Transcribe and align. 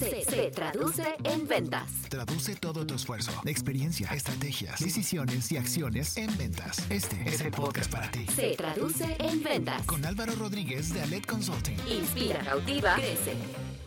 se, 0.00 0.24
se 0.24 0.50
traduce 0.50 1.04
en 1.24 1.46
ventas. 1.46 1.90
Traduce 2.08 2.56
todo 2.56 2.86
tu 2.86 2.94
esfuerzo, 2.94 3.32
experiencia, 3.44 4.08
estrategias, 4.08 4.80
decisiones 4.80 5.52
y 5.52 5.56
acciones 5.56 6.16
en 6.16 6.36
ventas. 6.38 6.84
Este 6.90 7.16
es 7.26 7.40
el 7.42 7.50
podcast 7.50 7.90
para 7.90 8.10
ti. 8.10 8.26
Se 8.34 8.54
traduce 8.56 9.16
en 9.18 9.42
ventas. 9.42 9.82
Con 9.86 10.04
Álvaro 10.04 10.34
Rodríguez 10.34 10.92
de 10.94 11.02
Alet 11.02 11.26
Consulting. 11.26 11.76
Inspira, 11.88 12.40
cautiva, 12.40 12.94
crece. 12.94 13.34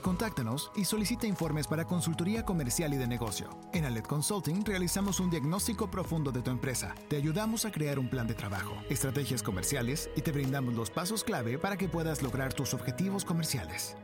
Contáctanos 0.04 0.70
y 0.76 0.84
solicita 0.84 1.28
informes 1.28 1.66
para 1.66 1.86
consultoría 1.86 2.44
comercial 2.44 2.94
y 2.94 2.98
de 2.98 3.08
negocio. 3.08 3.50
En 3.74 3.86
Alet 3.86 4.06
Consulting 4.06 4.66
realizamos 4.66 5.20
un 5.20 5.30
diagnóstico 5.30 5.90
profundo 5.90 6.32
de 6.32 6.42
tu 6.42 6.52
empresa. 6.52 6.94
Te 7.08 7.16
ayudamos 7.16 7.66
a 7.66 7.72
crear 7.72 7.98
un 7.98 8.10
plan 8.10 8.28
de 8.28 8.34
trabajo, 8.34 8.76
estrategias 8.90 9.42
comerciales 9.42 10.10
y 10.16 10.22
te 10.22 10.32
brindamos 10.32 10.76
los 10.76 10.92
pasos 10.92 11.24
clave 11.24 11.58
para 11.58 11.78
que 11.78 11.88
puedas 11.88 12.22
lograr 12.22 12.54
tus 12.54 12.74
objetivos 12.74 13.24
comerciales. 13.24 13.96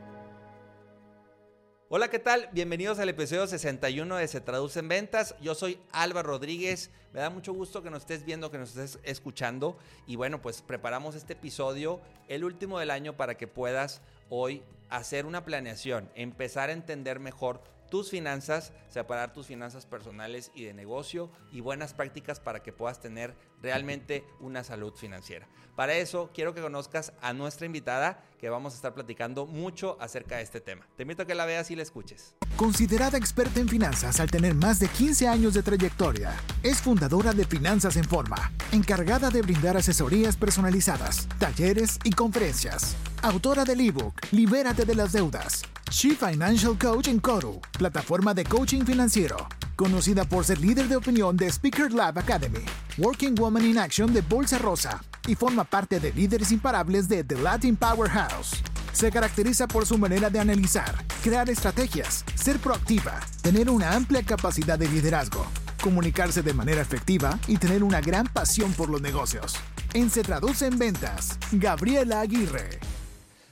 Hola, 1.92 2.08
¿qué 2.08 2.20
tal? 2.20 2.48
Bienvenidos 2.52 3.00
al 3.00 3.08
episodio 3.08 3.48
61 3.48 4.14
de 4.14 4.28
Se 4.28 4.40
Traduce 4.40 4.78
en 4.78 4.86
Ventas. 4.86 5.34
Yo 5.40 5.56
soy 5.56 5.76
Álvaro 5.90 6.28
Rodríguez. 6.28 6.88
Me 7.12 7.18
da 7.18 7.30
mucho 7.30 7.52
gusto 7.52 7.82
que 7.82 7.90
nos 7.90 8.02
estés 8.02 8.24
viendo, 8.24 8.52
que 8.52 8.58
nos 8.58 8.76
estés 8.76 9.00
escuchando. 9.02 9.76
Y 10.06 10.14
bueno, 10.14 10.40
pues 10.40 10.62
preparamos 10.62 11.16
este 11.16 11.32
episodio, 11.32 12.00
el 12.28 12.44
último 12.44 12.78
del 12.78 12.92
año, 12.92 13.16
para 13.16 13.36
que 13.36 13.48
puedas 13.48 14.02
hoy 14.28 14.62
hacer 14.88 15.26
una 15.26 15.44
planeación, 15.44 16.08
empezar 16.14 16.68
a 16.68 16.74
entender 16.74 17.18
mejor 17.18 17.60
tus 17.90 18.10
finanzas, 18.10 18.72
separar 18.88 19.32
tus 19.32 19.46
finanzas 19.46 19.84
personales 19.84 20.50
y 20.54 20.64
de 20.64 20.72
negocio 20.72 21.30
y 21.52 21.60
buenas 21.60 21.92
prácticas 21.92 22.40
para 22.40 22.62
que 22.62 22.72
puedas 22.72 23.00
tener 23.00 23.34
realmente 23.60 24.24
una 24.40 24.64
salud 24.64 24.94
financiera. 24.94 25.46
Para 25.76 25.94
eso 25.94 26.30
quiero 26.34 26.54
que 26.54 26.60
conozcas 26.60 27.12
a 27.20 27.32
nuestra 27.32 27.66
invitada 27.66 28.22
que 28.38 28.48
vamos 28.48 28.72
a 28.72 28.76
estar 28.76 28.94
platicando 28.94 29.46
mucho 29.46 29.96
acerca 30.00 30.36
de 30.36 30.42
este 30.42 30.60
tema. 30.60 30.86
Te 30.96 31.02
invito 31.02 31.22
a 31.22 31.26
que 31.26 31.34
la 31.34 31.44
veas 31.44 31.70
y 31.70 31.76
la 31.76 31.82
escuches. 31.82 32.34
Considerada 32.56 33.16
experta 33.16 33.60
en 33.60 33.68
finanzas 33.68 34.20
al 34.20 34.30
tener 34.30 34.54
más 34.54 34.78
de 34.78 34.88
15 34.88 35.28
años 35.28 35.54
de 35.54 35.62
trayectoria, 35.62 36.34
es 36.62 36.82
fundadora 36.82 37.32
de 37.32 37.44
Finanzas 37.44 37.96
en 37.96 38.04
Forma, 38.04 38.52
encargada 38.72 39.30
de 39.30 39.42
brindar 39.42 39.76
asesorías 39.76 40.36
personalizadas, 40.36 41.26
talleres 41.38 41.98
y 42.04 42.12
conferencias. 42.12 42.96
Autora 43.22 43.64
del 43.64 43.80
ebook 43.80 44.20
Libérate 44.32 44.84
de 44.84 44.94
las 44.94 45.12
deudas. 45.12 45.62
Chief 45.90 46.16
Financial 46.16 46.78
Coach 46.78 47.08
en 47.08 47.18
Koru, 47.18 47.60
plataforma 47.76 48.32
de 48.32 48.44
coaching 48.44 48.84
financiero. 48.84 49.36
Conocida 49.74 50.24
por 50.24 50.44
ser 50.44 50.60
líder 50.60 50.86
de 50.86 50.94
opinión 50.94 51.36
de 51.36 51.50
Speaker 51.50 51.92
Lab 51.92 52.16
Academy, 52.16 52.64
Working 52.96 53.34
Woman 53.34 53.66
in 53.66 53.76
Action 53.76 54.12
de 54.12 54.20
Bolsa 54.20 54.58
Rosa 54.58 55.02
y 55.26 55.34
forma 55.34 55.64
parte 55.64 55.98
de 55.98 56.12
líderes 56.12 56.52
imparables 56.52 57.08
de 57.08 57.24
The 57.24 57.36
Latin 57.38 57.74
Powerhouse. 57.74 58.62
Se 58.92 59.10
caracteriza 59.10 59.66
por 59.66 59.84
su 59.84 59.98
manera 59.98 60.30
de 60.30 60.38
analizar, 60.38 60.94
crear 61.24 61.50
estrategias, 61.50 62.24
ser 62.36 62.60
proactiva, 62.60 63.18
tener 63.42 63.68
una 63.68 63.92
amplia 63.92 64.22
capacidad 64.22 64.78
de 64.78 64.88
liderazgo, 64.88 65.44
comunicarse 65.82 66.42
de 66.42 66.54
manera 66.54 66.80
efectiva 66.80 67.36
y 67.48 67.56
tener 67.56 67.82
una 67.82 68.00
gran 68.00 68.26
pasión 68.26 68.72
por 68.74 68.90
los 68.90 69.02
negocios. 69.02 69.56
En 69.92 70.08
Se 70.08 70.22
Traduce 70.22 70.66
en 70.66 70.78
Ventas, 70.78 71.36
Gabriela 71.50 72.20
Aguirre. 72.20 72.78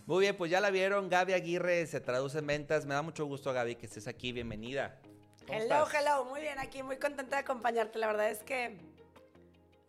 Muy 0.09 0.23
bien, 0.23 0.35
pues 0.39 0.51
ya 0.51 0.59
la 0.63 0.71
vieron, 0.71 1.11
Gaby 1.11 1.35
Aguirre 1.35 1.87
se 1.87 2.01
traduce 2.01 2.39
en 2.39 2.47
ventas. 2.47 2.87
Me 2.87 2.95
da 2.95 3.03
mucho 3.03 3.27
gusto, 3.27 3.53
Gaby, 3.53 3.75
que 3.75 3.85
estés 3.85 4.09
aquí. 4.09 4.33
Bienvenida. 4.33 4.99
¿Cómo 5.47 5.59
hello, 5.59 5.85
estás? 5.85 6.01
hello. 6.01 6.25
Muy 6.25 6.41
bien, 6.41 6.59
aquí 6.59 6.83
muy 6.83 6.97
contenta 6.97 7.37
de 7.37 7.43
acompañarte. 7.43 7.99
La 7.99 8.07
verdad 8.07 8.31
es 8.31 8.43
que 8.43 8.79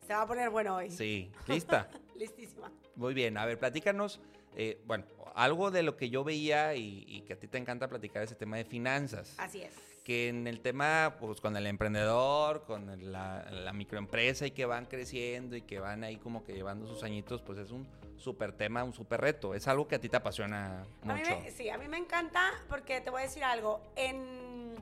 se 0.06 0.14
va 0.14 0.24
a 0.24 0.28
poner 0.28 0.50
bueno 0.50 0.76
hoy. 0.76 0.92
Sí, 0.92 1.32
¿lista? 1.48 1.90
Listísima. 2.18 2.70
Muy 2.98 3.14
bien, 3.14 3.38
a 3.38 3.46
ver, 3.46 3.58
platícanos. 3.58 4.20
Eh, 4.58 4.82
bueno, 4.86 5.06
algo 5.36 5.72
de 5.72 5.84
lo 5.84 5.96
que 5.96 6.10
yo 6.10 6.26
veía 6.26 6.76
y, 6.76 7.06
y, 7.08 7.22
que 7.22 7.32
a 7.32 7.40
ti 7.40 7.48
te 7.48 7.58
encanta 7.58 7.88
platicar 7.88 8.22
es 8.22 8.32
el 8.32 8.38
tema 8.38 8.58
de 8.58 8.66
finanzas. 8.66 9.36
Así 9.38 9.62
es. 9.62 9.74
Que 10.04 10.28
en 10.28 10.48
el 10.48 10.60
tema, 10.60 11.16
pues 11.18 11.40
con 11.40 11.56
el 11.56 11.66
emprendedor, 11.66 12.66
con 12.66 13.10
la, 13.10 13.50
la, 13.50 13.72
microempresa 13.72 14.46
y 14.46 14.52
que 14.52 14.66
van 14.66 14.86
creciendo 14.86 15.56
y 15.56 15.62
que 15.62 15.80
van 15.80 16.04
ahí 16.04 16.18
como 16.18 16.44
que 16.44 16.54
llevando 16.54 16.88
sus 16.88 17.04
añitos, 17.04 17.42
pues 17.42 17.58
es 17.58 17.72
un 17.72 17.88
súper 18.20 18.54
tema, 18.54 18.84
un 18.84 18.94
súper 18.94 19.22
reto. 19.22 19.54
Es 19.54 19.68
algo 19.68 19.88
que 19.88 19.96
a 19.96 20.00
ti 20.00 20.10
te 20.10 20.18
apasiona 20.18 20.86
mucho. 21.02 21.14
A 21.14 21.36
mí 21.36 21.44
me, 21.44 21.52
sí, 21.52 21.70
a 21.70 21.78
mí 21.78 21.88
me 21.88 21.98
encanta 21.98 22.52
porque 22.68 23.02
te 23.02 23.10
voy 23.10 23.22
a 23.22 23.26
decir 23.26 23.44
algo. 23.44 23.82
En, 23.96 24.76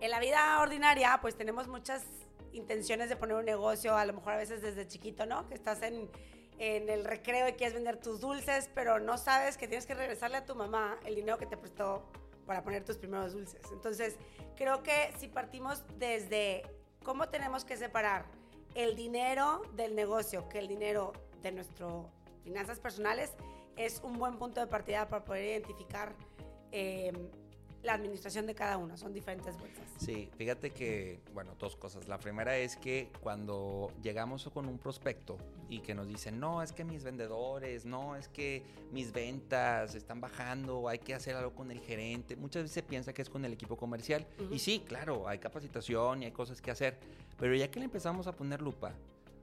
en 0.00 0.10
la 0.10 0.20
vida 0.20 0.60
ordinaria, 0.60 1.18
pues 1.20 1.36
tenemos 1.36 1.68
muchas 1.68 2.04
intenciones 2.52 3.08
de 3.08 3.16
poner 3.16 3.36
un 3.36 3.44
negocio, 3.44 3.96
a 3.96 4.04
lo 4.04 4.12
mejor 4.12 4.34
a 4.34 4.36
veces 4.36 4.62
desde 4.62 4.86
chiquito, 4.86 5.26
¿no? 5.26 5.46
Que 5.48 5.54
estás 5.54 5.82
en, 5.82 6.10
en 6.58 6.88
el 6.88 7.04
recreo 7.04 7.48
y 7.48 7.52
quieres 7.52 7.74
vender 7.74 7.98
tus 7.98 8.20
dulces, 8.20 8.70
pero 8.74 8.98
no 8.98 9.18
sabes 9.18 9.56
que 9.56 9.68
tienes 9.68 9.86
que 9.86 9.94
regresarle 9.94 10.38
a 10.38 10.44
tu 10.44 10.54
mamá 10.54 10.98
el 11.04 11.14
dinero 11.14 11.38
que 11.38 11.46
te 11.46 11.56
prestó 11.56 12.02
para 12.46 12.62
poner 12.62 12.84
tus 12.84 12.96
primeros 12.96 13.32
dulces. 13.32 13.60
Entonces, 13.72 14.16
creo 14.56 14.82
que 14.82 15.12
si 15.18 15.28
partimos 15.28 15.82
desde 15.98 16.62
cómo 17.02 17.28
tenemos 17.28 17.64
que 17.64 17.76
separar 17.76 18.24
el 18.74 18.94
dinero 18.94 19.62
del 19.74 19.94
negocio, 19.94 20.48
que 20.48 20.58
el 20.58 20.68
dinero 20.68 21.12
de 21.46 21.52
nuestras 21.52 21.92
finanzas 22.44 22.78
personales, 22.78 23.32
es 23.76 24.00
un 24.02 24.18
buen 24.18 24.38
punto 24.38 24.60
de 24.60 24.66
partida 24.66 25.08
para 25.08 25.24
poder 25.24 25.44
identificar 25.44 26.14
eh, 26.72 27.12
la 27.82 27.94
administración 27.94 28.46
de 28.46 28.54
cada 28.54 28.78
uno, 28.78 28.96
son 28.96 29.12
diferentes 29.12 29.56
bolsas. 29.56 29.84
Sí, 29.98 30.28
fíjate 30.36 30.70
que, 30.70 31.20
bueno, 31.32 31.54
dos 31.58 31.76
cosas. 31.76 32.08
La 32.08 32.18
primera 32.18 32.56
es 32.58 32.76
que 32.76 33.10
cuando 33.20 33.92
llegamos 34.02 34.50
con 34.52 34.68
un 34.68 34.78
prospecto 34.78 35.38
y 35.68 35.80
que 35.80 35.94
nos 35.94 36.08
dicen, 36.08 36.40
no, 36.40 36.62
es 36.62 36.72
que 36.72 36.84
mis 36.84 37.04
vendedores, 37.04 37.86
no, 37.86 38.16
es 38.16 38.28
que 38.28 38.64
mis 38.92 39.12
ventas 39.12 39.94
están 39.94 40.20
bajando, 40.20 40.88
hay 40.88 40.98
que 40.98 41.14
hacer 41.14 41.36
algo 41.36 41.54
con 41.54 41.70
el 41.70 41.80
gerente, 41.80 42.34
muchas 42.34 42.64
veces 42.64 42.74
se 42.74 42.82
piensa 42.82 43.12
que 43.12 43.22
es 43.22 43.30
con 43.30 43.44
el 43.44 43.52
equipo 43.52 43.76
comercial. 43.76 44.26
Uh 44.38 44.42
-huh. 44.42 44.54
Y 44.54 44.58
sí, 44.58 44.82
claro, 44.84 45.28
hay 45.28 45.38
capacitación 45.38 46.22
y 46.22 46.26
hay 46.26 46.32
cosas 46.32 46.60
que 46.60 46.72
hacer, 46.72 46.98
pero 47.38 47.54
ya 47.54 47.70
que 47.70 47.78
le 47.78 47.84
empezamos 47.84 48.26
a 48.26 48.32
poner 48.32 48.60
lupa, 48.62 48.94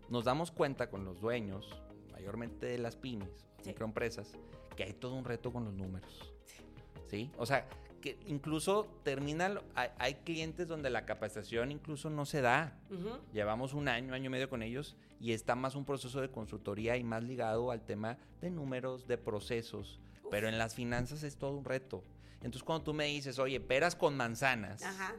nos 0.09 0.25
damos 0.25 0.51
cuenta 0.51 0.89
con 0.89 1.05
los 1.05 1.21
dueños, 1.21 1.81
mayormente 2.23 2.67
de 2.67 2.77
las 2.77 2.95
pymes, 2.95 3.27
sí. 3.61 3.69
microempresas, 3.69 4.31
que 4.77 4.83
hay 4.83 4.93
todo 4.93 5.15
un 5.15 5.25
reto 5.25 5.51
con 5.51 5.65
los 5.65 5.73
números. 5.73 6.33
Sí. 6.45 6.63
¿Sí? 7.09 7.31
O 7.37 7.45
sea, 7.45 7.67
que 8.01 8.17
incluso 8.27 8.87
termina, 9.03 9.61
hay, 9.75 9.89
hay, 9.99 10.13
clientes 10.15 10.67
donde 10.67 10.89
la 10.89 11.05
capacitación 11.05 11.71
incluso 11.71 12.09
no 12.09 12.25
se 12.25 12.41
da. 12.41 12.79
Uh 12.89 12.93
-huh. 12.93 13.19
Llevamos 13.33 13.73
un 13.73 13.89
año, 13.89 14.13
año 14.13 14.27
y 14.27 14.29
medio 14.29 14.49
con 14.49 14.63
ellos 14.63 14.95
y 15.19 15.33
está 15.33 15.55
más 15.55 15.75
un 15.75 15.85
proceso 15.85 16.21
de 16.21 16.29
consultoría 16.29 16.95
y 16.97 17.03
más 17.03 17.23
ligado 17.23 17.71
al 17.71 17.81
tema 17.81 18.17
de 18.41 18.49
números, 18.49 19.05
de 19.05 19.17
procesos. 19.17 19.99
Uf. 20.23 20.31
Pero 20.31 20.47
en 20.47 20.57
las 20.57 20.75
finanzas 20.75 21.23
es 21.23 21.35
todo 21.35 21.57
un 21.57 21.65
reto. 21.65 22.03
Entonces 22.35 22.63
cuando 22.63 22.85
tú 22.85 22.93
me 22.93 23.05
dices, 23.05 23.37
oye, 23.37 23.59
peras 23.59 23.95
con 23.95 24.15
manzanas, 24.15 24.81
Ajá. 24.81 25.13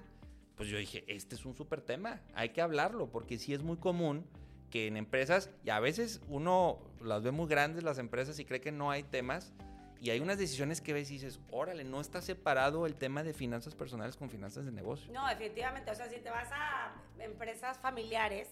pues 0.56 0.68
yo 0.68 0.78
dije, 0.78 1.04
este 1.06 1.36
es 1.36 1.44
un 1.44 1.54
súper 1.54 1.82
tema, 1.82 2.22
hay 2.34 2.50
que 2.50 2.60
hablarlo 2.60 3.10
porque 3.10 3.38
sí 3.38 3.54
es 3.54 3.62
muy 3.62 3.76
común 3.76 4.26
que 4.74 4.88
en 4.88 4.96
empresas, 4.96 5.50
y 5.62 5.70
a 5.70 5.78
veces 5.78 6.20
uno 6.26 6.80
las 7.00 7.22
ve 7.22 7.30
muy 7.30 7.46
grandes 7.46 7.84
las 7.84 7.98
empresas 7.98 8.40
y 8.40 8.44
cree 8.44 8.60
que 8.60 8.72
no 8.72 8.90
hay 8.90 9.04
temas, 9.04 9.52
y 10.00 10.10
hay 10.10 10.18
unas 10.18 10.36
decisiones 10.36 10.80
que 10.80 10.92
ves 10.92 11.12
y 11.12 11.14
dices, 11.14 11.38
órale, 11.52 11.84
no 11.84 12.00
está 12.00 12.20
separado 12.20 12.84
el 12.84 12.96
tema 12.96 13.22
de 13.22 13.34
finanzas 13.34 13.76
personales 13.76 14.16
con 14.16 14.30
finanzas 14.30 14.64
de 14.64 14.72
negocio. 14.72 15.12
No, 15.12 15.28
definitivamente. 15.28 15.92
O 15.92 15.94
sea, 15.94 16.08
si 16.08 16.16
te 16.16 16.28
vas 16.28 16.48
a 16.50 16.92
empresas 17.20 17.78
familiares, 17.78 18.48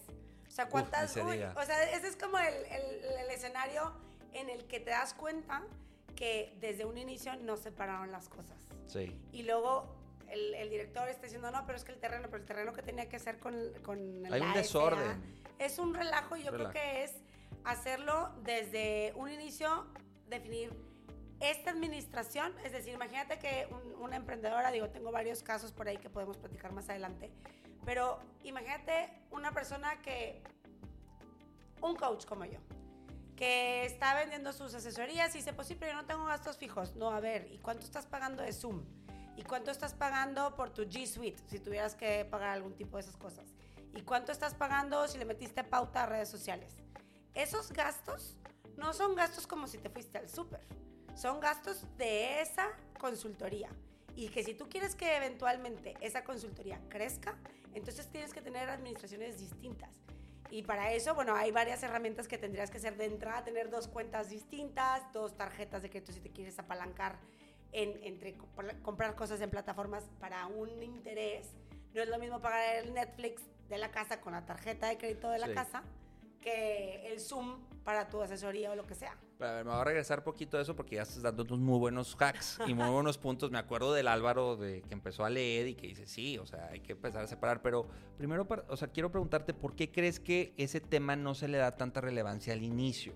o 0.47 0.49
sea, 0.49 0.69
¿cuántas? 0.69 1.13
Uf, 1.17 1.25
uy, 1.25 1.43
o 1.43 1.65
sea, 1.65 1.91
ese 1.91 2.07
es 2.07 2.15
como 2.15 2.39
el, 2.39 2.53
el, 2.53 3.03
el, 3.19 3.29
escenario 3.29 3.91
en 4.31 4.49
el 4.49 4.63
que 4.63 4.79
te 4.79 4.91
das 4.91 5.13
cuenta 5.13 5.61
que 6.15 6.55
desde 6.61 6.85
un 6.85 6.97
inicio 6.97 7.35
no 7.35 7.57
separaron 7.57 8.13
las 8.13 8.29
cosas. 8.29 8.57
Sí. 8.87 9.13
Y 9.33 9.43
luego 9.43 9.93
el, 10.29 10.53
el, 10.53 10.69
director 10.69 11.09
está 11.09 11.23
diciendo, 11.23 11.51
no, 11.51 11.65
pero 11.65 11.77
es 11.77 11.83
que 11.83 11.91
el 11.91 11.99
terreno, 11.99 12.27
pero 12.31 12.37
el 12.37 12.45
terreno 12.45 12.71
que 12.71 12.81
tenía 12.81 13.09
que 13.09 13.17
hacer 13.17 13.39
con, 13.39 13.53
con 13.83 14.25
Hay 14.31 14.39
la 14.39 14.45
un 14.45 14.53
desorden. 14.53 15.42
Es 15.59 15.79
un 15.79 15.93
relajo 15.93 16.35
y 16.35 16.43
yo 16.43 16.51
relajo. 16.51 16.71
creo 16.71 16.83
que 16.83 17.03
es 17.03 17.13
hacerlo 17.63 18.31
desde 18.43 19.13
un 19.15 19.29
inicio, 19.29 19.87
definir 20.27 20.71
esta 21.39 21.71
administración, 21.71 22.53
es 22.63 22.71
decir, 22.71 22.93
imagínate 22.93 23.37
que 23.39 23.67
un, 23.69 24.01
una 24.01 24.15
emprendedora, 24.15 24.71
digo, 24.71 24.89
tengo 24.89 25.11
varios 25.11 25.43
casos 25.43 25.71
por 25.71 25.87
ahí 25.87 25.97
que 25.97 26.09
podemos 26.09 26.37
platicar 26.37 26.71
más 26.71 26.89
adelante, 26.89 27.31
pero 27.85 28.19
imagínate 28.43 29.09
una 29.31 29.51
persona 29.51 30.01
que, 30.01 30.41
un 31.81 31.95
coach 31.95 32.25
como 32.25 32.45
yo, 32.45 32.59
que 33.35 33.85
está 33.85 34.15
vendiendo 34.15 34.53
sus 34.53 34.73
asesorías 34.73 35.33
y 35.35 35.39
dice, 35.39 35.53
pues 35.53 35.67
sí, 35.67 35.75
pero 35.75 35.91
yo 35.91 35.97
no 35.97 36.05
tengo 36.05 36.25
gastos 36.25 36.57
fijos. 36.57 36.95
No, 36.95 37.09
a 37.09 37.19
ver, 37.19 37.51
¿y 37.51 37.57
cuánto 37.57 37.83
estás 37.83 38.05
pagando 38.05 38.43
de 38.43 38.53
Zoom? 38.53 38.83
¿Y 39.35 39.43
cuánto 39.43 39.71
estás 39.71 39.93
pagando 39.93 40.55
por 40.55 40.69
tu 40.69 40.83
G 40.83 41.07
Suite, 41.07 41.41
si 41.47 41.59
tuvieras 41.59 41.95
que 41.95 42.25
pagar 42.25 42.49
algún 42.49 42.75
tipo 42.75 42.97
de 42.97 43.01
esas 43.01 43.17
cosas? 43.17 43.52
¿Y 43.93 44.01
cuánto 44.01 44.31
estás 44.31 44.53
pagando 44.55 45.07
si 45.07 45.17
le 45.17 45.25
metiste 45.25 45.63
pauta 45.63 46.03
a 46.03 46.05
redes 46.05 46.29
sociales? 46.29 46.75
Esos 47.33 47.71
gastos 47.71 48.37
no 48.77 48.93
son 48.93 49.15
gastos 49.15 49.47
como 49.47 49.67
si 49.67 49.77
te 49.77 49.89
fuiste 49.89 50.17
al 50.17 50.29
súper 50.29 50.61
son 51.15 51.39
gastos 51.39 51.85
de 51.97 52.41
esa 52.41 52.67
consultoría. 52.99 53.69
Y 54.15 54.29
que 54.29 54.43
si 54.43 54.53
tú 54.53 54.67
quieres 54.69 54.95
que 54.95 55.15
eventualmente 55.15 55.95
esa 56.01 56.23
consultoría 56.23 56.79
crezca, 56.89 57.37
entonces 57.73 58.07
tienes 58.09 58.33
que 58.33 58.41
tener 58.41 58.69
administraciones 58.69 59.39
distintas. 59.39 59.91
Y 60.49 60.63
para 60.63 60.91
eso, 60.91 61.15
bueno, 61.15 61.35
hay 61.35 61.51
varias 61.51 61.81
herramientas 61.81 62.27
que 62.27 62.37
tendrías 62.37 62.69
que 62.69 62.77
hacer 62.77 62.95
de 62.95 63.05
entrada, 63.05 63.43
tener 63.43 63.69
dos 63.69 63.87
cuentas 63.87 64.29
distintas, 64.29 65.01
dos 65.11 65.35
tarjetas 65.35 65.81
de 65.81 65.89
crédito 65.89 66.11
si 66.11 66.19
te 66.19 66.29
quieres 66.29 66.59
apalancar 66.59 67.19
en, 67.71 67.99
entre 68.03 68.37
compra- 68.37 68.79
comprar 68.83 69.15
cosas 69.15 69.41
en 69.41 69.49
plataformas 69.49 70.03
para 70.19 70.45
un 70.45 70.83
interés. 70.83 71.47
No 71.93 72.01
es 72.01 72.09
lo 72.09 72.19
mismo 72.19 72.39
pagar 72.39 72.75
el 72.77 72.93
Netflix 72.93 73.43
de 73.73 73.79
la 73.79 73.91
casa 73.91 74.21
con 74.21 74.33
la 74.33 74.45
tarjeta 74.45 74.87
de 74.87 74.97
crédito 74.97 75.29
de 75.29 75.39
la 75.39 75.47
Sí. 75.47 75.53
casa 75.53 75.83
que 76.41 77.07
el 77.11 77.19
Zoom 77.19 77.59
para 77.83 78.09
tu 78.09 78.21
asesoría 78.21 78.71
o 78.71 78.75
lo 78.75 78.85
que 78.85 78.95
sea. 78.95 79.15
Pero 79.37 79.49
a 79.51 79.55
ver, 79.55 79.65
me 79.65 79.71
voy 79.71 79.79
a 79.81 79.83
regresar 79.83 80.23
poquito 80.23 80.57
a 80.57 80.61
eso 80.61 80.75
porque 80.75 80.95
ya 80.97 81.01
estás 81.03 81.21
dando 81.21 81.43
unos 81.43 81.59
muy 81.59 81.79
buenos 81.79 82.15
hacks 82.19 82.59
y 82.67 82.73
muy 82.73 82.89
buenos 82.91 83.17
puntos. 83.17 83.49
Me 83.51 83.57
acuerdo 83.57 83.93
del 83.93 84.07
Álvaro 84.07 84.55
de 84.57 84.81
que 84.83 84.93
empezó 84.93 85.25
a 85.25 85.29
leer 85.29 85.67
y 85.67 85.75
que 85.75 85.87
dice, 85.87 86.05
sí, 86.05 86.37
o 86.37 86.45
sea, 86.45 86.67
hay 86.67 86.79
que 86.81 86.93
empezar 86.93 87.23
a 87.23 87.27
separar. 87.27 87.61
Pero 87.61 87.87
primero, 88.17 88.47
o 88.67 88.77
sea, 88.77 88.89
quiero 88.89 89.09
preguntarte, 89.11 89.53
¿por 89.53 89.75
qué 89.75 89.91
crees 89.91 90.19
que 90.19 90.53
ese 90.57 90.79
tema 90.81 91.15
no 91.15 91.33
se 91.33 91.47
le 91.47 91.57
da 91.57 91.71
tanta 91.71 91.99
relevancia 92.01 92.53
al 92.53 92.63
inicio? 92.63 93.13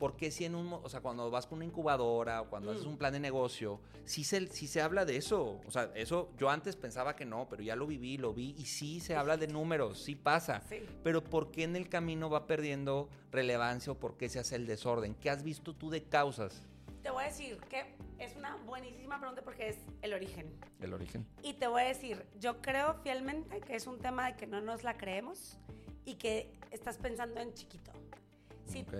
Porque 0.00 0.30
si 0.32 0.46
en 0.46 0.54
un, 0.56 0.72
o 0.72 0.88
sea, 0.88 1.00
cuando 1.02 1.30
vas 1.30 1.46
con 1.46 1.58
una 1.58 1.66
incubadora 1.66 2.40
o 2.40 2.48
cuando 2.48 2.70
Mm. 2.72 2.74
haces 2.74 2.86
un 2.86 2.96
plan 2.96 3.12
de 3.12 3.20
negocio, 3.20 3.80
sí 4.06 4.24
se, 4.24 4.46
sí 4.48 4.66
se 4.66 4.80
habla 4.80 5.04
de 5.04 5.16
eso. 5.16 5.60
O 5.66 5.70
sea, 5.70 5.92
eso 5.94 6.30
yo 6.38 6.48
antes 6.48 6.74
pensaba 6.74 7.14
que 7.14 7.26
no, 7.26 7.46
pero 7.50 7.62
ya 7.62 7.76
lo 7.76 7.86
viví, 7.86 8.16
lo 8.16 8.32
vi 8.32 8.54
y 8.58 8.64
sí 8.64 8.98
se 9.00 9.14
habla 9.14 9.36
de 9.36 9.46
números, 9.46 10.02
sí 10.02 10.16
pasa. 10.16 10.62
Sí. 10.70 10.80
Pero 11.04 11.22
¿por 11.22 11.50
qué 11.52 11.64
en 11.64 11.76
el 11.76 11.90
camino 11.90 12.30
va 12.30 12.46
perdiendo 12.46 13.10
relevancia 13.30 13.92
o 13.92 13.94
por 14.00 14.16
qué 14.16 14.30
se 14.30 14.38
hace 14.38 14.56
el 14.56 14.66
desorden? 14.66 15.14
¿Qué 15.14 15.28
has 15.28 15.42
visto 15.42 15.74
tú 15.76 15.90
de 15.90 16.02
causas? 16.02 16.62
Te 17.02 17.10
voy 17.10 17.24
a 17.24 17.26
decir 17.26 17.58
que 17.68 17.94
es 18.18 18.34
una 18.36 18.56
buenísima 18.56 19.18
pregunta 19.18 19.42
porque 19.42 19.68
es 19.68 19.76
el 20.00 20.14
origen. 20.14 20.50
El 20.80 20.94
origen. 20.94 21.26
Y 21.42 21.52
te 21.54 21.66
voy 21.66 21.82
a 21.82 21.86
decir, 21.88 22.24
yo 22.38 22.62
creo 22.62 22.94
fielmente 23.02 23.60
que 23.60 23.76
es 23.76 23.86
un 23.86 23.98
tema 23.98 24.26
de 24.30 24.36
que 24.38 24.46
no 24.46 24.62
nos 24.62 24.82
la 24.82 24.96
creemos 24.96 25.58
y 26.06 26.14
que 26.14 26.50
estás 26.70 26.96
pensando 26.96 27.38
en 27.40 27.52
chiquito. 27.52 27.92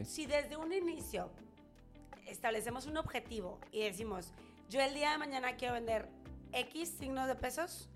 Si, 0.05 0.27
desde 0.27 0.57
un 0.57 0.73
inicio 0.73 1.31
establecemos 2.27 2.87
un 2.87 2.97
objetivo 2.97 3.59
y 3.73 3.81
decimos, 3.83 4.33
yo 4.69 4.81
el 4.81 4.95
día 4.95 5.13
de 5.13 5.19
mañana 5.19 5.57
quiero 5.57 5.75
vender 5.75 6.09
X 6.53 6.97
signos 6.99 7.27
de 7.29 7.35
pesos, 7.35 7.89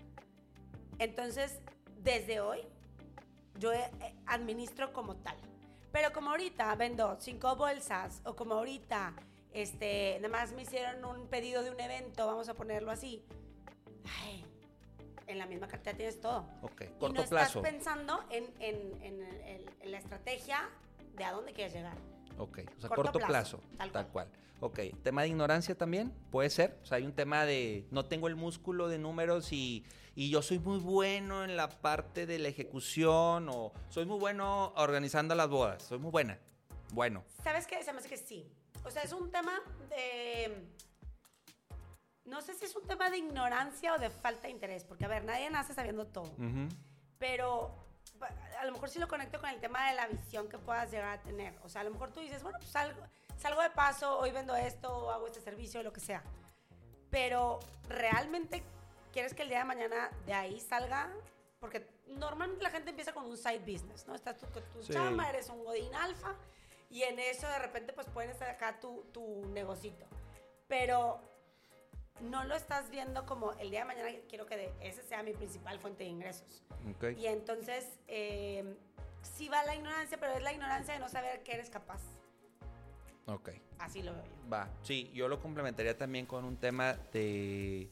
entonces 0.99 1.59
desde 2.03 2.39
hoy 2.39 2.61
yo 3.59 3.71
eh, 3.73 3.89
administro 4.25 4.93
como 4.93 5.15
tal. 5.17 5.35
Pero 5.91 6.11
como 6.11 6.31
ahorita 6.31 6.73
vendo 6.75 7.15
cinco 7.19 7.55
bolsas 7.55 8.21
o 8.25 8.35
como 8.35 8.55
ahorita 8.55 9.13
este, 9.53 10.17
nada 10.21 10.29
más 10.29 10.51
me 10.53 10.63
hicieron 10.63 11.03
un 11.05 11.27
pedido 11.27 11.63
de 11.63 11.71
un 11.71 11.79
evento, 11.79 12.27
vamos 12.27 12.49
a 12.49 12.53
ponerlo 12.53 12.91
así. 12.91 13.23
Ay, 14.23 14.45
en 15.27 15.37
la 15.39 15.45
misma 15.45 15.67
cartera 15.67 15.95
tienes 15.95 16.19
todo. 16.19 16.45
Ok, 16.61 16.81
y 16.81 16.85
no 17.13 17.23
plazo. 17.25 17.59
estás 17.59 17.71
pensando 17.71 18.23
en, 18.29 18.53
en- 18.59 19.01
en 19.81 19.91
la 19.91 19.97
estrategia 19.97 20.69
de 21.15 21.23
a 21.23 21.31
dónde 21.31 21.53
quieres 21.53 21.73
llegar. 21.73 21.97
Ok, 22.37 22.59
o 22.77 22.79
sea, 22.79 22.89
corto 22.89 23.11
corto, 23.13 23.19
plazo, 23.19 23.57
plazo, 23.59 23.77
tal 23.77 23.91
tal, 23.91 24.07
cual. 24.09 24.27
Ok, 24.59 24.79
tema 25.03 25.21
de 25.21 25.29
ignorancia 25.29 25.75
también, 25.77 26.11
puede 26.31 26.49
ser. 26.49 26.77
O 26.83 26.85
sea, 26.85 26.97
hay 26.97 27.05
un 27.05 27.13
tema 27.13 27.45
de 27.45 27.85
no 27.91 28.05
tengo 28.05 28.27
el 28.27 28.35
músculo 28.35 28.87
de 28.87 28.97
números 28.97 29.51
y, 29.51 29.85
y 30.15 30.29
yo 30.29 30.41
soy 30.41 30.59
muy 30.59 30.79
bueno 30.79 31.43
en 31.43 31.55
la 31.55 31.69
parte 31.69 32.25
de 32.25 32.39
la 32.39 32.47
ejecución 32.49 33.47
o 33.49 33.73
soy 33.89 34.05
muy 34.05 34.17
bueno 34.17 34.73
organizando 34.75 35.35
las 35.35 35.49
bodas, 35.49 35.83
soy 35.83 35.99
muy 35.99 36.11
buena. 36.11 36.39
Bueno, 36.93 37.23
¿Sabes 37.43 37.67
qué? 37.67 37.83
Se 37.83 37.91
me 37.93 37.99
hace 37.99 38.09
que 38.09 38.17
sí. 38.17 38.49
O 38.83 38.91
sea, 38.91 39.01
es 39.03 39.11
un 39.11 39.31
tema 39.31 39.53
de... 39.89 40.67
No 42.25 42.41
sé 42.41 42.53
si 42.55 42.65
es 42.65 42.75
un 42.75 42.87
tema 42.87 43.09
de 43.09 43.17
ignorancia 43.17 43.93
o 43.93 43.99
de 43.99 44.09
falta 44.09 44.43
de 44.47 44.49
interés, 44.51 44.83
porque 44.83 45.05
a 45.05 45.07
ver, 45.07 45.23
nadie 45.25 45.49
nace 45.49 45.73
sabiendo 45.73 46.07
todo. 46.07 46.31
pero 47.19 47.84
a 48.59 48.65
lo 48.65 48.71
mejor 48.71 48.89
sí 48.89 48.99
lo 48.99 49.07
conecto 49.07 49.39
con 49.39 49.49
el 49.49 49.59
tema 49.59 49.89
de 49.89 49.95
la 49.95 50.07
visión 50.07 50.47
que 50.49 50.57
puedas 50.57 50.89
llegar 50.91 51.19
a 51.19 51.21
tener. 51.21 51.53
O 51.63 51.69
sea, 51.69 51.81
a 51.81 51.83
lo 51.83 51.91
mejor 51.91 52.11
tú 52.11 52.19
dices, 52.19 52.41
bueno, 52.43 52.57
pues 52.59 52.71
salgo, 52.71 52.99
salgo 53.37 53.61
de 53.61 53.69
paso, 53.69 54.17
hoy 54.19 54.31
vendo 54.31 54.55
esto, 54.55 55.11
hago 55.11 55.27
este 55.27 55.41
servicio, 55.41 55.83
lo 55.83 55.91
que 55.93 55.99
sea. 55.99 56.23
Pero 57.09 57.59
realmente 57.87 58.63
quieres 59.11 59.33
que 59.33 59.43
el 59.43 59.49
día 59.49 59.59
de 59.59 59.65
mañana 59.65 60.09
de 60.25 60.33
ahí 60.33 60.59
salga, 60.59 61.09
porque 61.59 61.87
normalmente 62.07 62.63
la 62.63 62.69
gente 62.69 62.89
empieza 62.89 63.13
con 63.13 63.25
un 63.25 63.37
side 63.37 63.59
business, 63.59 64.05
¿no? 64.07 64.15
Estás 64.15 64.37
tú 64.37 64.47
con 64.51 64.63
tu 64.73 64.83
Sí. 64.83 64.93
chamba, 64.93 65.29
eres 65.29 65.49
un 65.49 65.63
godín 65.63 65.93
alfa, 65.95 66.35
y 66.89 67.03
en 67.03 67.19
eso 67.19 67.47
de 67.47 67.59
repente 67.59 67.93
pues 67.93 68.07
pueden 68.07 68.29
estar 68.31 68.49
acá 68.49 68.79
tu, 68.79 69.03
tu 69.13 69.45
negocito. 69.49 70.05
Pero 70.67 71.21
no 72.21 72.43
lo 72.45 72.55
estás 72.55 72.89
viendo 72.89 73.25
como 73.25 73.53
el 73.53 73.69
día 73.69 73.79
de 73.79 73.85
mañana 73.85 74.09
quiero 74.29 74.45
que 74.45 74.55
de- 74.57 74.73
ese 74.81 75.03
sea 75.03 75.21
mi 75.23 75.33
principal 75.33 75.79
fuente 75.79 76.03
de 76.03 76.09
ingresos. 76.09 76.63
Y 77.17 77.25
entonces, 77.27 77.99
eh, 78.07 78.75
sí 79.21 79.49
va 79.49 79.63
la 79.65 79.75
ignorancia, 79.75 80.17
pero 80.19 80.33
es 80.33 80.43
la 80.43 80.53
ignorancia 80.53 80.93
de 80.93 80.99
no 80.99 81.09
saber 81.09 81.43
que 81.43 81.53
eres 81.53 81.69
capaz. 81.69 82.01
Ok. 83.27 83.49
Así 83.79 84.01
lo 84.03 84.13
veo 84.13 84.23
yo. 84.23 84.49
Va, 84.49 84.69
sí, 84.83 85.11
yo 85.13 85.27
lo 85.27 85.39
complementaría 85.41 85.97
también 85.97 86.25
con 86.25 86.45
un 86.45 86.57
tema 86.57 86.93
de 87.11 87.91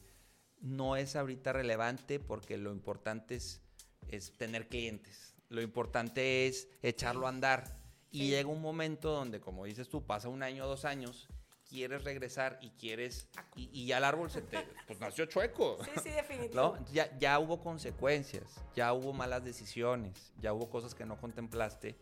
no 0.60 0.96
es 0.96 1.16
ahorita 1.16 1.52
relevante 1.52 2.20
porque 2.20 2.56
lo 2.56 2.72
importante 2.72 3.34
es, 3.34 3.60
es 4.08 4.32
tener 4.38 4.68
clientes. 4.68 5.34
Lo 5.50 5.60
importante 5.60 6.46
es 6.46 6.68
echarlo 6.82 7.26
a 7.26 7.30
andar. 7.30 7.76
Y 8.10 8.18
Sí. 8.20 8.30
llega 8.30 8.48
un 8.48 8.62
momento 8.62 9.10
donde, 9.10 9.40
como 9.40 9.64
dices 9.64 9.88
tú, 9.88 10.06
pasa 10.06 10.28
un 10.28 10.42
año, 10.44 10.66
dos 10.66 10.84
años, 10.84 11.28
quieres 11.74 12.04
regresar 12.04 12.58
y 12.62 12.70
quieres... 12.70 13.26
Y, 13.56 13.68
y 13.72 13.86
ya 13.86 13.98
el 13.98 14.04
árbol 14.04 14.30
se 14.30 14.42
te... 14.42 14.58
Pues 14.86 15.00
nació 15.00 15.26
chueco. 15.26 15.78
Sí, 15.84 15.90
sí, 16.04 16.10
definitivo. 16.10 16.54
¿No? 16.78 16.86
Ya, 16.92 17.10
ya 17.18 17.38
hubo 17.40 17.60
consecuencias, 17.60 18.60
ya 18.76 18.92
hubo 18.92 19.12
malas 19.12 19.44
decisiones, 19.44 20.32
ya 20.40 20.52
hubo 20.52 20.70
cosas 20.70 20.94
que 20.94 21.04
no 21.04 21.16
contemplaste 21.20 21.96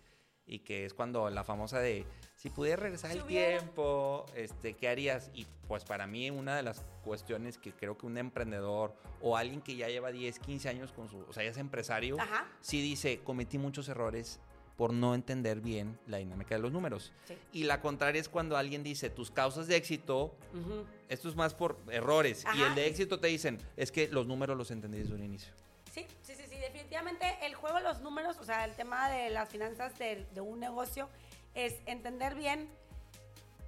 y 0.44 0.58
que 0.58 0.84
es 0.84 0.92
cuando 0.92 1.30
la 1.30 1.44
famosa 1.44 1.78
de 1.78 2.04
si 2.34 2.50
pudieras 2.50 2.80
regresar 2.82 3.12
Si 3.12 3.18
el 3.18 3.24
hubiera. 3.24 3.58
tiempo, 3.60 4.26
este, 4.34 4.74
¿qué 4.74 4.88
harías? 4.88 5.30
Y 5.32 5.46
pues 5.68 5.84
para 5.84 6.06
mí 6.08 6.28
una 6.30 6.56
de 6.56 6.64
las 6.64 6.84
cuestiones 7.04 7.56
que 7.58 7.72
creo 7.72 7.96
que 7.96 8.06
un 8.06 8.18
emprendedor 8.18 8.92
o 9.20 9.36
alguien 9.36 9.62
que 9.62 9.76
ya 9.76 9.88
lleva 9.88 10.10
10, 10.10 10.40
15 10.40 10.68
años 10.68 10.92
con 10.92 11.08
su, 11.08 11.20
o 11.20 11.32
sea, 11.32 11.44
ya 11.44 11.50
es 11.50 11.56
empresario, 11.58 12.20
Ajá. 12.20 12.48
sí 12.60 12.82
dice, 12.82 13.20
cometí 13.22 13.56
muchos 13.58 13.88
errores 13.88 14.40
por 14.82 14.92
no 14.92 15.14
entender 15.14 15.60
bien 15.60 15.96
la 16.08 16.16
dinámica 16.16 16.56
de 16.56 16.60
los 16.60 16.72
números. 16.72 17.12
Sí. 17.28 17.38
Y 17.52 17.62
la 17.62 17.80
contraria 17.80 18.20
es 18.20 18.28
cuando 18.28 18.56
alguien 18.56 18.82
dice, 18.82 19.10
tus 19.10 19.30
causas 19.30 19.68
de 19.68 19.76
éxito 19.76 20.34
Ujú. 20.52 20.84
esto 21.08 21.28
es 21.28 21.36
más 21.36 21.54
por 21.54 21.78
errores. 21.88 22.44
Y 22.56 22.62
el 22.62 22.74
de 22.74 22.88
éxito 22.88 23.20
te 23.20 23.28
dicen, 23.28 23.60
es 23.76 23.92
que 23.92 24.08
los 24.08 24.26
números 24.26 24.58
los 24.58 24.72
entendí 24.72 24.98
desde 24.98 25.14
un 25.14 25.22
inicio. 25.22 25.52
Sí, 25.92 26.04
sí, 26.22 26.34
sí, 26.34 26.42
sí, 26.50 26.56
definitivamente 26.56 27.26
el 27.42 27.54
juego 27.54 27.76
de 27.76 27.84
los 27.84 28.00
números, 28.00 28.38
o 28.40 28.44
sea, 28.44 28.64
el 28.64 28.74
tema 28.74 29.08
de 29.08 29.30
las 29.30 29.48
finanzas 29.48 29.96
de, 30.00 30.26
de 30.34 30.40
un 30.40 30.58
negocio 30.58 31.08
es 31.54 31.76
entender 31.86 32.34
bien 32.34 32.68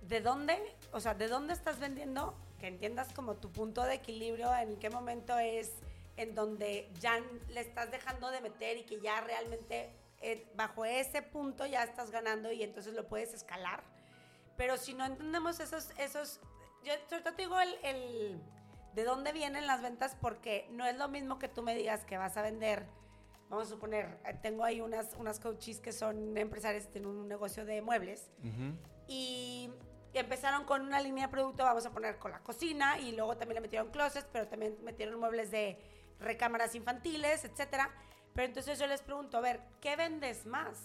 de 0.08 0.20
dónde, 0.20 0.58
o 0.90 0.98
sea, 0.98 1.14
de 1.14 1.28
dónde 1.28 1.54
estás 1.54 1.78
vendiendo, 1.78 2.34
que 2.58 2.66
entiendas 2.66 3.12
como 3.12 3.36
tu 3.36 3.52
punto 3.52 3.84
de 3.84 3.94
equilibrio, 3.94 4.52
en 4.56 4.74
qué 4.80 4.90
momento 4.90 5.38
es 5.38 5.74
en 6.16 6.34
donde 6.34 6.90
ya 7.00 7.20
le 7.50 7.60
estás 7.60 7.92
dejando 7.92 8.32
de 8.32 8.40
meter 8.40 8.78
y 8.78 8.82
que 8.82 9.00
ya 9.00 9.20
realmente 9.20 9.90
eh, 10.32 10.50
bajo 10.56 10.84
ese 10.84 11.22
punto 11.22 11.66
ya 11.66 11.82
estás 11.84 12.10
ganando 12.10 12.50
y 12.52 12.62
entonces 12.62 12.94
lo 12.94 13.06
puedes 13.08 13.32
escalar. 13.34 13.82
Pero 14.56 14.76
si 14.76 14.94
no 14.94 15.04
entendemos 15.04 15.60
esos, 15.60 15.90
esos, 15.98 16.40
yo 16.84 16.92
sobre 17.08 17.22
todo 17.22 17.34
te 17.34 17.42
digo 17.42 17.60
el, 17.60 17.74
el- 17.82 18.40
de 18.94 19.04
dónde 19.04 19.32
vienen 19.32 19.66
las 19.66 19.82
ventas 19.82 20.16
porque 20.20 20.66
no 20.70 20.86
es 20.86 20.96
lo 20.96 21.08
mismo 21.08 21.38
que 21.38 21.48
tú 21.48 21.62
me 21.62 21.74
digas 21.74 22.04
que 22.04 22.16
vas 22.16 22.36
a 22.36 22.42
vender. 22.42 22.86
Vamos 23.50 23.66
a 23.66 23.70
suponer, 23.70 24.18
eh, 24.24 24.34
tengo 24.42 24.64
ahí 24.64 24.80
unas, 24.80 25.14
unas 25.18 25.38
coaches 25.40 25.80
que 25.80 25.92
son 25.92 26.36
empresarias, 26.38 26.88
tienen 26.90 27.10
un 27.10 27.28
negocio 27.28 27.64
de 27.64 27.82
muebles 27.82 28.30
y 29.08 29.70
empezaron 30.14 30.64
con 30.64 30.80
una 30.82 31.00
línea 31.00 31.26
de 31.26 31.30
producto, 31.32 31.64
vamos 31.64 31.84
a 31.86 31.90
poner 31.90 32.18
con 32.18 32.30
la 32.30 32.38
cocina 32.40 32.98
y 32.98 33.12
luego 33.12 33.36
también 33.36 33.56
le 33.56 33.60
metieron 33.62 33.90
closets, 33.90 34.28
pero 34.32 34.46
también 34.48 34.76
metieron 34.82 35.18
muebles 35.18 35.50
de 35.50 35.78
recámaras 36.20 36.74
infantiles, 36.76 37.44
etcétera. 37.44 37.90
Pero 38.34 38.46
entonces 38.46 38.78
yo 38.78 38.86
les 38.86 39.02
pregunto, 39.02 39.38
a 39.38 39.40
ver, 39.40 39.60
¿qué 39.80 39.96
vendes 39.96 40.44
más? 40.44 40.78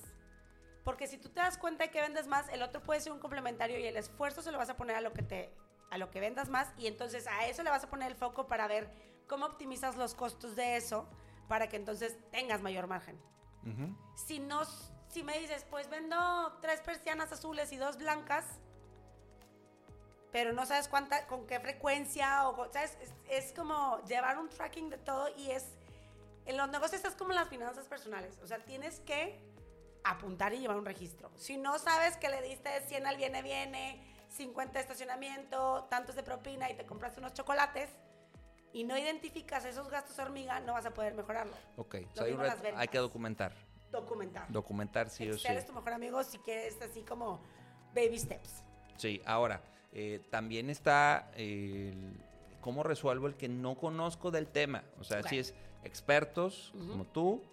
Porque 0.83 1.07
si 1.07 1.17
tú 1.17 1.29
te 1.29 1.39
das 1.39 1.57
cuenta 1.57 1.85
de 1.85 1.91
que 1.91 2.01
vendes 2.01 2.27
más, 2.27 2.47
el 2.49 2.61
otro 2.61 2.81
puede 2.81 3.01
ser 3.01 3.11
un 3.11 3.19
complementario 3.19 3.79
y 3.79 3.85
el 3.85 3.97
esfuerzo 3.97 4.41
se 4.41 4.51
lo 4.51 4.57
vas 4.57 4.69
a 4.69 4.77
poner 4.77 4.95
a 4.95 5.01
lo 5.01 5.13
que 5.13 5.23
te 5.23 5.51
a 5.91 5.97
lo 5.97 6.11
que 6.11 6.19
vendas 6.19 6.49
más 6.49 6.71
y 6.77 6.85
entonces 6.85 7.25
a 7.25 7.47
eso 7.47 7.63
le 7.63 7.71
vas 7.71 7.83
a 7.83 7.89
poner 7.89 8.11
el 8.11 8.15
foco 8.15 8.45
para 8.45 8.67
ver 8.67 8.91
cómo 9.27 9.47
optimizas 9.47 9.97
los 9.97 10.13
costos 10.13 10.55
de 10.55 10.77
eso 10.77 11.09
para 11.47 11.67
que 11.67 11.77
entonces 11.77 12.15
tengas 12.29 12.61
mayor 12.61 12.85
margen. 12.85 13.19
Si 14.15 14.39
no 14.39 14.61
si 15.09 15.23
me 15.23 15.39
dices, 15.39 15.65
pues 15.69 15.89
vendo 15.89 16.57
tres 16.61 16.81
persianas 16.81 17.31
azules 17.31 17.71
y 17.71 17.77
dos 17.77 17.97
blancas, 17.97 18.45
pero 20.31 20.53
no 20.53 20.65
sabes 20.65 20.87
cuánta, 20.87 21.25
con 21.25 21.47
qué 21.47 21.59
frecuencia, 21.59 22.47
o 22.47 22.71
¿sabes? 22.71 22.97
Es, 23.01 23.13
es 23.29 23.53
como 23.53 23.99
llevar 24.05 24.37
un 24.37 24.49
tracking 24.49 24.89
de 24.89 24.99
todo 24.99 25.29
y 25.35 25.49
es, 25.49 25.78
en 26.49 26.57
los 26.57 26.67
negocios 26.69 27.05
es 27.05 27.13
como 27.13 27.31
las 27.31 27.47
finanzas 27.47 27.85
personales, 27.85 28.39
o 28.41 28.47
sea, 28.47 28.57
tienes 28.57 28.99
que 29.01 29.39
apuntar 30.03 30.51
y 30.53 30.59
llevar 30.59 30.77
un 30.77 30.85
registro. 30.85 31.29
Si 31.35 31.57
no 31.57 31.77
sabes 31.77 32.17
que 32.17 32.27
le 32.27 32.41
diste 32.41 32.69
100 32.87 33.05
al 33.05 33.17
viene, 33.17 33.43
viene, 33.43 34.01
50 34.29 34.73
de 34.73 34.79
estacionamiento, 34.79 35.85
tantos 35.91 36.15
de 36.15 36.23
propina 36.23 36.69
y 36.71 36.75
te 36.75 36.87
compraste 36.87 37.19
unos 37.19 37.33
chocolates 37.33 37.89
y 38.73 38.83
no 38.83 38.97
identificas 38.97 39.63
esos 39.65 39.89
gastos 39.89 40.17
hormiga, 40.17 40.59
no 40.59 40.73
vas 40.73 40.87
a 40.87 40.91
poder 40.91 41.13
mejorarlo. 41.13 41.53
Ok, 41.77 41.95
o 41.95 41.99
Lo 41.99 42.43
sea, 42.43 42.57
hay, 42.77 42.87
que 42.87 42.97
documentar. 42.97 43.53
Documentar. 43.91 44.51
Documentar 44.51 45.09
sí 45.11 45.29
o 45.29 45.33
sí. 45.33 45.39
Excel 45.41 45.57
es 45.57 45.67
tu 45.67 45.73
mejor 45.73 45.93
amigo 45.93 46.23
si 46.23 46.39
quieres 46.39 46.81
así 46.81 47.03
como 47.03 47.43
baby 47.93 48.17
steps. 48.17 48.63
Sí, 48.97 49.21
ahora, 49.23 49.61
eh, 49.91 50.25
también 50.31 50.71
está 50.71 51.29
el, 51.35 52.19
¿cómo 52.59 52.81
resuelvo 52.81 53.27
el 53.27 53.35
que 53.35 53.47
no 53.49 53.75
conozco 53.75 54.31
del 54.31 54.47
tema? 54.47 54.83
O 54.99 55.03
sea, 55.03 55.21
si 55.23 55.37
es 55.37 55.53
expertos 55.83 56.73
como 56.73 57.05
tú, 57.05 57.43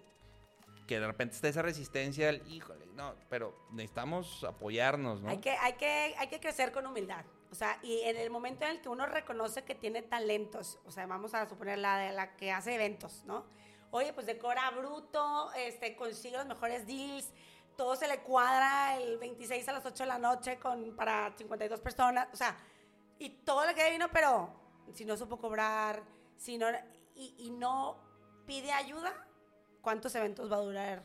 que 0.87 0.99
de 0.99 1.07
repente 1.07 1.35
está 1.35 1.49
esa 1.49 1.61
resistencia 1.61 2.29
al, 2.29 2.47
híjole, 2.47 2.87
no, 2.95 3.13
pero 3.29 3.53
necesitamos 3.71 4.43
apoyarnos, 4.43 5.21
¿no? 5.21 5.29
Hay 5.29 5.39
que, 5.39 5.51
hay, 5.51 5.73
que, 5.73 6.15
hay 6.17 6.27
que 6.27 6.39
crecer 6.39 6.71
con 6.71 6.85
humildad. 6.87 7.25
O 7.51 7.55
sea, 7.55 7.79
y 7.83 8.01
en 8.01 8.17
el 8.17 8.29
momento 8.29 8.65
en 8.65 8.71
el 8.71 8.81
que 8.81 8.89
uno 8.89 9.05
reconoce 9.05 9.63
que 9.63 9.75
tiene 9.75 10.01
talentos, 10.01 10.79
o 10.85 10.91
sea, 10.91 11.05
vamos 11.05 11.33
a 11.33 11.47
suponer 11.47 11.77
la 11.77 11.97
de 11.97 12.11
la 12.11 12.35
que 12.35 12.51
hace 12.51 12.75
eventos, 12.75 13.23
¿no? 13.25 13.45
Oye, 13.91 14.11
pues 14.13 14.25
decora 14.25 14.69
bruto, 14.71 15.51
este, 15.53 15.95
consigue 15.95 16.37
los 16.37 16.45
mejores 16.45 16.85
deals, 16.85 17.31
todo 17.77 17.95
se 17.95 18.07
le 18.07 18.19
cuadra 18.21 18.97
el 18.97 19.17
26 19.17 19.67
a 19.69 19.73
las 19.73 19.85
8 19.85 20.03
de 20.03 20.07
la 20.07 20.17
noche 20.17 20.57
con, 20.57 20.95
para 20.95 21.33
52 21.37 21.79
personas, 21.79 22.27
o 22.33 22.35
sea, 22.35 22.57
y 23.19 23.29
todo 23.29 23.65
le 23.65 23.75
queda 23.75 23.89
vino, 23.89 24.07
pero 24.11 24.49
si 24.93 25.05
no 25.05 25.15
supo 25.15 25.37
cobrar, 25.37 26.03
si 26.35 26.57
no, 26.57 26.67
y, 27.15 27.33
y 27.37 27.49
no 27.51 28.06
pide 28.47 28.71
ayuda, 28.71 29.13
¿cuántos 29.81 30.15
eventos 30.15 30.51
va 30.51 30.55
a 30.55 30.61
durar 30.61 31.03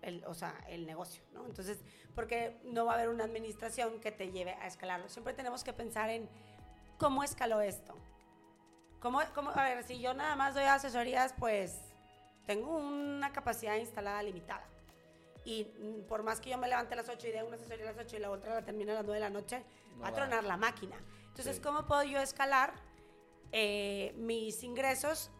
el, 0.00 0.24
o 0.24 0.34
sea, 0.34 0.54
el 0.68 0.86
negocio, 0.86 1.22
¿no? 1.32 1.44
Entonces, 1.44 1.82
porque 2.14 2.58
no 2.64 2.86
va 2.86 2.92
a 2.92 2.94
haber 2.94 3.08
una 3.10 3.24
administración 3.24 4.00
que 4.00 4.12
te 4.12 4.30
lleve 4.30 4.52
a 4.52 4.66
escalarlo. 4.66 5.08
Siempre 5.08 5.34
tenemos 5.34 5.64
que 5.64 5.72
pensar 5.72 6.08
en 6.10 6.28
cómo 6.98 7.22
escaló 7.24 7.60
esto. 7.60 7.94
¿Cómo, 9.00 9.20
cómo, 9.34 9.50
a 9.50 9.64
ver, 9.64 9.82
si 9.84 10.00
yo 10.00 10.14
nada 10.14 10.36
más 10.36 10.54
doy 10.54 10.64
asesorías, 10.64 11.34
pues 11.38 11.78
tengo 12.46 12.76
una 12.76 13.32
capacidad 13.32 13.76
instalada 13.76 14.22
limitada. 14.22 14.64
Y 15.44 15.64
por 16.08 16.22
más 16.22 16.40
que 16.40 16.50
yo 16.50 16.56
me 16.56 16.68
levante 16.68 16.94
a 16.94 16.96
las 16.96 17.08
8 17.08 17.26
y 17.26 17.30
dé 17.32 17.42
una 17.42 17.56
asesoría 17.56 17.84
a 17.90 17.92
las 17.92 18.06
8 18.06 18.16
y 18.16 18.20
la 18.20 18.30
otra 18.30 18.54
la 18.54 18.62
termine 18.64 18.92
a 18.92 18.94
las 18.94 19.04
9 19.04 19.14
de 19.14 19.20
la 19.20 19.30
noche, 19.30 19.62
No 19.96 20.02
va 20.02 20.08
a 20.08 20.12
tronar 20.14 20.44
la 20.44 20.56
máquina. 20.56 20.96
Entonces, 21.28 21.56
Sí. 21.56 21.62
¿cómo 21.62 21.86
puedo 21.86 22.02
yo 22.04 22.18
escalar 22.18 22.72
eh, 23.52 24.14
mis 24.16 24.62
ingresos 24.62 25.30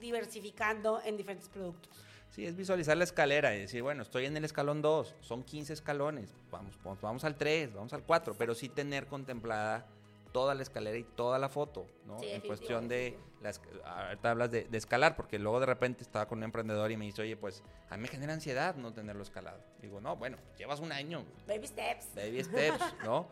diversificando 0.00 1.00
en 1.04 1.16
diferentes 1.16 1.48
productos? 1.48 1.92
Sí, 2.30 2.44
es 2.44 2.54
visualizar 2.56 2.96
la 2.96 3.04
escalera 3.04 3.54
y 3.56 3.60
decir, 3.60 3.82
bueno, 3.82 4.02
estoy 4.02 4.26
en 4.26 4.36
el 4.36 4.44
escalón 4.44 4.82
2, 4.82 5.14
son 5.20 5.42
15 5.42 5.72
escalones, 5.72 6.34
vamos, 6.50 6.76
vamos, 6.84 7.00
vamos 7.00 7.24
al 7.24 7.36
3, 7.36 7.72
vamos 7.74 7.92
al 7.94 8.02
4, 8.04 8.34
pero 8.38 8.54
sí 8.54 8.68
tener 8.68 9.06
contemplada 9.06 9.86
toda 10.32 10.54
la 10.54 10.62
escalera 10.62 10.98
y 10.98 11.04
toda 11.04 11.38
la 11.38 11.48
foto, 11.48 11.86
¿no? 12.06 12.18
Sí, 12.20 12.26
en 12.28 12.42
cuestión 12.42 12.86
de, 12.86 13.18
las, 13.40 13.62
ahorita 13.82 14.30
hablas 14.30 14.50
de, 14.50 14.64
de 14.64 14.76
escalar, 14.78 15.16
porque 15.16 15.38
luego 15.38 15.58
de 15.58 15.64
repente 15.66 16.02
estaba 16.02 16.28
con 16.28 16.38
un 16.38 16.44
emprendedor 16.44 16.90
y 16.92 16.98
me 16.98 17.06
dice, 17.06 17.22
oye, 17.22 17.36
pues 17.36 17.62
a 17.88 17.96
mí 17.96 18.02
me 18.02 18.08
genera 18.08 18.34
ansiedad 18.34 18.74
no 18.76 18.92
tenerlo 18.92 19.22
escalado. 19.22 19.60
Digo, 19.80 20.02
no, 20.02 20.16
bueno, 20.16 20.36
llevas 20.58 20.80
un 20.80 20.92
año, 20.92 21.24
Baby 21.46 21.66
steps. 21.66 22.14
baby 22.14 22.44
steps, 22.44 22.84
¿no? 23.04 23.26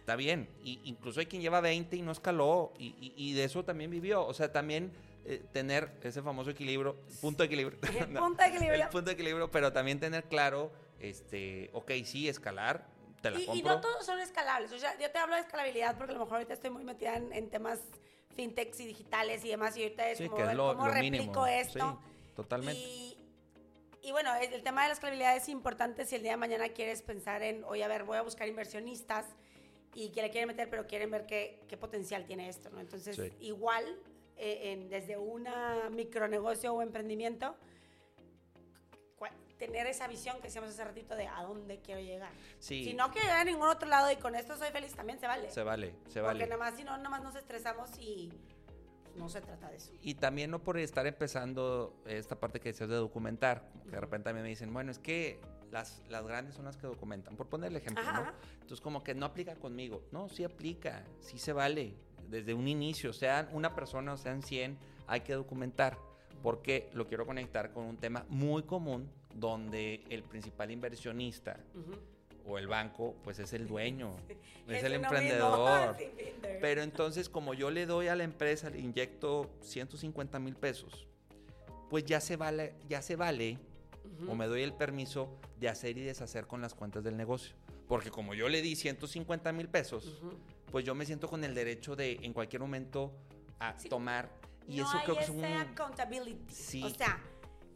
Está 0.00 0.16
bien. 0.16 0.48
Y 0.64 0.80
incluso 0.84 1.20
hay 1.20 1.26
quien 1.26 1.40
lleva 1.40 1.60
20 1.60 1.94
y 1.94 2.02
no 2.02 2.10
escaló 2.10 2.72
y, 2.78 2.86
y- 3.00 3.14
y 3.16 3.32
de 3.34 3.44
eso 3.44 3.64
también 3.64 3.90
vivió. 3.92 4.26
O 4.26 4.34
sea, 4.34 4.50
también 4.50 4.90
eh, 5.24 5.42
tener 5.52 5.90
ese 6.02 6.22
famoso 6.22 6.50
equilibrio, 6.50 6.96
punto 7.20 7.42
de 7.42 7.46
equilibrio. 7.46 7.78
El 7.98 8.12
No, 8.12 8.20
punto 8.20 8.42
de 8.42 8.48
equilibrio. 8.48 8.82
El 8.84 8.88
punto 8.88 9.06
de 9.06 9.12
equilibrio, 9.12 9.50
pero 9.50 9.72
también 9.72 10.00
tener 10.00 10.24
claro, 10.24 10.72
este, 10.98 11.70
ok, 11.72 11.90
sí, 12.04 12.28
escalar, 12.28 12.86
te 13.22 13.30
la 13.30 13.38
Y, 13.38 13.42
y 13.42 13.46
compro. 13.46 13.74
no 13.74 13.80
todos 13.80 14.06
son 14.06 14.18
escalables. 14.20 14.72
O 14.72 14.78
sea, 14.78 14.98
yo 14.98 15.10
te 15.10 15.18
hablo 15.18 15.34
de 15.34 15.42
escalabilidad 15.42 15.96
porque 15.98 16.12
a 16.12 16.14
lo 16.14 16.20
mejor 16.20 16.34
ahorita 16.38 16.54
estoy 16.54 16.70
muy 16.70 16.84
metida 16.84 17.16
en, 17.16 17.32
en 17.32 17.50
temas 17.50 17.80
fintechs 18.34 18.80
y 18.80 18.86
digitales 18.86 19.44
y 19.44 19.48
demás. 19.48 19.76
Y 19.76 19.82
ahorita 19.82 20.08
es 20.08 20.18
sí, 20.18 20.24
como 20.24 20.36
que 20.36 20.42
es 20.50 20.54
lo, 20.54 20.68
cómo 20.74 20.86
lo 20.86 20.92
replico 20.94 21.10
mínimo. 21.18 21.46
esto. 21.46 21.98
Sí, 22.02 22.32
totalmente. 22.34 22.80
Y, 22.80 23.16
y 24.02 24.12
bueno, 24.12 24.34
el, 24.36 24.52
el 24.54 24.62
tema 24.62 24.82
de 24.82 24.88
la 24.88 24.94
escalabilidad 24.94 25.36
es 25.36 25.48
importante 25.50 26.06
si 26.06 26.16
el 26.16 26.22
día 26.22 26.30
de 26.32 26.36
mañana 26.38 26.70
quieres 26.70 27.02
pensar 27.02 27.42
en, 27.42 27.62
oye, 27.64 27.84
a 27.84 27.88
ver, 27.88 28.04
voy 28.04 28.16
a 28.16 28.22
buscar 28.22 28.48
inversionistas 28.48 29.26
y 29.94 30.10
que 30.10 30.22
le 30.22 30.30
quieren 30.30 30.48
meter, 30.48 30.70
pero 30.70 30.86
quieren 30.86 31.10
ver 31.10 31.26
qué, 31.26 31.60
qué 31.68 31.76
potencial 31.76 32.24
tiene 32.24 32.48
esto, 32.48 32.70
¿no? 32.70 32.80
Entonces, 32.80 33.16
Sí. 33.16 33.30
igual, 33.40 33.84
eh, 34.40 34.72
en- 34.72 34.88
desde 34.88 35.16
una 35.18 35.88
micronegocio 35.90 36.72
o 36.74 36.82
emprendimiento, 36.82 37.54
tener 39.58 39.86
esa 39.86 40.08
visión 40.08 40.36
que 40.38 40.44
decíamos 40.44 40.70
hace 40.70 40.82
ratito 40.82 41.14
de 41.14 41.26
a 41.26 41.42
dónde 41.42 41.80
quiero 41.82 42.00
llegar. 42.00 42.32
Sí. 42.60 42.82
Si 42.82 42.94
no 42.94 43.10
quiero 43.10 43.26
llegar 43.26 43.40
a 43.40 43.44
ningún 43.44 43.68
otro 43.68 43.86
lado 43.90 44.10
y 44.10 44.16
con 44.16 44.34
esto 44.34 44.56
soy 44.56 44.70
feliz, 44.70 44.94
también 44.94 45.20
se 45.20 45.26
vale. 45.26 45.50
Se 45.50 45.62
vale, 45.62 45.88
se 46.08 46.20
Porque 46.22 46.22
vale. 46.22 46.46
nada 46.46 46.56
más, 46.56 46.74
si 46.76 46.82
no, 46.82 46.96
nada 46.96 47.10
más 47.10 47.22
nos 47.22 47.36
estresamos 47.36 47.90
y 47.98 48.32
no 49.16 49.28
se 49.28 49.42
trata 49.42 49.68
de 49.68 49.76
eso. 49.76 49.92
Y 50.00 50.14
también 50.14 50.50
no 50.50 50.62
por 50.62 50.78
estar 50.78 51.06
empezando 51.06 51.94
esta 52.06 52.40
parte 52.40 52.58
que 52.58 52.70
decías 52.70 52.88
de 52.88 52.94
documentar, 52.96 53.68
que 53.84 53.90
de 53.90 54.00
repente 54.00 54.30
a 54.30 54.32
mí 54.32 54.40
me 54.40 54.48
dicen, 54.48 54.72
bueno, 54.72 54.90
es 54.92 54.98
que 54.98 55.38
las, 55.70 56.00
las 56.08 56.26
grandes 56.26 56.54
son 56.54 56.64
las 56.64 56.78
que 56.78 56.86
documentan, 56.86 57.36
por 57.36 57.46
ponerle 57.50 57.80
ejemplo, 57.80 58.02
Ajá, 58.02 58.12
¿no? 58.14 58.20
ajá. 58.20 58.34
Entonces 58.54 58.80
como 58.80 59.04
que 59.04 59.14
no 59.14 59.26
aplica 59.26 59.56
conmigo. 59.56 60.02
No, 60.10 60.30
sí 60.30 60.42
aplica, 60.42 61.04
sí 61.20 61.36
se 61.38 61.52
vale. 61.52 61.96
Desde 62.30 62.54
un 62.54 62.68
inicio, 62.68 63.12
sean 63.12 63.48
una 63.52 63.74
persona 63.74 64.12
o 64.12 64.16
sean 64.16 64.42
100, 64.42 64.78
hay 65.06 65.20
que 65.20 65.34
documentar. 65.34 65.98
Porque 66.42 66.88
lo 66.94 67.06
quiero 67.06 67.26
conectar 67.26 67.72
con 67.72 67.84
un 67.84 67.96
tema 67.98 68.24
muy 68.28 68.62
común 68.62 69.10
donde 69.34 70.02
el 70.08 70.22
principal 70.22 70.70
inversionista 70.70 71.60
o 72.46 72.58
el 72.58 72.66
banco, 72.66 73.14
pues 73.22 73.38
es 73.38 73.52
el 73.52 73.66
dueño, 73.66 74.12
es, 74.68 74.82
el 74.82 74.94
emprendedor. 74.94 75.96
Pero 76.60 76.82
entonces, 76.82 77.28
como 77.28 77.54
yo 77.54 77.70
le 77.70 77.86
doy 77.86 78.08
a 78.08 78.16
la 78.16 78.24
empresa, 78.24 78.70
le 78.70 78.78
inyecto 78.78 79.50
150 79.60 80.38
mil 80.38 80.56
pesos, 80.56 81.06
pues 81.88 82.04
ya 82.04 82.20
se 82.20 82.36
vale, 82.36 82.74
ya 82.88 83.02
se 83.02 83.16
vale, 83.16 83.58
o 84.28 84.34
me 84.34 84.46
doy 84.46 84.62
el 84.62 84.72
permiso 84.72 85.38
de 85.58 85.68
hacer 85.68 85.96
y 85.98 86.02
deshacer 86.02 86.46
con 86.46 86.60
las 86.60 86.74
cuentas 86.74 87.02
del 87.04 87.16
negocio. 87.16 87.54
Porque 87.88 88.10
como 88.10 88.34
yo 88.34 88.48
le 88.48 88.62
di 88.62 88.76
150 88.76 89.52
mil 89.52 89.68
pesos, 89.68 90.22
pues 90.70 90.84
yo 90.84 90.94
me 90.94 91.04
siento 91.06 91.28
con 91.28 91.42
el 91.44 91.54
derecho 91.54 91.96
de 91.96 92.12
en 92.22 92.32
cualquier 92.32 92.60
momento 92.60 93.12
a 93.58 93.78
Sí. 93.78 93.88
tomar. 93.88 94.28
Y 94.68 94.76
no 94.78 94.84
eso 94.88 94.98
hay 94.98 95.04
creo 95.04 95.16
que 95.16 95.24
es 95.24 95.30
un... 95.30 95.44
accountability. 95.44 96.52
Sí. 96.54 96.82
O 96.84 96.90
sea, 96.90 97.18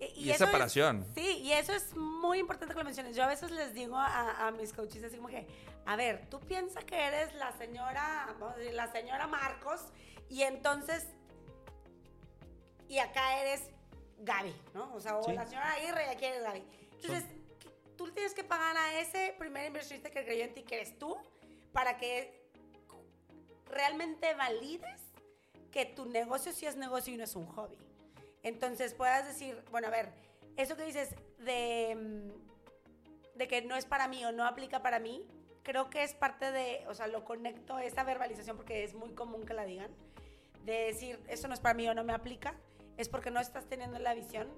y, 0.01 0.25
Y 0.27 0.31
es 0.31 0.37
eso 0.37 0.47
separación. 0.47 1.05
sí, 1.15 1.39
y 1.43 1.53
eso 1.53 1.73
es 1.73 1.95
muy 1.97 2.39
importante 2.39 2.75
que 2.75 2.79
lo 2.79 2.85
menciones. 2.85 3.17
Yo 3.17 3.25
a 3.25 3.27
veces 3.27 3.51
les 3.51 3.73
digo 3.75 3.97
a, 3.97 4.47
a 4.47 4.51
mis 4.53 4.73
coaches 4.73 5.03
así 5.03 5.17
como 5.17 5.29
que, 5.29 5.47
a 5.87 5.97
ver, 5.97 6.29
tú 6.31 6.41
piensas 6.41 6.85
que 6.85 6.97
eres 6.97 7.35
la 7.35 7.53
señora, 7.53 8.27
vamos 8.39 8.55
a 8.55 8.59
decir, 8.59 8.75
la 8.75 8.91
señora 8.93 9.27
Marcos, 9.27 9.81
y 10.29 10.43
entonces, 10.43 11.07
y 12.89 12.99
acá 12.99 13.41
eres 13.41 13.71
Gaby, 14.21 14.55
¿no? 14.75 14.95
O 14.95 15.01
sea, 15.01 15.17
o 15.17 15.25
Sí. 15.25 15.33
la 15.33 15.47
señora 15.47 15.73
Aguirre 15.73 16.07
y 16.07 16.09
aquí 16.11 16.25
eres 16.27 16.43
Gaby. 16.43 16.63
Entonces, 17.03 17.25
tú 17.97 18.07
le 18.07 18.13
tienes 18.13 18.35
que 18.35 18.45
pagar 18.45 18.77
a 18.77 19.01
ese 19.01 19.35
primer 19.39 19.67
inversionista 19.67 20.11
que 20.11 20.25
creyó 20.25 20.45
en 20.45 20.55
ti, 20.55 20.63
que 20.63 20.77
eres 20.77 20.99
tú, 20.99 21.17
para 21.73 21.97
que 21.97 22.44
realmente 23.67 24.35
valides 24.35 25.01
que 25.71 25.85
tu 25.87 26.07
negocio 26.07 26.53
sí 26.53 26.67
es 26.67 26.77
negocio 26.77 27.13
y 27.13 27.17
no 27.17 27.25
es 27.25 27.35
un 27.37 27.47
hobby. 27.47 27.79
Entonces 28.43 28.95
puedas 28.95 29.27
decir, 29.27 29.63
bueno, 29.71 29.89
a 29.89 29.91
ver, 29.91 30.13
eso 30.57 30.77
que 30.77 30.85
dices 30.85 31.15
de, 31.39 31.97
mm, 31.97 33.39
de 33.39 33.49
que 33.49 33.63
no 33.63 33.75
es 33.77 33.85
para 33.87 34.07
mí 34.07 34.25
o 34.25 34.33
no 34.33 34.45
aplica 34.47 34.83
para 34.83 34.99
mí, 35.01 35.27
creo 35.63 35.91
que 35.91 36.05
es 36.05 36.15
parte 36.15 36.53
de, 36.53 36.85
o 36.89 36.95
sea, 36.95 37.07
lo 37.07 37.25
conecto, 37.25 37.79
esa 37.79 38.05
verbalización, 38.05 38.57
porque 38.57 38.85
es 38.85 38.95
muy 38.95 39.11
común 39.15 39.45
que 39.47 39.55
la 39.55 39.65
digan, 39.65 39.91
de 40.65 40.73
decir, 40.85 41.19
eso 41.29 41.49
no 41.49 41.55
es 41.55 41.61
para 41.61 41.75
mí 41.75 41.89
o 41.89 41.95
no 41.95 42.05
me 42.05 42.13
aplica, 42.13 42.55
es 42.97 43.09
porque 43.09 43.31
no 43.31 43.41
estás 43.41 43.67
teniendo 43.67 43.99
la 43.99 44.15
visión 44.15 44.49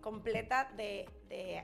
completa 0.00 0.70
de, 0.76 1.08
de, 1.28 1.62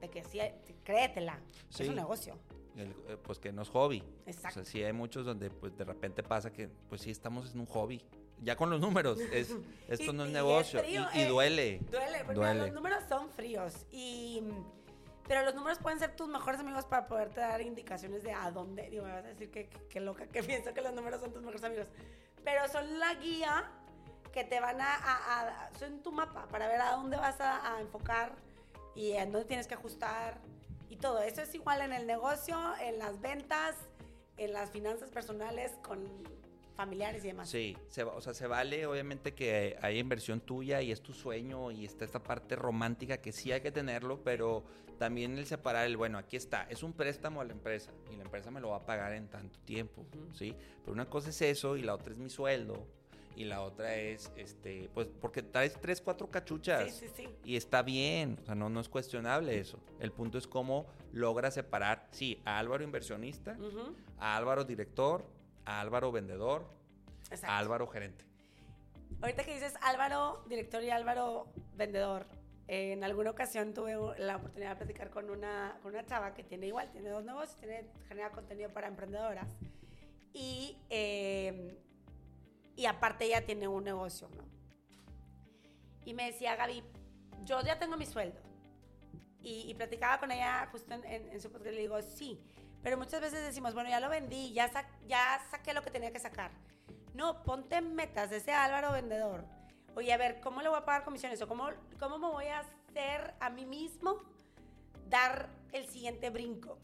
de 0.00 0.08
que 0.08 0.24
sí, 0.24 0.40
créetela, 0.84 1.40
Sí. 1.68 1.82
es 1.82 1.88
un 1.88 1.96
negocio. 1.96 2.38
El- 2.76 2.94
eh, 3.08 3.16
pues 3.22 3.38
que 3.38 3.52
no 3.52 3.62
es 3.62 3.68
hobby. 3.70 4.02
Exacto. 4.26 4.60
O 4.60 4.64
sea, 4.64 4.72
sí 4.72 4.82
hay 4.82 4.92
muchos 4.92 5.24
donde 5.26 5.50
pues 5.50 5.76
de 5.76 5.84
repente 5.84 6.22
pasa 6.22 6.52
que 6.52 6.68
pues 6.88 7.00
sí 7.02 7.10
estamos 7.10 7.52
en 7.54 7.60
un 7.60 7.66
hobby. 7.66 8.02
Ya 8.40 8.56
con 8.56 8.70
los 8.70 8.80
números, 8.80 9.18
es, 9.20 9.54
esto 9.88 10.12
Y- 10.12 10.16
no 10.16 10.24
es 10.24 10.30
y 10.30 10.32
negocio 10.32 10.80
y, 10.80 10.82
frío, 10.84 11.06
y 11.14 11.20
eh, 11.20 11.28
duele. 11.28 11.80
Duele, 11.90 12.18
porque 12.24 12.34
Duele. 12.34 12.60
los 12.60 12.72
números 12.72 13.04
son 13.08 13.30
fríos. 13.30 13.86
Y, 13.92 14.42
pero 15.28 15.44
los 15.44 15.54
números 15.54 15.78
pueden 15.78 15.98
ser 16.00 16.16
tus 16.16 16.28
mejores 16.28 16.60
amigos 16.60 16.84
para 16.86 17.06
poderte 17.06 17.40
dar 17.40 17.60
indicaciones 17.62 18.22
de 18.24 18.32
a 18.32 18.50
dónde. 18.50 18.90
Digo, 18.90 19.04
me 19.04 19.12
vas 19.12 19.24
a 19.24 19.28
decir 19.28 19.50
que, 19.50 19.68
que- 19.68 19.86
que 19.88 20.00
loca 20.00 20.26
que 20.26 20.42
pienso 20.42 20.74
que 20.74 20.80
los 20.80 20.92
números 20.92 21.20
son 21.20 21.30
tus 21.32 21.40
mejores 21.40 21.62
amigos. 21.62 21.86
Pero 22.44 22.66
son 22.68 22.98
la 22.98 23.14
guía 23.14 23.70
que 24.32 24.42
te 24.44 24.58
van 24.60 24.80
a, 24.80 24.94
a- 24.96 25.66
a- 25.68 25.74
son 25.78 26.02
tu 26.02 26.10
mapa 26.10 26.48
para 26.48 26.66
ver 26.66 26.80
a 26.80 26.92
dónde 26.92 27.16
vas 27.18 27.40
a, 27.40 27.76
a 27.76 27.80
enfocar 27.80 28.34
y 28.96 29.12
en 29.12 29.30
dónde 29.30 29.46
tienes 29.46 29.66
que 29.68 29.74
ajustar 29.74 30.40
y 30.92 30.96
todo. 30.96 31.22
Eso 31.22 31.40
es 31.40 31.54
igual 31.54 31.80
en 31.80 31.92
el 31.94 32.06
negocio, 32.06 32.56
en 32.82 32.98
las 32.98 33.18
ventas, 33.20 33.76
en 34.36 34.52
las 34.52 34.70
finanzas 34.70 35.08
personales 35.08 35.72
con 35.82 36.06
familiares 36.76 37.24
y 37.24 37.28
demás. 37.28 37.48
Sí, 37.48 37.76
se, 37.88 38.02
o 38.02 38.20
sea, 38.20 38.34
se 38.34 38.46
vale 38.46 38.86
obviamente 38.86 39.34
que 39.34 39.78
hay 39.80 39.98
inversión 39.98 40.40
tuya 40.40 40.82
y 40.82 40.92
es 40.92 41.00
tu 41.00 41.14
sueño 41.14 41.70
y 41.70 41.86
está 41.86 42.04
esta 42.04 42.22
parte 42.22 42.56
romántica 42.56 43.18
que 43.18 43.32
sí 43.32 43.52
hay 43.52 43.62
que 43.62 43.72
tenerlo, 43.72 44.22
pero 44.22 44.64
también 44.98 45.38
el 45.38 45.46
separar 45.46 45.86
el, 45.86 45.96
bueno, 45.96 46.18
aquí 46.18 46.36
está, 46.36 46.64
es 46.68 46.82
un 46.82 46.92
préstamo 46.92 47.40
a 47.40 47.44
la 47.44 47.52
empresa 47.52 47.90
y 48.10 48.16
la 48.16 48.24
empresa 48.24 48.50
me 48.50 48.60
lo 48.60 48.70
va 48.70 48.76
a 48.76 48.86
pagar 48.86 49.14
en 49.14 49.28
tanto 49.28 49.58
tiempo, 49.60 50.04
¿sí? 50.34 50.54
Pero 50.80 50.92
una 50.92 51.08
cosa 51.08 51.30
es 51.30 51.40
eso 51.40 51.76
y 51.76 51.82
la 51.82 51.94
otra 51.94 52.12
es 52.12 52.18
mi 52.18 52.28
sueldo 52.28 52.86
y 53.36 53.44
la 53.44 53.62
otra 53.62 53.96
es, 53.96 54.32
este, 54.36 54.90
pues, 54.94 55.08
porque 55.20 55.42
traes 55.42 55.80
tres, 55.80 56.00
cuatro 56.00 56.30
cachuchas. 56.30 56.90
Sí, 56.92 57.06
sí, 57.06 57.12
sí. 57.14 57.28
Y 57.44 57.56
está 57.56 57.82
bien, 57.82 58.38
o 58.42 58.46
sea, 58.46 58.54
no, 58.54 58.68
no 58.68 58.80
es 58.80 58.88
cuestionable 58.88 59.58
eso. 59.58 59.78
El 60.00 60.12
punto 60.12 60.38
es 60.38 60.46
cómo 60.46 60.86
logra 61.12 61.50
separar, 61.50 62.08
sí, 62.10 62.40
a 62.44 62.58
Álvaro 62.58 62.84
inversionista, 62.84 63.56
a 64.18 64.36
Álvaro 64.36 64.64
director, 64.64 65.24
a 65.64 65.80
Álvaro 65.80 66.12
vendedor, 66.12 66.66
Exacto. 67.30 67.54
Álvaro 67.54 67.86
gerente. 67.86 68.24
Ahorita 69.20 69.44
que 69.44 69.54
dices 69.54 69.74
Álvaro, 69.82 70.44
director 70.48 70.82
y 70.82 70.90
Álvaro, 70.90 71.46
vendedor, 71.76 72.26
en 72.68 73.04
alguna 73.04 73.30
ocasión 73.30 73.74
tuve 73.74 73.94
la 74.18 74.36
oportunidad 74.36 74.70
de 74.70 74.76
platicar 74.76 75.10
con 75.10 75.30
una, 75.30 75.78
con 75.82 75.92
una 75.92 76.04
chava 76.06 76.34
que 76.34 76.42
tiene 76.42 76.68
igual, 76.68 76.90
tiene 76.90 77.10
dos 77.10 77.24
negocios, 77.24 77.56
tiene, 77.58 77.86
genera 78.08 78.30
contenido 78.30 78.70
para 78.70 78.88
emprendedoras. 78.88 79.56
Y, 80.32 80.78
eh, 80.88 81.76
y 82.76 82.86
aparte 82.86 83.24
ella 83.24 83.44
tiene 83.44 83.68
un 83.68 83.84
negocio, 83.84 84.28
¿no? 84.36 84.44
Y 86.04 86.14
me 86.14 86.26
decía, 86.26 86.56
Gaby, 86.56 86.82
yo 87.44 87.60
ya 87.62 87.78
tengo 87.78 87.96
mi 87.96 88.06
sueldo. 88.06 88.40
Y, 89.40 89.70
y 89.70 89.74
platicaba 89.74 90.18
con 90.20 90.30
ella 90.30 90.68
justo 90.70 90.94
en, 90.94 91.04
en, 91.04 91.28
en 91.32 91.40
su 91.40 91.50
podcast 91.50 91.72
y 91.72 91.76
le 91.76 91.80
digo, 91.82 92.00
sí, 92.02 92.40
pero 92.82 92.96
muchas 92.96 93.20
veces 93.20 93.44
decimos, 93.44 93.74
bueno, 93.74 93.90
ya 93.90 94.00
lo 94.00 94.08
vendí, 94.08 94.52
ya, 94.52 94.68
sa- 94.68 94.88
ya 95.06 95.40
saqué 95.50 95.74
lo 95.74 95.82
que 95.82 95.90
tenía 95.90 96.12
que 96.12 96.18
sacar. 96.20 96.50
No, 97.14 97.42
ponte 97.42 97.80
metas 97.80 98.32
ese 98.32 98.52
Álvaro 98.52 98.92
vendedor. 98.92 99.44
Oye, 99.94 100.12
a 100.12 100.16
ver, 100.16 100.40
¿cómo 100.40 100.62
le 100.62 100.68
voy 100.68 100.78
a 100.78 100.84
pagar 100.84 101.04
comisiones? 101.04 101.42
¿O 101.42 101.48
cómo, 101.48 101.68
cómo 101.98 102.18
me 102.18 102.28
voy 102.28 102.46
a 102.46 102.60
hacer 102.60 103.34
a 103.40 103.50
mí 103.50 103.66
mismo 103.66 104.22
dar 105.08 105.48
el 105.72 105.86
siguiente 105.86 106.30
brinco? 106.30 106.78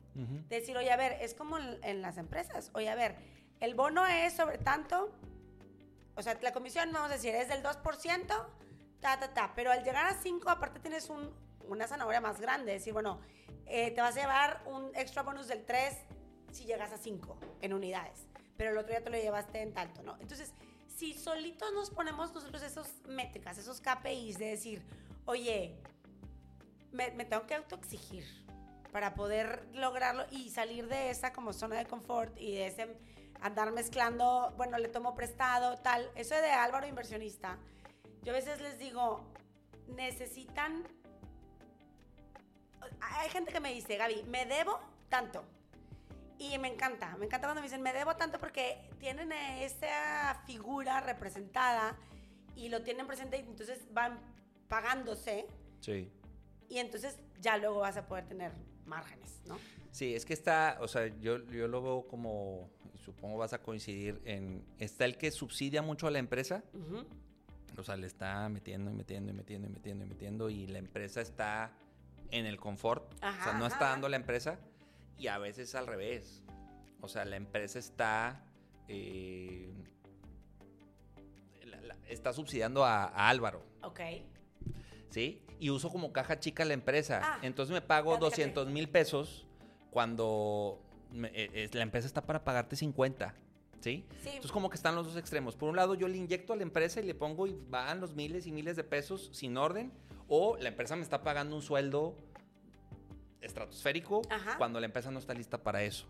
Decir, 0.48 0.76
oye, 0.76 0.90
a 0.90 0.96
ver, 0.96 1.12
es 1.22 1.32
como 1.32 1.58
en, 1.58 1.78
en 1.84 2.02
las 2.02 2.18
empresas. 2.18 2.70
Oye, 2.74 2.88
a 2.88 2.96
ver, 2.96 3.16
el 3.60 3.74
bono 3.74 4.04
es 4.04 4.32
sobre 4.34 4.58
tanto, 4.58 5.12
o 6.18 6.22
sea, 6.22 6.36
la 6.42 6.52
comisión, 6.52 6.90
vamos 6.92 7.10
a 7.10 7.14
decir, 7.14 7.32
es 7.32 7.48
del 7.48 7.62
2%, 7.62 8.26
ta, 9.00 9.20
ta, 9.20 9.32
ta. 9.32 9.52
Pero 9.54 9.70
al 9.70 9.84
llegar 9.84 10.06
a 10.06 10.14
5, 10.14 10.50
aparte 10.50 10.80
tienes 10.80 11.08
un, 11.10 11.32
una 11.68 11.86
zanahoria 11.86 12.20
más 12.20 12.40
grande. 12.40 12.72
Decir, 12.72 12.92
bueno, 12.92 13.20
eh, 13.66 13.92
te 13.92 14.00
vas 14.00 14.16
a 14.16 14.20
llevar 14.20 14.62
un 14.66 14.90
extra 14.96 15.22
bonus 15.22 15.46
del 15.46 15.64
3 15.64 15.96
si 16.50 16.64
llegas 16.64 16.90
a 16.90 16.98
5 16.98 17.38
en 17.62 17.72
unidades. 17.72 18.26
Pero 18.56 18.72
el 18.72 18.78
otro 18.78 18.90
día 18.90 19.04
te 19.04 19.10
lo 19.10 19.16
llevaste 19.16 19.62
en 19.62 19.72
tanto, 19.72 20.02
¿no? 20.02 20.16
Entonces, 20.18 20.52
si 20.96 21.14
solitos 21.14 21.72
nos 21.72 21.90
ponemos 21.90 22.34
nosotros 22.34 22.62
esos 22.62 22.88
métricas, 23.06 23.56
esos 23.56 23.80
KPIs 23.80 24.38
de 24.38 24.46
decir, 24.46 24.82
oye, 25.24 25.80
me, 26.90 27.12
me 27.12 27.26
tengo 27.26 27.46
que 27.46 27.54
autoexigir 27.54 28.24
para 28.90 29.14
poder 29.14 29.68
lograrlo 29.72 30.26
y 30.32 30.50
salir 30.50 30.88
de 30.88 31.10
esa 31.10 31.32
como 31.32 31.52
zona 31.52 31.76
de 31.76 31.86
confort 31.86 32.36
y 32.36 32.56
de 32.56 32.66
ese 32.66 32.96
andar 33.40 33.72
mezclando, 33.72 34.52
bueno, 34.56 34.78
le 34.78 34.88
tomo 34.88 35.14
prestado, 35.14 35.76
tal. 35.78 36.10
Eso 36.14 36.34
de 36.34 36.50
Álvaro 36.50 36.86
inversionista, 36.86 37.58
yo 38.22 38.32
a 38.32 38.36
veces 38.36 38.60
les 38.60 38.78
digo, 38.78 39.24
necesitan... 39.88 40.84
Hay 43.00 43.28
gente 43.30 43.52
que 43.52 43.60
me 43.60 43.72
dice, 43.72 43.96
Gaby, 43.96 44.24
me 44.28 44.46
debo 44.46 44.78
tanto. 45.08 45.44
Y 46.38 46.56
me 46.58 46.68
encanta, 46.68 47.16
me 47.16 47.26
encanta 47.26 47.48
cuando 47.48 47.60
me 47.60 47.66
dicen, 47.66 47.82
me 47.82 47.92
debo 47.92 48.14
tanto 48.16 48.38
porque 48.38 48.78
tienen 49.00 49.32
esa 49.32 50.40
figura 50.46 51.00
representada 51.00 51.96
y 52.54 52.68
lo 52.68 52.82
tienen 52.82 53.06
presente 53.06 53.38
y 53.38 53.40
entonces 53.40 53.92
van 53.92 54.20
pagándose 54.68 55.46
Sí. 55.80 56.12
y 56.68 56.78
entonces 56.78 57.18
ya 57.40 57.56
luego 57.56 57.80
vas 57.80 57.96
a 57.96 58.06
poder 58.06 58.26
tener 58.28 58.52
márgenes, 58.84 59.40
¿no? 59.46 59.58
Sí, 59.90 60.14
es 60.14 60.24
que 60.24 60.32
está, 60.34 60.78
o 60.80 60.86
sea, 60.86 61.06
yo, 61.18 61.44
yo 61.46 61.66
lo 61.66 61.82
veo 61.82 62.06
como, 62.06 62.70
supongo 63.08 63.38
vas 63.38 63.52
a 63.54 63.62
coincidir 63.62 64.20
en, 64.24 64.62
está 64.78 65.04
el 65.06 65.16
que 65.16 65.30
subsidia 65.30 65.80
mucho 65.82 66.06
a 66.06 66.10
la 66.10 66.18
empresa, 66.18 66.62
o 67.76 67.82
sea, 67.82 67.96
le 67.96 68.06
está 68.06 68.48
metiendo 68.48 68.90
y 68.90 68.94
metiendo 68.94 69.30
y 69.30 69.34
metiendo 69.34 69.66
y 69.68 69.70
metiendo 69.70 70.04
y 70.04 70.08
metiendo 70.08 70.50
y 70.50 70.66
la 70.66 70.78
empresa 70.78 71.20
está 71.20 71.72
en 72.30 72.44
el 72.46 72.58
confort, 72.58 73.12
o 73.14 73.18
sea, 73.18 73.54
no 73.58 73.66
está 73.66 73.76
ajá. 73.86 73.90
dando 73.90 74.08
la 74.08 74.16
empresa 74.16 74.58
y 75.16 75.28
a 75.28 75.38
veces 75.38 75.74
al 75.74 75.86
revés, 75.86 76.42
o 77.00 77.08
sea, 77.08 77.24
la 77.24 77.36
empresa 77.36 77.78
está, 77.78 78.44
eh, 78.88 79.72
la- 81.64 81.80
la- 81.80 81.96
está 82.08 82.32
subsidiando 82.32 82.84
a, 82.84 83.04
a 83.04 83.28
Álvaro, 83.28 83.62
Ok. 83.82 84.00
¿sí? 85.10 85.42
Y 85.60 85.70
uso 85.70 85.90
como 85.90 86.12
caja 86.12 86.38
chica 86.38 86.64
la 86.64 86.74
empresa. 86.74 87.20
Ah, 87.22 87.38
Entonces 87.42 87.72
me 87.72 87.80
pago 87.80 88.10
fíjate. 88.10 88.24
200 88.26 88.68
mil 88.68 88.88
pesos 88.88 89.46
cuando 89.90 90.80
la 91.12 91.82
empresa 91.82 92.06
está 92.06 92.22
para 92.22 92.44
pagarte 92.44 92.76
50, 92.76 93.34
¿sí? 93.80 94.04
Sí. 94.22 94.28
Entonces 94.28 94.52
como 94.52 94.68
que 94.70 94.76
están 94.76 94.94
los 94.94 95.06
dos 95.06 95.16
extremos. 95.16 95.56
Por 95.56 95.68
un 95.68 95.76
lado 95.76 95.94
yo 95.94 96.08
le 96.08 96.16
inyecto 96.16 96.52
a 96.52 96.56
la 96.56 96.62
empresa 96.62 97.00
y 97.00 97.04
le 97.04 97.14
pongo 97.14 97.46
y 97.46 97.56
van 97.68 98.00
los 98.00 98.14
miles 98.14 98.46
y 98.46 98.52
miles 98.52 98.76
de 98.76 98.84
pesos 98.84 99.30
sin 99.32 99.56
orden. 99.56 99.92
O 100.28 100.56
la 100.58 100.68
empresa 100.68 100.94
me 100.96 101.02
está 101.02 101.22
pagando 101.22 101.56
un 101.56 101.62
sueldo 101.62 102.14
estratosférico 103.40 104.22
Ajá. 104.30 104.56
cuando 104.58 104.80
la 104.80 104.86
empresa 104.86 105.10
no 105.10 105.18
está 105.18 105.34
lista 105.34 105.58
para 105.62 105.82
eso. 105.82 106.06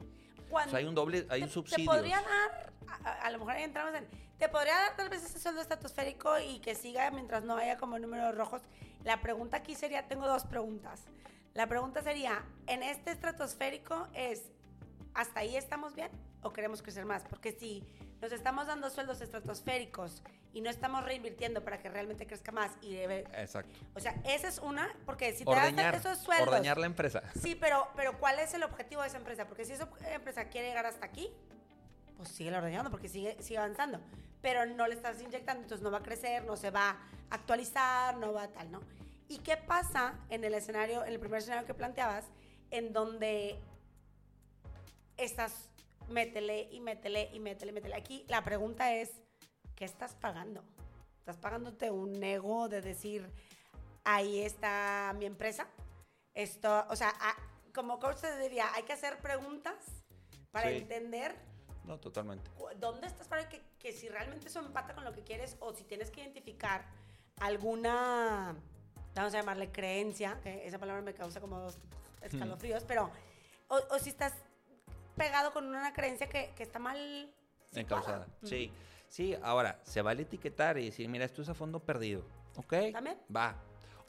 O 0.50 0.58
sea, 0.68 0.78
hay 0.78 0.86
un 0.86 0.94
doble, 0.94 1.26
hay 1.28 1.40
te, 1.40 1.44
un 1.44 1.48
te 1.48 1.52
subsidio. 1.52 1.86
podría 1.90 2.20
dar, 2.22 2.72
a, 2.88 3.08
a- 3.10 3.12
a 3.26 3.30
lo 3.30 3.38
mejor 3.38 3.52
ahí 3.54 3.62
entramos 3.64 3.94
en, 3.94 4.06
te 4.38 4.48
podría 4.48 4.74
dar 4.74 4.96
tal 4.96 5.08
vez 5.10 5.22
ese 5.24 5.38
sueldo 5.38 5.60
estratosférico 5.60 6.38
y 6.40 6.58
que 6.60 6.74
siga 6.74 7.10
mientras 7.10 7.44
no 7.44 7.56
haya 7.56 7.76
como 7.76 7.98
números 7.98 8.34
rojos. 8.34 8.62
La 9.04 9.20
pregunta 9.20 9.58
aquí 9.58 9.74
sería, 9.74 10.08
tengo 10.08 10.26
dos 10.26 10.44
preguntas. 10.44 11.04
La 11.54 11.66
pregunta 11.66 12.02
sería, 12.02 12.44
en 12.66 12.82
este 12.82 13.10
estratosférico 13.10 14.08
es, 14.14 14.42
¿hasta 15.14 15.40
ahí 15.40 15.56
estamos 15.56 15.94
bien 15.94 16.10
o 16.42 16.52
queremos 16.52 16.82
crecer 16.82 17.04
más? 17.04 17.24
Porque 17.24 17.52
si 17.52 17.84
nos 18.20 18.32
estamos 18.32 18.66
dando 18.66 18.90
sueldos 18.90 19.20
estratosféricos 19.20 20.22
y 20.52 20.60
no 20.60 20.70
estamos 20.70 21.04
reinvirtiendo 21.04 21.62
para 21.62 21.78
que 21.78 21.88
realmente 21.88 22.26
crezca 22.26 22.52
más 22.52 22.72
y 22.80 22.94
debe- 22.94 23.24
Exacto. 23.40 23.70
o 23.94 24.00
sea, 24.00 24.14
esa 24.24 24.48
es 24.48 24.58
una, 24.58 24.94
porque 25.06 25.32
si 25.32 25.44
te 25.44 25.50
Ordeñar, 25.50 25.92
das 25.94 26.04
esos 26.04 26.18
sueldos, 26.24 26.48
ordeñar 26.48 26.78
la 26.78 26.86
empresa. 26.86 27.22
Sí, 27.40 27.54
pero, 27.54 27.88
pero 27.96 28.18
¿cuál 28.18 28.38
es 28.38 28.54
el 28.54 28.62
objetivo 28.62 29.02
de 29.02 29.08
esa 29.08 29.18
empresa? 29.18 29.46
Porque 29.46 29.64
si 29.64 29.72
esa 29.72 29.88
empresa 30.12 30.44
quiere 30.48 30.68
llegar 30.68 30.86
hasta 30.86 31.06
aquí, 31.06 31.30
pues 32.16 32.30
sigue 32.30 32.54
ordeñando 32.54 32.90
porque 32.90 33.08
sigue, 33.08 33.36
sigue 33.42 33.58
avanzando. 33.58 34.00
Pero 34.42 34.66
no 34.66 34.86
le 34.86 34.94
estás 34.94 35.20
inyectando, 35.20 35.62
entonces 35.62 35.82
no 35.84 35.90
va 35.90 35.98
a 35.98 36.02
crecer, 36.02 36.44
no 36.44 36.56
se 36.56 36.70
va 36.70 36.90
a 36.90 37.34
actualizar, 37.34 38.16
no 38.16 38.32
va 38.32 38.44
a 38.44 38.48
tal, 38.48 38.70
¿no? 38.70 38.80
¿Y 39.28 39.38
qué 39.38 39.56
pasa 39.56 40.14
en 40.30 40.42
el 40.44 40.54
escenario, 40.54 41.04
en 41.04 41.12
el 41.12 41.20
primer 41.20 41.38
escenario 41.40 41.66
que 41.66 41.74
planteabas, 41.74 42.24
en 42.70 42.92
donde 42.92 43.60
estás, 45.18 45.68
métele 46.08 46.68
y 46.72 46.80
métele 46.80 47.28
y 47.32 47.40
métele, 47.40 47.72
métele? 47.72 47.94
Aquí 47.96 48.24
la 48.28 48.42
pregunta 48.42 48.94
es, 48.94 49.10
¿qué 49.74 49.84
estás 49.84 50.14
pagando? 50.14 50.62
¿Estás 51.18 51.36
pagándote 51.36 51.90
un 51.90 52.22
ego 52.22 52.68
de 52.68 52.80
decir, 52.80 53.28
ahí 54.04 54.40
está 54.40 55.14
mi 55.18 55.26
empresa? 55.26 55.66
Esto, 56.34 56.86
o 56.88 56.96
sea, 56.96 57.10
a- 57.20 57.36
como 57.74 57.98
coach 58.00 58.18
te 58.20 58.38
diría, 58.38 58.72
hay 58.74 58.84
que 58.84 58.92
hacer 58.94 59.18
preguntas 59.18 59.74
para 60.50 60.68
Sí. 60.70 60.76
entender 60.76 61.36
No, 61.84 61.98
totalmente. 61.98 62.50
dónde 62.76 63.06
estás 63.06 63.28
para 63.28 63.48
que, 63.48 63.60
que 63.78 63.92
si 63.92 64.08
realmente 64.08 64.48
eso 64.48 64.60
empata 64.60 64.94
con 64.94 65.04
lo 65.04 65.12
que 65.12 65.22
quieres 65.22 65.56
o 65.60 65.74
si 65.74 65.84
tienes 65.84 66.10
que 66.10 66.20
identificar 66.22 66.84
alguna, 67.40 68.54
vamos 69.14 69.34
a 69.34 69.38
llamarle 69.38 69.70
creencia, 69.72 70.38
que 70.42 70.66
esa 70.66 70.78
palabra 70.78 71.02
me 71.02 71.14
causa 71.14 71.40
como 71.40 71.58
dos 71.60 71.78
escalofríos, 72.22 72.84
pero, 72.84 73.10
o, 73.68 73.76
o 73.90 73.98
si 73.98 74.10
estás 74.10 74.32
pegado 75.18 75.52
con 75.52 75.66
una 75.66 75.92
creencia 75.92 76.28
que, 76.28 76.52
que 76.56 76.62
está 76.62 76.78
mal. 76.78 77.30
Encausada. 77.74 78.26
Sí, 78.44 78.72
sí, 79.08 79.36
ahora, 79.42 79.78
se 79.82 80.00
vale 80.00 80.22
etiquetar 80.22 80.78
y 80.78 80.86
decir, 80.86 81.08
mira, 81.08 81.24
esto 81.24 81.42
es 81.42 81.48
a 81.48 81.54
fondo 81.54 81.80
perdido. 81.80 82.24
¿Ok? 82.56 82.74
¿También? 82.92 83.18
Va. 83.34 83.56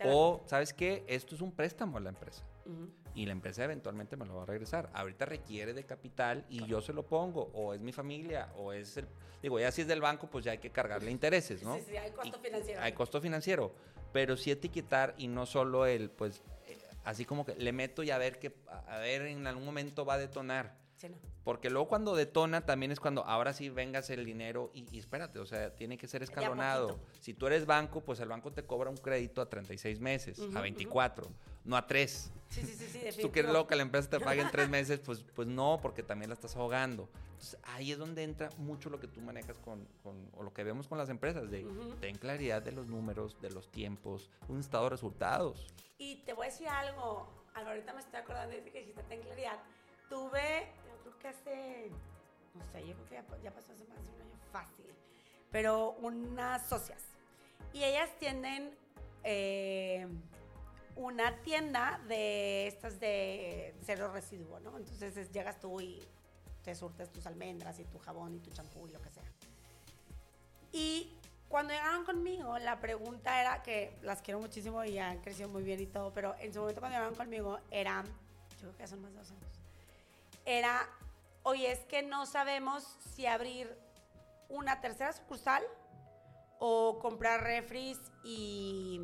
O, 0.06 0.42
¿sabes 0.46 0.74
qué? 0.74 1.04
Esto 1.08 1.36
es 1.36 1.42
un 1.42 1.52
préstamo 1.52 1.98
a 1.98 2.00
la 2.00 2.10
empresa. 2.10 2.46
Ujú. 2.66 2.90
Y 3.16 3.26
la 3.26 3.34
empresa 3.34 3.66
eventualmente 3.66 4.16
me 4.16 4.26
lo 4.26 4.36
va 4.36 4.44
a 4.44 4.46
regresar. 4.46 4.90
Ahorita 4.94 5.26
requiere 5.26 5.74
de 5.74 5.86
capital 5.86 6.46
y 6.48 6.66
yo 6.68 6.80
se 6.80 6.94
lo 6.94 7.04
pongo. 7.06 7.50
O 7.54 7.74
es 7.74 7.82
mi 7.82 7.92
familia, 7.92 8.50
o 8.56 8.72
es 8.72 8.96
el... 8.96 9.08
Digo, 9.42 9.60
ya 9.60 9.72
si 9.72 9.82
es 9.82 9.88
del 9.88 10.00
banco, 10.00 10.28
pues 10.30 10.46
ya 10.46 10.52
hay 10.52 10.58
que 10.60 10.70
cargarle 10.72 11.12
intereses, 11.12 11.64
¿no? 11.64 11.76
Sí, 11.76 11.84
sí, 11.90 11.98
hay 11.98 12.12
costo 12.12 12.38
Y- 12.38 12.42
financiero. 12.42 12.82
Hay 12.82 12.94
costo 12.94 13.20
financiero. 13.20 13.76
Pero 14.14 14.38
sí 14.38 14.52
etiquetar 14.52 15.16
y 15.18 15.28
no 15.28 15.46
solo 15.46 15.86
el, 15.86 16.10
pues, 16.10 16.42
eh, 16.66 16.78
así 17.04 17.26
como 17.26 17.46
que 17.46 17.56
le 17.56 17.74
meto 17.74 18.04
y 18.04 18.12
a 18.12 18.18
ver 18.18 18.40
que, 18.40 18.56
a 18.88 18.98
ver, 19.00 19.24
en 19.24 19.46
algún 19.48 19.66
momento 19.66 20.06
va 20.06 20.14
a 20.14 20.18
detonar. 20.18 20.78
Sí, 21.00 21.08
no. 21.10 21.18
Porque 21.46 21.70
luego 21.70 21.88
cuando 21.88 22.14
detona 22.16 22.66
también 22.66 22.92
es 22.92 23.00
cuando 23.00 23.24
ahora 23.24 23.54
sí 23.54 23.70
vengas 23.70 24.10
el 24.10 24.26
dinero 24.26 24.70
y, 24.74 24.86
y 24.94 25.00
espérate, 25.00 25.40
o 25.40 25.46
sea, 25.46 25.74
tiene 25.74 25.98
que 25.98 26.08
ser 26.08 26.22
a 26.22 26.26
escalonado. 26.26 27.00
Si 27.22 27.34
tú 27.34 27.48
eres 27.48 27.66
banco, 27.66 28.02
pues 28.02 28.20
el 28.20 28.28
banco 28.28 28.52
te 28.52 28.64
cobra 28.66 28.90
un 28.90 28.98
crédito 28.98 29.42
a 29.42 29.50
36 29.50 30.00
meses, 30.02 30.38
Ujú, 30.40 30.48
a 30.50 30.52
ujú. 30.56 30.62
24, 30.64 31.28
no 31.64 31.78
a 31.78 31.88
3. 31.88 32.32
Sí, 32.50 32.62
sí, 32.64 32.76
sí, 32.76 32.88
sí, 32.90 33.12
Si 33.14 33.22
tú 33.22 33.32
quieres 33.32 33.50
luego 33.52 33.68
que 33.68 33.76
la 33.78 33.84
empresa 33.84 34.10
te 34.10 34.20
pague 34.20 34.42
en 34.42 34.52
3 34.52 34.68
meses, 34.70 35.00
pues, 35.00 35.24
pues 35.34 35.48
no, 35.48 35.80
porque 35.82 36.04
también 36.04 36.30
la 36.30 36.34
estás 36.34 36.56
ahogando. 36.58 37.08
Entonces 37.32 37.58
ahí 37.64 37.94
es 37.94 37.98
donde 37.98 38.24
entra 38.24 38.50
mucho 38.58 38.90
lo 38.90 39.00
que 39.00 39.08
tú 39.08 39.22
manejas 39.22 39.58
con, 39.60 39.88
con- 40.04 40.30
o 40.36 40.44
lo 40.44 40.54
que 40.54 40.64
vemos 40.66 40.88
con 40.90 40.98
las 40.98 41.08
empresas, 41.10 41.50
de 41.50 41.66
Ujú. 41.66 41.96
ten 42.02 42.18
claridad 42.18 42.62
de 42.62 42.74
los 42.74 42.88
números, 42.88 43.40
de 43.42 43.50
los 43.52 43.72
tiempos, 43.72 44.30
un 44.50 44.60
estado 44.60 44.84
de 44.84 44.90
resultados. 44.90 45.66
Y 45.98 46.18
te 46.26 46.34
voy 46.34 46.48
a 46.48 46.50
decir 46.50 46.68
algo, 46.68 47.30
ahorita 47.56 47.94
me 47.94 48.02
estoy 48.02 48.20
acordando 48.20 48.54
de 48.56 48.64
que 48.70 48.80
dijiste 48.80 49.04
ten 49.04 49.22
claridad. 49.22 49.60
Tuve, 50.10 50.66
que 51.20 51.28
hace, 51.28 51.92
no 52.56 52.66
sé, 52.72 52.88
yo 52.88 52.96
creo 52.96 53.08
que 53.08 53.16
ya, 53.16 53.26
ya 53.44 53.52
pasó 53.52 53.72
hace 53.74 53.86
más 53.86 53.98
de 53.98 54.12
un 54.12 54.22
año 54.22 54.40
fácil, 54.52 54.86
pero 55.52 55.92
unas 56.02 56.66
socias. 56.68 57.02
Y 57.74 57.84
ellas 57.84 58.10
tienen 58.20 58.76
eh, 59.24 60.08
una 60.96 61.38
tienda 61.44 62.02
de 62.08 62.68
estas 62.68 63.00
de 63.00 63.76
cero 63.86 64.12
residuo, 64.14 64.60
¿no? 64.60 64.78
Entonces 64.78 65.16
es- 65.18 65.32
llegas 65.32 65.60
tú 65.60 65.80
y 65.82 66.02
te 66.64 66.74
surtes 66.76 67.12
tus 67.12 67.26
almendras 67.26 67.80
y 67.80 67.84
tu 67.86 68.00
jabón 68.00 68.36
y 68.36 68.40
tu 68.40 68.50
champú 68.52 68.88
y 68.88 68.92
lo 68.92 69.02
que 69.02 69.10
sea. 69.10 69.24
Y 70.72 71.14
cuando 71.48 71.74
llegaron 71.74 72.06
conmigo, 72.06 72.58
la 72.60 72.80
pregunta 72.80 73.42
era 73.42 73.62
que 73.64 73.98
las 74.04 74.22
quiero 74.22 74.40
muchísimo 74.40 74.84
y 74.84 75.00
han 75.00 75.20
crecido 75.22 75.50
muy 75.50 75.64
bien 75.64 75.80
y 75.80 75.88
todo, 75.88 76.14
pero 76.14 76.36
en 76.40 76.54
su 76.54 76.60
momento 76.60 76.80
cuando 76.82 76.98
llegaron 76.98 77.16
conmigo 77.16 77.60
era, 77.72 78.04
yo 78.52 78.60
creo 78.68 78.78
que 78.78 78.88
son 78.88 79.02
más 79.02 79.12
de 79.12 79.18
dos 79.18 79.32
años, 79.32 79.60
era, 80.46 80.88
oye, 81.44 81.72
es 81.72 81.80
que 81.86 82.04
no 82.04 82.26
sabemos 82.26 82.84
si 83.16 83.26
abrir 83.26 83.78
una 84.50 84.82
tercera 84.82 85.14
sucursal 85.14 85.64
o 86.60 87.00
comprar 87.00 87.44
refris 87.44 88.00
y 88.24 89.00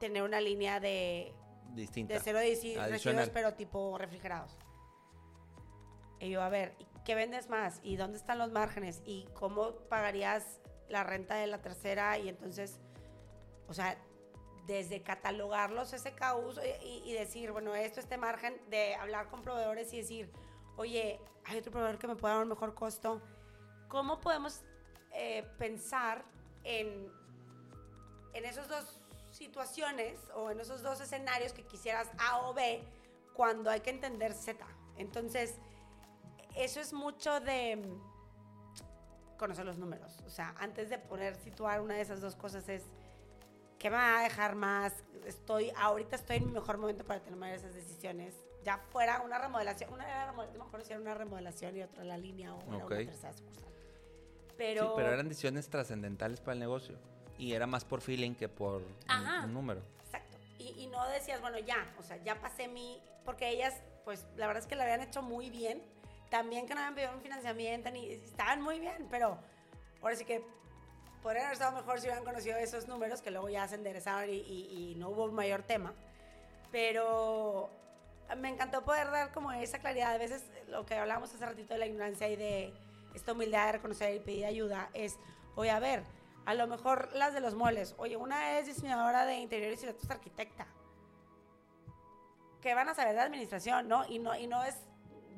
tener 0.00 0.22
una 0.22 0.40
línea 0.40 0.80
de, 0.80 1.32
Distinta. 1.74 2.14
de 2.14 2.20
cero 2.20 2.40
residuos, 2.88 3.30
pero 3.30 3.54
tipo 3.54 3.96
refrigerados. 3.98 4.56
Y 6.18 6.30
yo, 6.30 6.42
a 6.42 6.48
ver, 6.48 6.74
¿y 6.78 6.86
¿qué 7.04 7.14
vendes 7.14 7.48
más? 7.48 7.80
¿Y 7.82 7.96
dónde 7.96 8.18
están 8.18 8.38
los 8.38 8.50
márgenes? 8.50 9.02
¿Y 9.04 9.26
cómo 9.34 9.72
pagarías 9.88 10.60
la 10.88 11.04
renta 11.04 11.36
de 11.36 11.46
la 11.46 11.58
tercera? 11.62 12.18
Y 12.18 12.28
entonces, 12.28 12.80
o 13.68 13.74
sea, 13.74 13.96
desde 14.66 15.02
catalogar 15.02 15.70
los 15.70 15.90
SKUs 15.90 16.60
y, 16.84 17.02
y 17.04 17.12
decir, 17.12 17.52
bueno, 17.52 17.74
esto, 17.74 18.00
este 18.00 18.16
margen, 18.18 18.60
de 18.70 18.94
hablar 18.94 19.28
con 19.28 19.42
proveedores 19.42 19.92
y 19.92 19.98
decir, 19.98 20.32
oye, 20.76 21.20
hay 21.44 21.58
otro 21.58 21.72
proveedor 21.72 21.98
que 21.98 22.06
me 22.06 22.16
pueda 22.16 22.34
dar 22.34 22.42
un 22.44 22.48
mejor 22.48 22.74
costo. 22.74 23.20
¿Cómo 23.88 24.20
podemos 24.20 24.62
eh, 25.12 25.46
pensar 25.58 26.24
en, 26.64 27.10
en 28.34 28.44
esas 28.44 28.68
dos 28.68 29.00
situaciones 29.30 30.18
o 30.34 30.50
en 30.50 30.60
esos 30.60 30.82
dos 30.82 31.00
escenarios 31.00 31.52
que 31.52 31.64
quisieras 31.64 32.10
A 32.18 32.42
o 32.42 32.54
B 32.54 32.82
cuando 33.34 33.70
hay 33.70 33.80
que 33.80 33.90
entender 33.90 34.32
Z? 34.32 34.64
Entonces, 34.96 35.58
eso 36.56 36.80
es 36.80 36.92
mucho 36.92 37.40
de 37.40 37.76
mm, 37.76 39.36
conocer 39.38 39.64
los 39.64 39.78
números. 39.78 40.18
O 40.26 40.30
sea, 40.30 40.54
antes 40.58 40.90
de 40.90 40.98
poner, 40.98 41.34
situar 41.36 41.80
una 41.80 41.94
de 41.94 42.02
esas 42.02 42.20
dos 42.20 42.36
cosas 42.36 42.68
es, 42.68 42.84
¿qué 43.78 43.90
me 43.90 43.96
va 43.96 44.20
a 44.20 44.22
dejar 44.22 44.54
más? 44.54 44.94
Estoy, 45.26 45.72
ahorita 45.76 46.16
estoy 46.16 46.36
en 46.36 46.46
mi 46.46 46.52
mejor 46.52 46.78
momento 46.78 47.04
para 47.04 47.20
tomar 47.20 47.52
esas 47.52 47.74
decisiones. 47.74 48.34
Ya 48.64 48.78
fuera 48.90 49.20
una 49.22 49.38
remodelación, 49.38 49.92
una 49.92 50.04
era 50.08 50.26
remodelación, 50.26 50.58
no 50.72 50.78
me 50.78 50.84
si 50.84 50.92
era 50.92 51.00
una 51.00 51.14
remodelación 51.14 51.76
y 51.76 51.82
otra 51.82 52.04
la 52.04 52.16
línea 52.16 52.54
o 52.54 52.60
era 52.74 52.84
Ok. 52.84 52.90
una 52.92 53.04
tercera 53.06 53.32
sucursal. 53.32 53.64
Sí, 53.72 54.54
Pero, 54.56 54.94
pero 54.94 55.12
eran 55.12 55.28
decisiones 55.28 55.68
trascendentales 55.68 56.40
para 56.40 56.52
el 56.52 56.60
negocio. 56.60 56.96
Y 57.38 57.54
era 57.54 57.66
más 57.66 57.84
por 57.84 58.00
feeling 58.02 58.34
que 58.34 58.48
por 58.48 58.76
un- 58.82 58.96
Ajá. 59.08 59.44
un 59.46 59.52
número. 59.54 59.80
Exacto. 60.04 60.36
Y, 60.58 60.68
y 60.80 60.86
no 60.86 61.08
decías, 61.08 61.40
bueno, 61.40 61.58
ya, 61.58 61.92
o 61.98 62.02
sea, 62.02 62.16
ya 62.18 62.40
pasé 62.40 62.68
mi... 62.68 63.02
Porque 63.24 63.48
ellas, 63.48 63.74
pues, 64.04 64.26
la 64.36 64.46
verdad 64.46 64.62
es 64.62 64.68
que 64.68 64.76
lo 64.76 64.82
habían 64.82 65.00
hecho 65.00 65.22
muy 65.22 65.50
bien. 65.50 65.82
También 66.30 66.66
que 66.66 66.74
no 66.74 66.80
habían 66.80 66.94
pedido 66.94 67.12
un 67.14 67.20
financiamiento, 67.20 67.90
ni 67.90 68.10
estaban 68.12 68.62
muy 68.62 68.78
bien, 68.80 69.08
pero 69.10 69.38
ahora 70.00 70.14
sí 70.16 70.24
que 70.24 70.44
podrían 71.22 71.44
haber 71.46 71.54
estado 71.54 71.72
mejor 71.76 71.98
si 72.00 72.06
hubieran 72.06 72.24
conocido 72.24 72.56
esos 72.58 72.86
números, 72.88 73.20
que 73.22 73.30
luego 73.30 73.48
ya 73.48 73.66
se 73.68 73.74
enderezaron 73.74 74.30
y, 74.30 74.34
y- 74.38 74.90
y 74.92 74.94
no 74.96 75.08
hubo 75.10 75.24
un 75.24 75.34
mayor 75.34 75.62
tema. 75.62 75.94
Pero 76.70 77.70
me 78.36 78.48
encantó 78.48 78.84
poder 78.84 79.10
dar 79.10 79.32
como 79.32 79.52
esa 79.52 79.78
claridad. 79.78 80.12
A 80.14 80.18
veces 80.18 80.44
lo 80.68 80.84
que 80.86 80.94
hablábamos 80.94 81.34
hace 81.34 81.44
ratito 81.44 81.74
de 81.74 81.80
la 81.80 81.86
ignorancia 81.86 82.28
y 82.28 82.36
de 82.36 82.74
esta 83.14 83.32
humildad 83.32 83.66
de 83.66 83.72
reconocer 83.72 84.14
y 84.14 84.20
pedir 84.20 84.46
ayuda 84.46 84.90
es, 84.94 85.18
oye, 85.54 85.70
a 85.70 85.78
ver, 85.78 86.04
a 86.44 86.54
lo 86.54 86.66
mejor 86.66 87.10
las 87.14 87.34
de 87.34 87.40
los 87.40 87.54
muebles. 87.54 87.94
Oye, 87.98 88.16
una 88.16 88.58
es 88.58 88.66
diseñadora 88.66 89.26
de 89.26 89.36
interiores 89.36 89.82
y 89.82 89.86
la 89.86 89.92
otra 89.92 90.04
es 90.04 90.10
arquitecta. 90.10 90.66
Que 92.60 92.74
van 92.74 92.88
a 92.88 92.94
saber 92.94 93.14
de 93.14 93.20
administración, 93.20 93.88
¿no? 93.88 94.06
Y 94.06 94.18
no, 94.18 94.36
y 94.36 94.46
no 94.46 94.62
es 94.62 94.76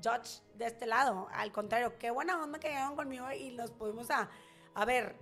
judge 0.02 0.42
de 0.54 0.66
este 0.66 0.86
lado. 0.86 1.28
Al 1.32 1.52
contrario, 1.52 1.98
qué 1.98 2.10
buena 2.10 2.42
onda 2.42 2.58
que 2.58 2.68
llegaron 2.68 2.96
conmigo 2.96 3.30
y 3.32 3.50
nos 3.50 3.70
pudimos 3.70 4.10
a, 4.10 4.28
a 4.74 4.84
ver, 4.84 5.16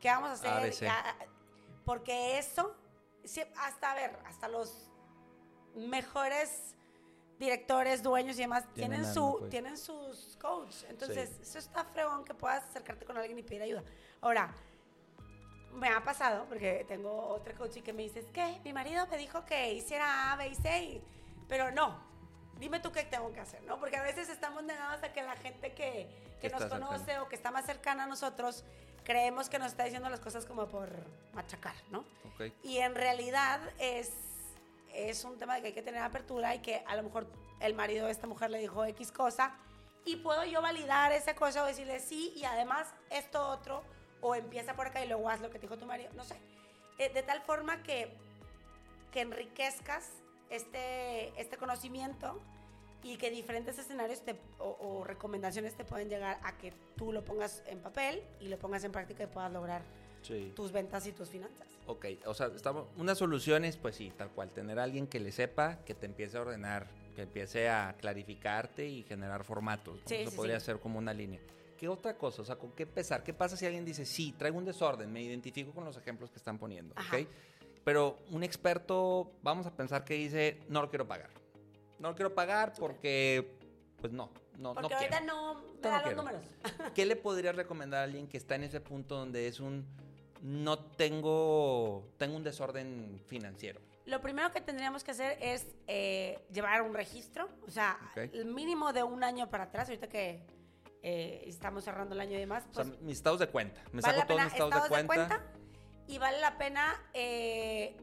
¿qué 0.00 0.08
vamos 0.08 0.30
a 0.30 0.32
hacer? 0.32 0.72
Ya, 0.72 1.16
porque 1.84 2.38
eso, 2.38 2.76
hasta, 3.58 3.92
a 3.92 3.94
ver, 3.94 4.18
hasta 4.26 4.48
los 4.48 4.90
mejores 5.74 6.75
directores, 7.38 8.02
dueños 8.02 8.36
y 8.38 8.40
demás 8.42 8.64
Tienen 8.74 9.00
tienen, 9.02 9.14
su, 9.14 9.36
pues. 9.38 9.50
tienen 9.50 9.76
sus 9.78 10.36
coach. 10.40 10.74
Entonces, 10.88 11.28
Sí. 11.36 11.42
eso 11.42 11.58
está 11.58 11.84
fregón 11.84 12.24
que 12.24 12.34
puedas 12.34 12.64
acercarte 12.64 13.04
con 13.04 13.16
alguien 13.18 13.38
y 13.38 13.42
pedir 13.42 13.62
ayuda. 13.62 13.82
Ahora, 14.20 14.54
me 15.74 15.88
ha 15.88 16.02
pasado, 16.02 16.46
porque 16.48 16.84
tengo 16.88 17.10
otra 17.28 17.54
coach 17.54 17.76
y 17.76 17.82
que 17.82 17.92
me 17.92 18.02
dice, 18.02 18.24
que 18.32 18.60
mi 18.64 18.72
marido 18.72 19.06
me 19.08 19.18
dijo 19.18 19.44
que 19.44 19.74
hiciera 19.74 20.32
A, 20.32 20.36
B 20.36 20.48
y 20.48 20.54
C, 20.54 20.82
y- 20.84 21.02
pero 21.48 21.70
no, 21.70 21.98
dime 22.58 22.80
tú 22.80 22.90
qué 22.92 23.04
tengo 23.04 23.30
que 23.32 23.40
hacer, 23.40 23.62
¿no? 23.64 23.78
Porque 23.78 23.96
a 23.96 24.02
veces 24.02 24.28
estamos 24.30 24.62
negados 24.64 25.02
a 25.02 25.12
que 25.12 25.22
la 25.22 25.36
gente 25.36 25.74
que, 25.74 26.08
que 26.40 26.48
nos 26.48 26.64
conoce 26.64 26.98
cercana. 27.00 27.22
o 27.22 27.28
que 27.28 27.36
está 27.36 27.50
más 27.50 27.66
cercana 27.66 28.04
a 28.04 28.06
nosotros, 28.06 28.64
creemos 29.04 29.50
que 29.50 29.58
nos 29.58 29.68
está 29.72 29.84
diciendo 29.84 30.08
las 30.08 30.20
cosas 30.20 30.46
como 30.46 30.66
por 30.66 30.88
machacar, 31.34 31.74
¿no? 31.90 32.00
Ok. 32.34 32.52
Y 32.62 32.78
en 32.78 32.94
realidad 32.94 33.60
es, 33.78 34.10
es 34.94 35.24
un 35.24 35.38
tema 35.38 35.54
de 35.56 35.60
que 35.62 35.66
hay 35.68 35.72
que 35.72 35.82
tener 35.82 36.02
apertura 36.02 36.54
y 36.54 36.60
que 36.60 36.82
a 36.86 36.96
lo 36.96 37.02
mejor 37.02 37.26
el 37.60 37.74
marido 37.74 38.06
de 38.06 38.12
esta 38.12 38.26
mujer 38.26 38.50
le 38.50 38.58
dijo 38.58 38.84
X 38.84 39.12
cosa 39.12 39.54
y 40.04 40.16
puedo 40.16 40.44
yo 40.44 40.62
validar 40.62 41.12
esa 41.12 41.34
cosa 41.34 41.62
o 41.62 41.66
decirle 41.66 42.00
sí 42.00 42.32
y 42.36 42.44
además 42.44 42.88
esto 43.10 43.46
otro 43.48 43.82
o 44.20 44.34
empieza 44.34 44.74
por 44.74 44.86
acá 44.86 45.04
y 45.04 45.08
luego 45.08 45.28
haz 45.28 45.40
lo 45.40 45.50
que 45.50 45.58
te 45.58 45.66
dijo 45.66 45.76
tu 45.78 45.86
marido, 45.86 46.10
no 46.14 46.24
sé. 46.24 46.36
Eh, 46.98 47.10
de 47.10 47.22
tal 47.22 47.42
forma 47.42 47.82
que, 47.82 48.10
que 49.12 49.20
enriquezcas 49.20 50.10
este, 50.48 51.38
este 51.40 51.56
conocimiento 51.56 52.40
y 53.02 53.18
que 53.18 53.30
diferentes 53.30 53.78
escenarios 53.78 54.22
te- 54.22 54.40
o, 54.58 54.76
o 54.80 55.04
recomendaciones 55.04 55.74
te 55.76 55.84
pueden 55.84 56.08
llegar 56.08 56.38
a 56.42 56.56
que 56.56 56.72
tú 56.96 57.12
lo 57.12 57.24
pongas 57.24 57.62
en 57.66 57.80
papel 57.80 58.22
y 58.40 58.48
lo 58.48 58.58
pongas 58.58 58.82
en 58.84 58.92
práctica 58.92 59.24
y 59.24 59.26
puedas 59.26 59.52
lograr 59.52 59.82
Sí. 60.26 60.52
tus 60.56 60.72
ventas 60.72 61.06
y 61.06 61.12
tus 61.12 61.28
finanzas. 61.28 61.66
Ok, 61.86 62.06
o 62.26 62.34
sea, 62.34 62.48
estamos, 62.54 62.86
unas 62.96 63.16
soluciones, 63.18 63.76
pues 63.76 63.94
sí, 63.96 64.12
tal 64.16 64.30
cual, 64.30 64.50
tener 64.50 64.78
a 64.78 64.82
alguien 64.84 65.06
que 65.06 65.20
le 65.20 65.30
sepa, 65.32 65.78
que 65.84 65.94
te 65.94 66.06
empiece 66.06 66.36
a 66.36 66.40
ordenar, 66.42 66.88
que 67.14 67.22
empiece 67.22 67.68
a 67.68 67.94
clarificarte 67.98 68.86
y 68.86 69.02
generar 69.04 69.44
formatos. 69.44 69.96
¿no? 70.00 70.08
Sí, 70.08 70.16
Eso 70.16 70.30
sí, 70.32 70.36
podría 70.36 70.58
ser 70.60 70.78
como 70.80 70.98
una 70.98 71.14
línea. 71.14 71.40
¿Qué 71.78 71.88
otra 71.88 72.16
cosa? 72.16 72.42
O 72.42 72.44
sea, 72.44 72.56
¿con 72.56 72.72
qué 72.72 72.84
empezar? 72.84 73.22
¿Qué 73.22 73.32
pasa 73.34 73.56
si 73.56 73.66
alguien 73.66 73.84
dice, 73.84 74.04
sí, 74.04 74.34
traigo 74.36 74.58
un 74.58 74.64
desorden, 74.64 75.12
me 75.12 75.22
identifico 75.22 75.72
con 75.72 75.84
los 75.84 75.96
ejemplos 75.96 76.30
que 76.30 76.38
están 76.38 76.58
poniendo, 76.58 76.94
Ajá. 76.96 77.18
¿ok? 77.18 77.26
Pero 77.84 78.18
un 78.30 78.42
experto, 78.42 79.30
vamos 79.42 79.66
a 79.66 79.70
pensar 79.76 80.04
que 80.04 80.14
dice, 80.14 80.58
no 80.68 80.82
lo 80.82 80.88
quiero 80.90 81.06
pagar. 81.06 81.30
No 82.00 82.08
lo 82.10 82.14
quiero 82.16 82.34
pagar 82.34 82.72
porque, 82.78 83.52
pues 84.00 84.12
no, 84.12 84.30
no, 84.58 84.74
Porque 84.74 84.88
no 84.88 84.96
ahorita 84.96 85.18
quiero. 85.18 85.26
no 85.34 85.54
me 85.54 85.60
no 85.60 85.80
dan 85.82 85.92
los 85.92 86.02
quiero. 86.02 86.16
números. 86.22 86.42
¿Qué 86.94 87.06
le 87.06 87.14
podrías 87.14 87.54
recomendar 87.54 88.00
a 88.00 88.04
alguien 88.04 88.26
que 88.26 88.38
está 88.38 88.56
en 88.56 88.64
ese 88.64 88.80
punto 88.80 89.14
donde 89.16 89.46
es 89.46 89.60
un 89.60 89.86
no 90.42 90.78
tengo 90.78 92.08
tengo 92.18 92.36
un 92.36 92.42
desorden 92.44 93.20
financiero? 93.26 93.80
Lo 94.04 94.20
primero 94.20 94.52
que 94.52 94.60
tendríamos 94.60 95.02
que 95.02 95.10
hacer 95.10 95.36
es 95.40 95.66
eh, 95.88 96.38
llevar 96.52 96.82
un 96.82 96.94
registro, 96.94 97.48
o 97.66 97.70
sea, 97.70 97.98
el 98.14 98.44
mínimo 98.44 98.92
de 98.92 99.02
un 99.02 99.24
año 99.24 99.50
para 99.50 99.64
atrás, 99.64 99.88
ahorita 99.88 100.08
que 100.08 100.46
eh, 101.02 101.42
estamos 101.46 101.82
cerrando 101.84 102.14
el 102.14 102.20
año 102.20 102.36
y 102.36 102.40
demás, 102.40 102.64
O 102.70 102.74
sea, 102.74 102.84
pues 102.84 103.00
mis 103.00 103.16
estados 103.16 103.40
de 103.40 103.48
cuenta. 103.48 103.80
Me 103.92 104.00
vale 104.02 104.18
saco 104.20 104.20
la 104.20 104.26
todos 104.26 104.44
mis 104.44 104.52
estados, 104.52 104.90
de, 104.90 105.06
cuenta. 105.06 105.42
y 106.06 106.18
vale 106.18 106.40
la 106.40 106.56
pena 106.56 106.94
eh, 107.14 107.96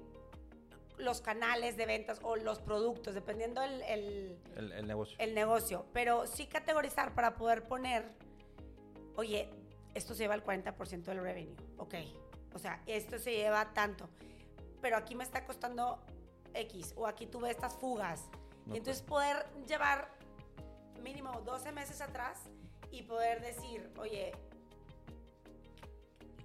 los 0.97 1.21
canales 1.21 1.77
de 1.77 1.85
ventas 1.85 2.19
o 2.21 2.35
los 2.35 2.59
productos, 2.59 3.13
dependiendo 3.15 3.61
el, 3.63 3.81
el- 3.83 4.37
El, 4.57 4.71
el 4.73 4.87
negocio. 4.87 5.15
el 5.19 5.33
negocio, 5.33 5.85
pero 5.93 6.27
sí 6.27 6.47
categorizar 6.47 7.13
para 7.15 7.35
poder 7.35 7.63
poner, 7.67 8.11
oye, 9.15 9.49
esto 9.93 10.13
se 10.13 10.23
lleva 10.23 10.35
el 10.35 10.43
40% 10.43 11.03
del 11.03 11.21
revenue, 11.21 11.55
ok, 11.77 11.95
o 12.53 12.59
sea, 12.59 12.81
esto 12.85 13.19
se 13.19 13.31
lleva 13.31 13.73
tanto, 13.73 14.09
pero 14.81 14.97
aquí 14.97 15.15
me 15.15 15.23
está 15.23 15.45
costando 15.45 15.99
X, 16.53 16.93
o 16.95 17.07
aquí 17.07 17.25
tuve 17.25 17.49
estas 17.49 17.75
fugas, 17.75 18.25
y 18.67 18.77
entonces 18.77 19.03
poder 19.03 19.45
llevar 19.67 20.09
mínimo 21.01 21.41
12 21.41 21.71
meses 21.71 22.01
atrás 22.01 22.39
y 22.91 23.03
poder 23.03 23.41
decir, 23.41 23.91
oye, 23.97 24.31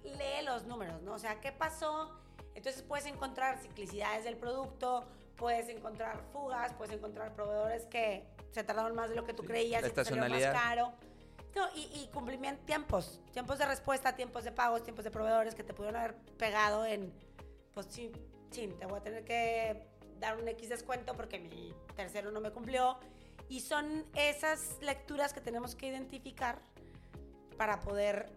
lee 0.03 0.45
los 0.45 0.65
números, 0.65 1.01
¿no? 1.01 1.13
O 1.13 1.19
sea, 1.19 1.39
¿qué 1.39 1.51
pasó? 1.51 2.19
Entonces 2.55 2.81
puedes 2.81 3.05
encontrar 3.05 3.59
ciclicidades 3.59 4.25
del 4.25 4.35
producto, 4.35 5.05
puedes 5.37 5.69
encontrar 5.69 6.21
fugas, 6.33 6.73
puedes 6.73 6.93
encontrar 6.93 7.33
proveedores 7.33 7.85
que 7.85 8.27
se 8.51 8.63
tardaron 8.63 8.95
más 8.95 9.09
de 9.09 9.15
lo 9.15 9.25
que 9.25 9.33
tú 9.33 9.43
Sí, 9.43 9.47
creías 9.47 9.81
la 9.81 9.87
y 9.87 9.91
te 9.91 10.03
salió 10.03 10.27
más 10.27 10.43
caro. 10.47 10.93
No, 11.55 11.67
y, 11.75 11.81
y 12.03 12.09
cumplimiento, 12.13 12.63
tiempos, 12.65 13.19
tiempos 13.33 13.57
de 13.57 13.65
respuesta, 13.65 14.15
tiempos 14.15 14.43
de 14.43 14.51
pagos, 14.51 14.83
tiempos 14.83 15.03
de 15.03 15.11
proveedores 15.11 15.55
que 15.55 15.63
te 15.63 15.73
pudieron 15.73 15.99
haber 15.99 16.15
pegado 16.37 16.85
en, 16.85 17.11
pues 17.73 17.87
sí, 17.89 18.11
sí, 18.51 18.67
te 18.79 18.85
voy 18.85 18.99
a 18.99 19.03
tener 19.03 19.25
que 19.25 19.87
dar 20.19 20.37
un 20.37 20.47
X 20.47 20.69
descuento 20.69 21.15
porque 21.15 21.39
mi 21.39 21.73
tercero 21.95 22.31
no 22.31 22.39
me 22.39 22.51
cumplió. 22.51 22.97
Y 23.49 23.61
son 23.61 24.05
esas 24.13 24.77
lecturas 24.81 25.33
que 25.33 25.41
tenemos 25.41 25.73
que 25.75 25.87
identificar 25.87 26.59
para 27.57 27.79
poder 27.79 28.29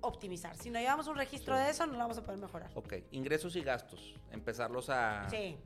optimizar. 0.00 0.56
Si 0.56 0.70
no 0.70 0.78
llevamos 0.78 1.08
un 1.08 1.16
registro 1.16 1.56
Sí. 1.56 1.64
de 1.64 1.70
eso, 1.70 1.86
no 1.86 1.92
lo 1.94 1.98
vamos 1.98 2.18
a 2.18 2.22
poder 2.22 2.38
mejorar. 2.40 2.70
Ok, 2.76 2.94
ingresos 3.10 3.56
y 3.56 3.62
gastos. 3.62 4.14
Empezarlos 4.30 4.88
a, 4.88 5.28
Sí, 5.28 5.58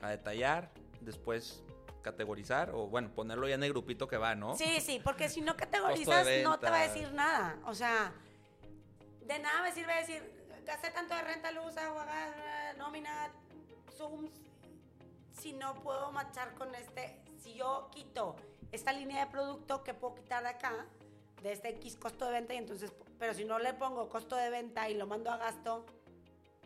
a 0.00 0.08
detallar, 0.10 0.70
después 1.02 1.62
categorizar 2.12 2.70
o 2.74 2.86
bueno, 2.86 3.10
ponerlo 3.14 3.46
ya 3.48 3.54
en 3.56 3.62
el 3.62 3.70
grupito 3.70 4.08
que 4.08 4.16
va, 4.16 4.34
¿no? 4.34 4.56
sí, 4.56 4.80
sí, 4.80 5.00
porque 5.02 5.28
si 5.28 5.40
no 5.40 5.56
categorizas 5.64 6.26
no 6.42 6.58
te 6.58 6.70
va 6.70 6.80
a 6.80 6.88
decir 6.88 7.12
nada. 7.12 7.58
O 7.66 7.74
sea, 7.74 8.12
de 9.22 9.38
nada 9.38 9.62
me 9.62 9.72
sirve 9.72 9.94
decir, 9.94 10.22
gasté 10.64 10.90
tanto 10.90 11.14
de 11.14 11.22
renta, 11.22 11.50
luz, 11.50 11.76
agua, 11.76 12.04
gas, 12.04 12.76
nómina, 12.78 13.30
Zooms, 13.96 14.30
si 15.38 15.52
no 15.52 15.74
puedo 15.82 16.10
machar 16.12 16.54
con 16.54 16.74
este, 16.74 17.20
si 17.38 17.54
yo 17.54 17.88
quito 17.92 18.36
esta 18.72 18.92
línea 18.92 19.24
de 19.24 19.30
producto 19.30 19.82
que 19.84 19.94
puedo 19.94 20.14
quitar 20.14 20.42
de 20.42 20.48
acá, 20.50 20.86
de 21.42 21.52
este 21.52 21.68
X 21.70 21.96
costo 21.96 22.24
de 22.26 22.32
venta, 22.32 22.54
y 22.54 22.56
entonces, 22.56 22.92
pero 23.18 23.34
si 23.34 23.44
no 23.44 23.58
le 23.58 23.74
pongo 23.74 24.08
costo 24.08 24.34
de 24.36 24.50
venta 24.50 24.88
y 24.88 24.94
lo 24.94 25.06
mando 25.06 25.30
a 25.30 25.36
gasto, 25.36 25.84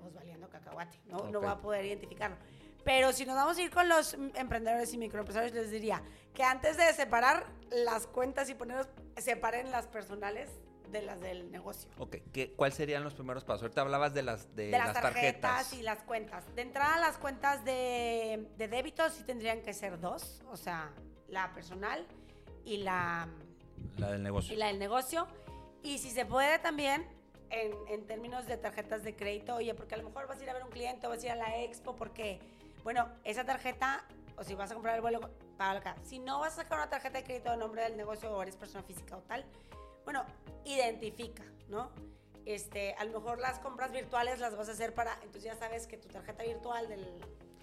pues 0.00 0.14
valiendo 0.14 0.48
cacahuate, 0.48 0.98
¿no? 1.06 1.28
No 1.30 1.38
Ok. 1.40 1.44
va 1.44 1.50
a 1.52 1.60
poder 1.60 1.84
identificarlo. 1.84 2.36
Pero 2.84 3.12
si 3.12 3.24
nos 3.26 3.36
vamos 3.36 3.56
a 3.58 3.62
ir 3.62 3.70
con 3.70 3.88
los 3.88 4.14
emprendedores 4.34 4.92
y 4.92 4.98
microempresarios, 4.98 5.52
les 5.52 5.70
diría 5.70 6.02
que 6.34 6.42
antes 6.42 6.76
de 6.76 6.92
separar 6.92 7.46
las 7.70 8.06
cuentas 8.06 8.48
y 8.50 8.54
ponerlos, 8.54 8.88
separen 9.16 9.70
las 9.70 9.86
personales 9.86 10.50
de 10.90 11.00
las 11.02 11.20
del 11.20 11.50
negocio. 11.50 11.88
Ok, 11.98 12.16
¿qué, 12.32 12.52
¿cuáles 12.52 12.74
serían 12.76 13.02
los 13.04 13.14
primeros 13.14 13.44
pasos? 13.44 13.62
Ahorita 13.62 13.80
hablabas 13.82 14.12
de 14.14 14.22
las, 14.22 14.54
de 14.54 14.66
De 14.66 14.70
las, 14.72 14.88
las 14.88 15.00
tarjetas, 15.00 15.40
tarjetas. 15.40 15.72
y 15.74 15.82
las 15.82 16.02
cuentas. 16.02 16.44
De 16.54 16.62
entrada, 16.62 16.98
las 16.98 17.16
cuentas 17.18 17.64
de, 17.64 18.46
de 18.58 18.68
débito 18.68 19.08
sí 19.10 19.22
tendrían 19.24 19.62
que 19.62 19.72
ser 19.72 19.98
dos, 20.00 20.42
o 20.50 20.56
sea, 20.56 20.90
la 21.28 21.54
personal 21.54 22.06
y 22.64 22.78
la, 22.78 23.26
La 23.96 24.10
del 24.10 24.22
negocio. 24.22 24.52
y 24.52 24.56
la 24.56 24.66
del 24.66 24.78
negocio. 24.78 25.26
Y 25.82 25.98
si 25.98 26.10
se 26.10 26.26
puede 26.26 26.58
también, 26.58 27.06
en, 27.48 27.72
en 27.88 28.06
términos 28.06 28.46
de 28.46 28.56
tarjetas 28.58 29.02
de 29.02 29.16
crédito, 29.16 29.54
oye, 29.54 29.74
porque 29.74 29.94
a 29.94 29.98
lo 29.98 30.04
mejor 30.04 30.26
vas 30.28 30.40
a 30.40 30.42
ir 30.42 30.50
a 30.50 30.52
ver 30.54 30.62
un 30.64 30.70
cliente 30.70 31.06
o 31.06 31.10
vas 31.10 31.22
a 31.22 31.26
ir 31.26 31.32
a 31.32 31.36
la 31.36 31.56
expo, 31.62 31.96
porque, 31.96 32.38
bueno, 32.84 33.08
esa 33.24 33.44
tarjeta, 33.44 34.04
o 34.36 34.44
si 34.44 34.54
vas 34.54 34.70
a 34.70 34.74
comprar 34.74 34.94
el 34.96 35.00
vuelo, 35.00 35.20
págalo 35.56 35.80
acá. 35.80 35.96
Si 36.02 36.18
no 36.18 36.40
vas 36.40 36.54
a 36.54 36.62
sacar 36.62 36.78
una 36.78 36.88
tarjeta 36.90 37.18
de 37.18 37.24
crédito 37.24 37.50
a 37.50 37.56
nombre 37.56 37.82
del 37.82 37.96
negocio 37.96 38.30
o 38.34 38.42
eres 38.42 38.56
persona 38.56 38.82
física 38.82 39.16
o 39.16 39.22
tal, 39.22 39.44
bueno, 40.04 40.24
identifica, 40.64 41.44
¿no? 41.68 41.90
Este, 42.44 42.94
a 42.94 43.04
lo 43.04 43.20
mejor 43.20 43.38
las 43.38 43.60
compras 43.60 43.92
virtuales 43.92 44.40
las 44.40 44.56
vas 44.56 44.68
a 44.68 44.72
hacer 44.72 44.94
para, 44.94 45.14
entonces 45.22 45.44
ya 45.44 45.54
sabes 45.54 45.86
que 45.86 45.96
tu 45.96 46.08
tarjeta 46.08 46.42
virtual 46.42 46.88
de 46.88 46.96
la 46.96 47.06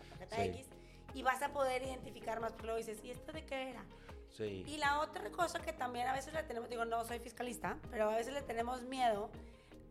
tarjeta 0.10 0.36
Sí. 0.38 0.42
X 0.44 0.68
y 1.16 1.24
vas 1.24 1.42
a 1.42 1.50
poder 1.52 1.82
identificar 1.84 2.40
más 2.40 2.52
porque 2.54 2.68
luego 2.68 2.78
dices, 2.78 3.04
¿y 3.04 3.12
esto 3.12 3.34
de 3.34 3.46
qué 3.46 3.72
era? 3.72 3.84
Sí. 4.30 4.64
Y 4.68 4.78
la 4.78 5.02
otra 5.02 5.30
cosa 5.32 5.60
que 5.60 5.74
también 5.74 6.08
a 6.08 6.14
veces 6.14 6.34
le 6.34 6.44
tenemos, 6.44 6.70
digo, 6.70 6.86
no 6.86 7.04
soy 7.04 7.20
fiscalista, 7.20 7.78
pero 7.92 8.10
a 8.10 8.16
veces 8.16 8.32
le 8.34 8.42
tenemos 8.44 8.84
miedo 8.84 9.30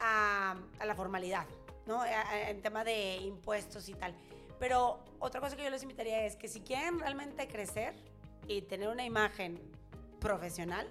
a, 0.01 0.57
a 0.79 0.87
la 0.87 0.95
formalidad, 0.95 1.45
¿no? 1.87 2.01
A- 2.01 2.07
a- 2.07 2.49
en 2.51 2.62
tema 2.62 2.85
de 2.85 3.17
impuestos 3.17 3.88
y 3.91 3.95
tal. 3.95 4.14
Pero 4.59 5.05
otra 5.18 5.40
cosa 5.40 5.57
que 5.57 5.64
yo 5.64 5.71
les 5.71 5.83
invitaría 5.83 6.25
es 6.25 6.37
que 6.37 6.49
si 6.49 6.61
quieren 6.61 6.99
realmente 6.99 7.47
crecer 7.49 7.94
y 8.47 8.62
tener 8.62 8.88
una 8.88 9.05
imagen 9.05 9.61
profesional, 10.21 10.88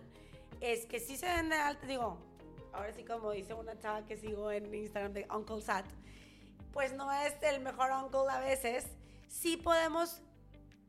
es 0.62 0.86
que 0.86 0.99
sí 0.99 1.17
se 1.17 1.25
den 1.25 1.49
de 1.49 1.56
alta, 1.56 1.86
digo, 1.86 2.17
ahora 2.73 2.93
sí 2.93 3.03
como 3.03 3.32
dice 3.32 3.53
una 3.53 3.77
chava 3.77 4.06
que 4.06 4.17
sigo 4.17 4.51
en 4.51 4.73
Instagram 4.73 5.13
de 5.13 5.27
Uncle 5.34 5.62
Sat, 5.62 5.86
pues 6.71 6.93
no 6.93 7.12
es 7.12 7.34
el 7.41 7.60
mejor 7.62 7.91
uncle 7.91 8.30
a 8.30 8.39
veces, 8.39 8.86
sí 9.27 9.58
podemos 9.58 10.21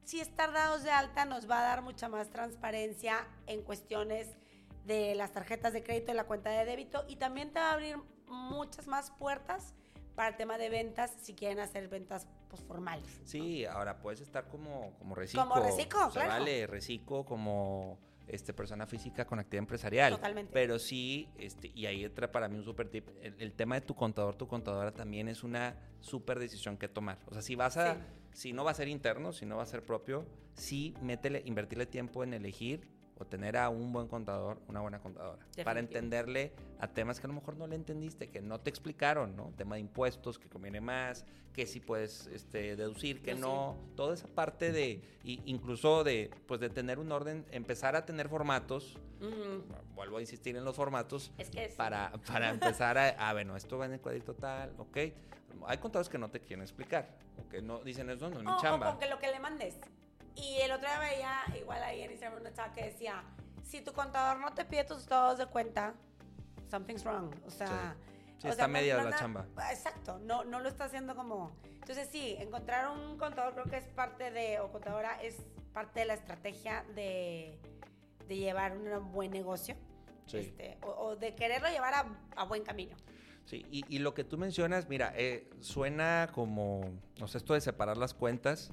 si 0.04 0.20
estar 0.20 0.52
dados 0.52 0.84
de 0.84 0.90
alta 0.90 1.26
nos 1.26 1.50
va 1.50 1.60
a 1.60 1.62
dar 1.62 1.82
mucha 1.82 2.08
más 2.08 2.30
transparencia 2.30 3.26
en 3.46 3.62
cuestiones 3.62 4.28
de 4.86 5.14
las 5.14 5.32
tarjetas 5.32 5.74
de 5.74 5.82
crédito 5.82 6.12
y 6.12 6.14
la 6.14 6.24
cuenta 6.24 6.48
de 6.48 6.64
débito 6.64 7.04
y 7.08 7.16
también 7.16 7.52
te 7.52 7.60
va 7.60 7.70
a 7.70 7.72
abrir 7.74 7.98
muchas 8.26 8.86
más 8.86 9.10
puertas 9.10 9.74
para 10.18 10.30
el 10.30 10.36
tema 10.36 10.58
de 10.58 10.68
ventas 10.68 11.14
si 11.22 11.32
quieren 11.32 11.60
hacer 11.60 11.86
ventas 11.86 12.26
pues, 12.48 12.60
formales. 12.64 13.06
Sí, 13.22 13.64
ahora 13.64 14.00
puedes 14.00 14.20
estar 14.20 14.48
como, 14.48 14.92
como 14.98 15.14
reciclo. 15.14 15.48
Como 15.48 15.62
reciclo, 15.64 16.06
Se 16.06 16.14
claro. 16.14 16.28
vale, 16.30 16.66
reciclo 16.66 17.24
como 17.24 18.00
este, 18.26 18.52
persona 18.52 18.84
física 18.88 19.24
con 19.24 19.38
actividad 19.38 19.60
empresarial. 19.60 20.12
Totalmente. 20.14 20.52
Pero 20.52 20.80
sí, 20.80 21.28
este, 21.38 21.70
y 21.72 21.86
ahí 21.86 22.04
entra 22.04 22.32
para 22.32 22.48
mí 22.48 22.56
un 22.58 22.64
super 22.64 22.88
tip. 22.88 23.08
El, 23.22 23.40
el 23.40 23.52
tema 23.52 23.76
de 23.76 23.82
tu 23.82 23.94
contador, 23.94 24.34
tu 24.34 24.48
contadora 24.48 24.90
también 24.90 25.28
es 25.28 25.44
una 25.44 25.76
super 26.00 26.40
decisión 26.40 26.76
que 26.76 26.88
tomar. 26.88 27.18
O 27.26 27.32
sea, 27.32 27.40
si 27.40 27.54
vas 27.54 27.76
a, 27.76 27.94
Sí. 27.94 28.00
si 28.32 28.52
no 28.52 28.64
va 28.64 28.72
a 28.72 28.74
ser 28.74 28.88
interno, 28.88 29.32
si 29.32 29.46
no 29.46 29.58
va 29.58 29.62
a 29.62 29.66
ser 29.66 29.86
propio, 29.86 30.26
sí 30.54 30.94
métele, 31.00 31.44
invertirle 31.46 31.86
tiempo 31.86 32.24
en 32.24 32.34
elegir 32.34 32.88
o 33.18 33.24
tener 33.24 33.56
a 33.56 33.68
un 33.68 33.92
buen 33.92 34.06
contador, 34.06 34.58
una 34.68 34.80
buena 34.80 35.00
contadora. 35.00 35.38
Para 35.64 35.80
entenderle 35.80 36.52
a 36.78 36.86
temas 36.88 37.18
que 37.18 37.26
a 37.26 37.28
lo 37.28 37.34
mejor 37.34 37.56
no 37.56 37.66
le 37.66 37.74
entendiste, 37.74 38.30
que 38.30 38.40
no 38.40 38.60
te 38.60 38.70
explicaron, 38.70 39.36
¿no? 39.36 39.52
Tema 39.56 39.74
de 39.74 39.80
impuestos, 39.80 40.38
que 40.38 40.48
conviene 40.48 40.80
más, 40.80 41.24
que 41.52 41.66
si 41.66 41.80
puedes 41.80 42.28
este, 42.28 42.76
deducir, 42.76 43.20
que 43.22 43.34
no. 43.34 43.76
Toda 43.96 44.14
esa 44.14 44.28
parte 44.28 44.70
de, 44.70 45.02
y 45.24 45.42
incluso 45.46 46.04
de, 46.04 46.30
pues 46.46 46.60
de 46.60 46.70
tener 46.70 46.98
un 47.00 47.10
orden, 47.10 47.44
empezar 47.50 47.96
a 47.96 48.06
tener 48.06 48.28
formatos, 48.28 48.96
Ujú. 49.20 49.64
vuelvo 49.96 50.18
a 50.18 50.20
insistir 50.20 50.56
en 50.56 50.64
los 50.64 50.76
formatos, 50.76 51.32
Es 51.38 51.50
que 51.50 51.68
sí. 51.68 51.76
para, 51.76 52.12
para 52.26 52.50
empezar 52.50 52.96
a, 52.98 53.08
ah, 53.18 53.32
bueno, 53.32 53.56
esto 53.56 53.78
va 53.78 53.86
en 53.86 53.94
el 53.94 54.00
cuadrito 54.00 54.34
tal, 54.34 54.72
ok. 54.78 54.96
Hay 55.66 55.78
contadores 55.78 56.08
que 56.08 56.18
no 56.18 56.30
te 56.30 56.38
quieren 56.40 56.62
explicar, 56.62 57.18
que 57.50 57.60
no 57.60 57.80
dicen 57.80 58.08
eso, 58.10 58.30
no 58.30 58.38
es 58.38 58.44
mi 58.44 58.50
O, 58.52 58.56
o 58.56 58.60
chamba. 58.60 58.90
con 58.90 59.00
que 59.00 59.08
lo 59.08 59.18
que 59.18 59.26
le 59.32 59.40
mandes. 59.40 59.76
Y 60.40 60.60
el 60.60 60.70
otro 60.72 60.88
día 60.88 60.98
veía, 60.98 61.58
igual 61.58 61.82
ahí 61.82 62.02
en 62.02 62.12
Instagram, 62.12 62.40
una 62.40 62.52
chava 62.52 62.72
que 62.72 62.84
decía, 62.84 63.22
si 63.64 63.80
tu 63.80 63.92
contador 63.92 64.40
no 64.40 64.54
te 64.54 64.64
pide 64.64 64.84
tus 64.84 64.98
estados 64.98 65.38
de 65.38 65.46
cuenta, 65.46 65.94
something's 66.70 67.04
wrong. 67.04 67.34
O 67.46 67.50
sea... 67.50 67.96
Sí, 68.38 68.46
o 68.46 68.50
está 68.50 68.64
sea, 68.64 68.68
media 68.68 68.96
la 68.98 69.02
anda- 69.02 69.18
chamba. 69.18 69.46
Exacto, 69.72 70.20
no, 70.20 70.44
no 70.44 70.60
lo 70.60 70.68
está 70.68 70.84
haciendo 70.84 71.16
como... 71.16 71.50
Entonces 71.64 72.08
sí, 72.12 72.36
encontrar 72.38 72.88
un 72.88 73.18
contador 73.18 73.54
creo 73.54 73.64
que 73.64 73.78
es 73.78 73.88
parte 73.88 74.30
de, 74.30 74.60
o 74.60 74.70
contadora 74.70 75.20
es 75.20 75.34
parte 75.72 76.00
de 76.00 76.06
la 76.06 76.14
estrategia 76.14 76.84
de, 76.94 77.58
de 78.28 78.36
llevar 78.36 78.76
un 78.76 79.10
buen 79.10 79.32
negocio. 79.32 79.74
Sí. 80.26 80.36
Este, 80.36 80.78
o, 80.82 80.90
o 80.90 81.16
de 81.16 81.34
quererlo 81.34 81.68
llevar 81.68 81.94
a, 81.94 82.06
a 82.36 82.44
buen 82.44 82.62
camino. 82.62 82.96
Sí, 83.44 83.66
y, 83.72 83.82
y 83.88 83.98
lo 83.98 84.14
que 84.14 84.22
tú 84.22 84.38
mencionas, 84.38 84.88
mira, 84.88 85.12
eh, 85.16 85.50
suena 85.58 86.28
como, 86.32 86.82
no 87.18 87.26
sé, 87.26 87.38
esto 87.38 87.54
de 87.54 87.60
separar 87.60 87.96
las 87.96 88.14
cuentas. 88.14 88.70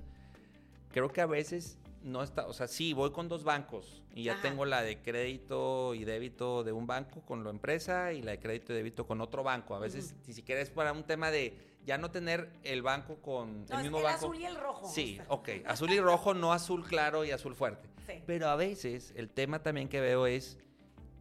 Creo 0.96 1.10
que 1.12 1.20
a 1.20 1.26
veces 1.26 1.78
no 2.04 2.24
está, 2.24 2.48
o 2.48 2.54
sea, 2.54 2.70
sí, 2.70 2.94
voy 2.94 3.12
con 3.12 3.28
dos 3.28 3.44
bancos 3.44 4.02
y 4.14 4.24
ya 4.24 4.34
Ajá. 4.36 4.44
tengo 4.44 4.64
la 4.64 4.82
de 4.82 5.02
crédito 5.02 5.94
y 5.94 6.06
débito 6.06 6.64
de 6.64 6.72
un 6.72 6.88
banco 6.88 7.20
con 7.26 7.44
la 7.44 7.50
empresa 7.50 8.14
y 8.14 8.22
la 8.22 8.32
de 8.32 8.40
crédito 8.40 8.72
y 8.72 8.78
débito 8.78 9.06
con 9.06 9.20
otro 9.20 9.44
banco. 9.44 9.76
A 9.76 9.80
veces, 9.80 10.16
ni 10.26 10.34
siquiera 10.34 10.62
es 10.62 10.70
para 10.70 10.94
un 10.94 11.04
tema 11.04 11.32
de 11.32 11.58
ya 11.86 11.98
no 11.98 12.12
tener 12.12 12.50
el 12.64 12.82
banco 12.82 13.18
con 13.18 13.66
No, 13.66 13.74
el 13.74 13.78
es 13.78 13.82
mismo 13.84 13.98
el 13.98 14.04
banco. 14.06 14.18
azul 14.28 14.40
y 14.40 14.46
el 14.46 14.56
rojo. 14.56 14.88
Sí, 14.88 15.20
ok, 15.28 15.50
azul 15.66 15.92
y 15.92 16.00
rojo, 16.00 16.34
no 16.34 16.54
azul 16.54 16.86
claro 16.86 17.26
y 17.26 17.32
azul 17.32 17.56
fuerte. 17.56 17.90
Sí. 18.08 18.24
Pero 18.26 18.48
a 18.48 18.56
veces 18.56 19.12
el 19.18 19.30
tema 19.30 19.62
también 19.64 19.90
que 19.90 20.00
veo 20.00 20.28
es, 20.28 20.58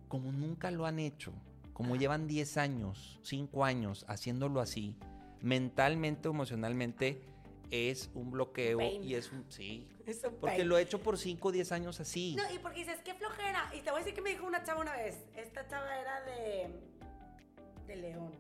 como 0.07 0.31
nunca 0.31 0.71
lo 0.71 0.87
han 0.87 1.01
hecho, 1.01 1.33
como 1.73 1.97
llevan 1.97 2.29
10 2.29 2.59
años, 2.59 3.19
5 3.25 3.65
años 3.65 4.05
haciéndolo 4.07 4.61
así, 4.61 4.95
mentalmente 5.41 6.29
o 6.29 6.31
emocionalmente 6.31 7.21
es 7.91 8.11
un 8.15 8.31
bloqueo 8.31 8.79
Pain. 8.79 9.03
y 9.05 9.15
es 9.15 9.31
un... 9.33 9.45
Sí, 9.51 9.89
Es 10.07 10.23
un 10.25 10.35
porque 10.37 10.57
pain. 10.57 10.69
lo 10.69 10.77
he 10.79 10.83
hecho 10.83 11.01
por 11.01 11.17
5 11.19 11.49
o 11.49 11.53
10 11.53 11.73
años 11.73 11.99
así. 12.01 12.37
No, 12.37 12.43
y 12.55 12.59
porque 12.59 12.81
dices, 12.81 13.01
qué 13.05 13.15
flojera. 13.15 13.71
Y 13.75 13.81
te 13.81 13.91
voy 13.91 14.01
a 14.01 14.05
decir 14.05 14.15
que 14.15 14.21
me 14.21 14.31
dijo 14.31 14.47
una 14.47 14.63
chava 14.63 14.81
una 14.83 14.93
vez. 14.93 15.17
Esta 15.35 15.67
chava 15.67 15.99
era 15.99 16.21
de, 16.23 16.71
de 17.87 17.97
León. 17.97 18.33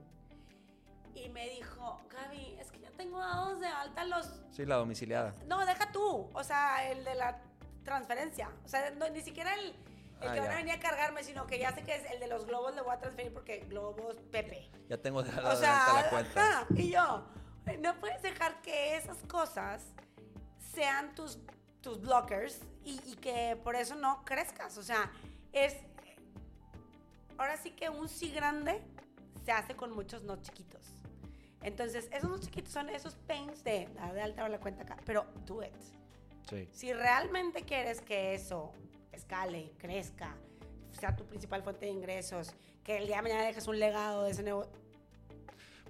Y 1.14 1.28
me 1.30 1.48
dijo, 1.48 2.00
Gaby, 2.10 2.56
es 2.60 2.70
que 2.70 2.80
ya 2.80 2.90
tengo 2.90 3.18
dados 3.18 3.60
de 3.60 3.66
alta 3.66 4.04
los... 4.04 4.28
Sí, 4.50 4.66
la 4.66 4.76
domiciliada. 4.76 5.34
No, 5.46 5.64
deja 5.64 5.90
tú. 5.92 6.28
O 6.34 6.44
sea, 6.44 6.90
el 6.90 7.04
de 7.04 7.14
la 7.14 7.40
transferencia. 7.84 8.50
O 8.64 8.68
sea, 8.68 8.90
no, 8.90 9.08
ni 9.10 9.20
siquiera 9.22 9.54
el, 9.54 9.66
el 10.20 10.28
Ah, 10.28 10.32
que 10.34 10.40
van 10.40 10.50
a 10.52 10.56
venir 10.56 10.72
a 10.74 10.80
cargarme, 10.80 11.22
sino 11.22 11.46
que 11.46 11.58
ya 11.58 11.72
sé 11.74 11.82
que 11.82 11.94
es 11.94 12.04
el 12.10 12.18
de 12.20 12.26
los 12.26 12.46
globos 12.46 12.74
le 12.74 12.80
voy 12.82 12.94
a 12.94 12.98
transferir 12.98 13.32
porque 13.32 13.60
globos 13.60 14.16
Pepe. 14.32 14.68
Ya 14.88 14.98
tengo 14.98 15.22
de 15.22 15.30
O 15.30 15.56
sea, 15.56 16.02
la 16.02 16.10
cuenta. 16.10 16.66
y 16.76 16.90
yo, 16.90 17.24
no 17.80 17.98
puedes 18.00 18.22
dejar 18.22 18.60
que 18.62 18.96
esas 18.96 19.18
cosas 19.28 19.82
sean 20.74 21.14
tus, 21.14 21.38
tus 21.80 22.00
blockers 22.00 22.60
y, 22.84 23.00
y 23.06 23.16
que 23.16 23.58
por 23.62 23.76
eso 23.76 23.94
no 23.94 24.24
crezcas. 24.24 24.76
O 24.78 24.82
sea, 24.82 25.10
es. 25.52 25.76
Ahora 27.36 27.56
sí 27.56 27.70
que 27.70 27.88
un 27.88 28.08
sí 28.08 28.30
grande 28.30 28.80
se 29.44 29.52
hace 29.52 29.74
con 29.74 29.92
muchos 29.92 30.22
no 30.22 30.40
chiquitos. 30.40 30.82
Entonces, 31.62 32.08
esos 32.12 32.30
no 32.30 32.38
chiquitos 32.38 32.72
son 32.72 32.90
esos 32.90 33.14
pains 33.14 33.64
de 33.64 33.88
dar 33.94 34.12
de 34.12 34.22
alta 34.22 34.48
la 34.48 34.60
cuenta 34.60 34.82
acá, 34.82 34.96
pero 35.04 35.24
do 35.46 35.62
it. 35.62 35.72
Sí. 36.48 36.68
Si 36.72 36.92
realmente 36.92 37.62
quieres 37.62 38.02
que 38.02 38.34
eso 38.34 38.72
escale, 39.12 39.72
crezca, 39.78 40.36
sea 40.92 41.16
tu 41.16 41.24
principal 41.24 41.62
fuente 41.62 41.86
de 41.86 41.92
ingresos, 41.92 42.52
que 42.84 42.98
el 42.98 43.06
día 43.06 43.16
de 43.16 43.22
mañana 43.22 43.46
dejes 43.46 43.66
un 43.66 43.78
legado 43.78 44.24
de 44.24 44.32
ese 44.32 44.42
negocio, 44.42 44.70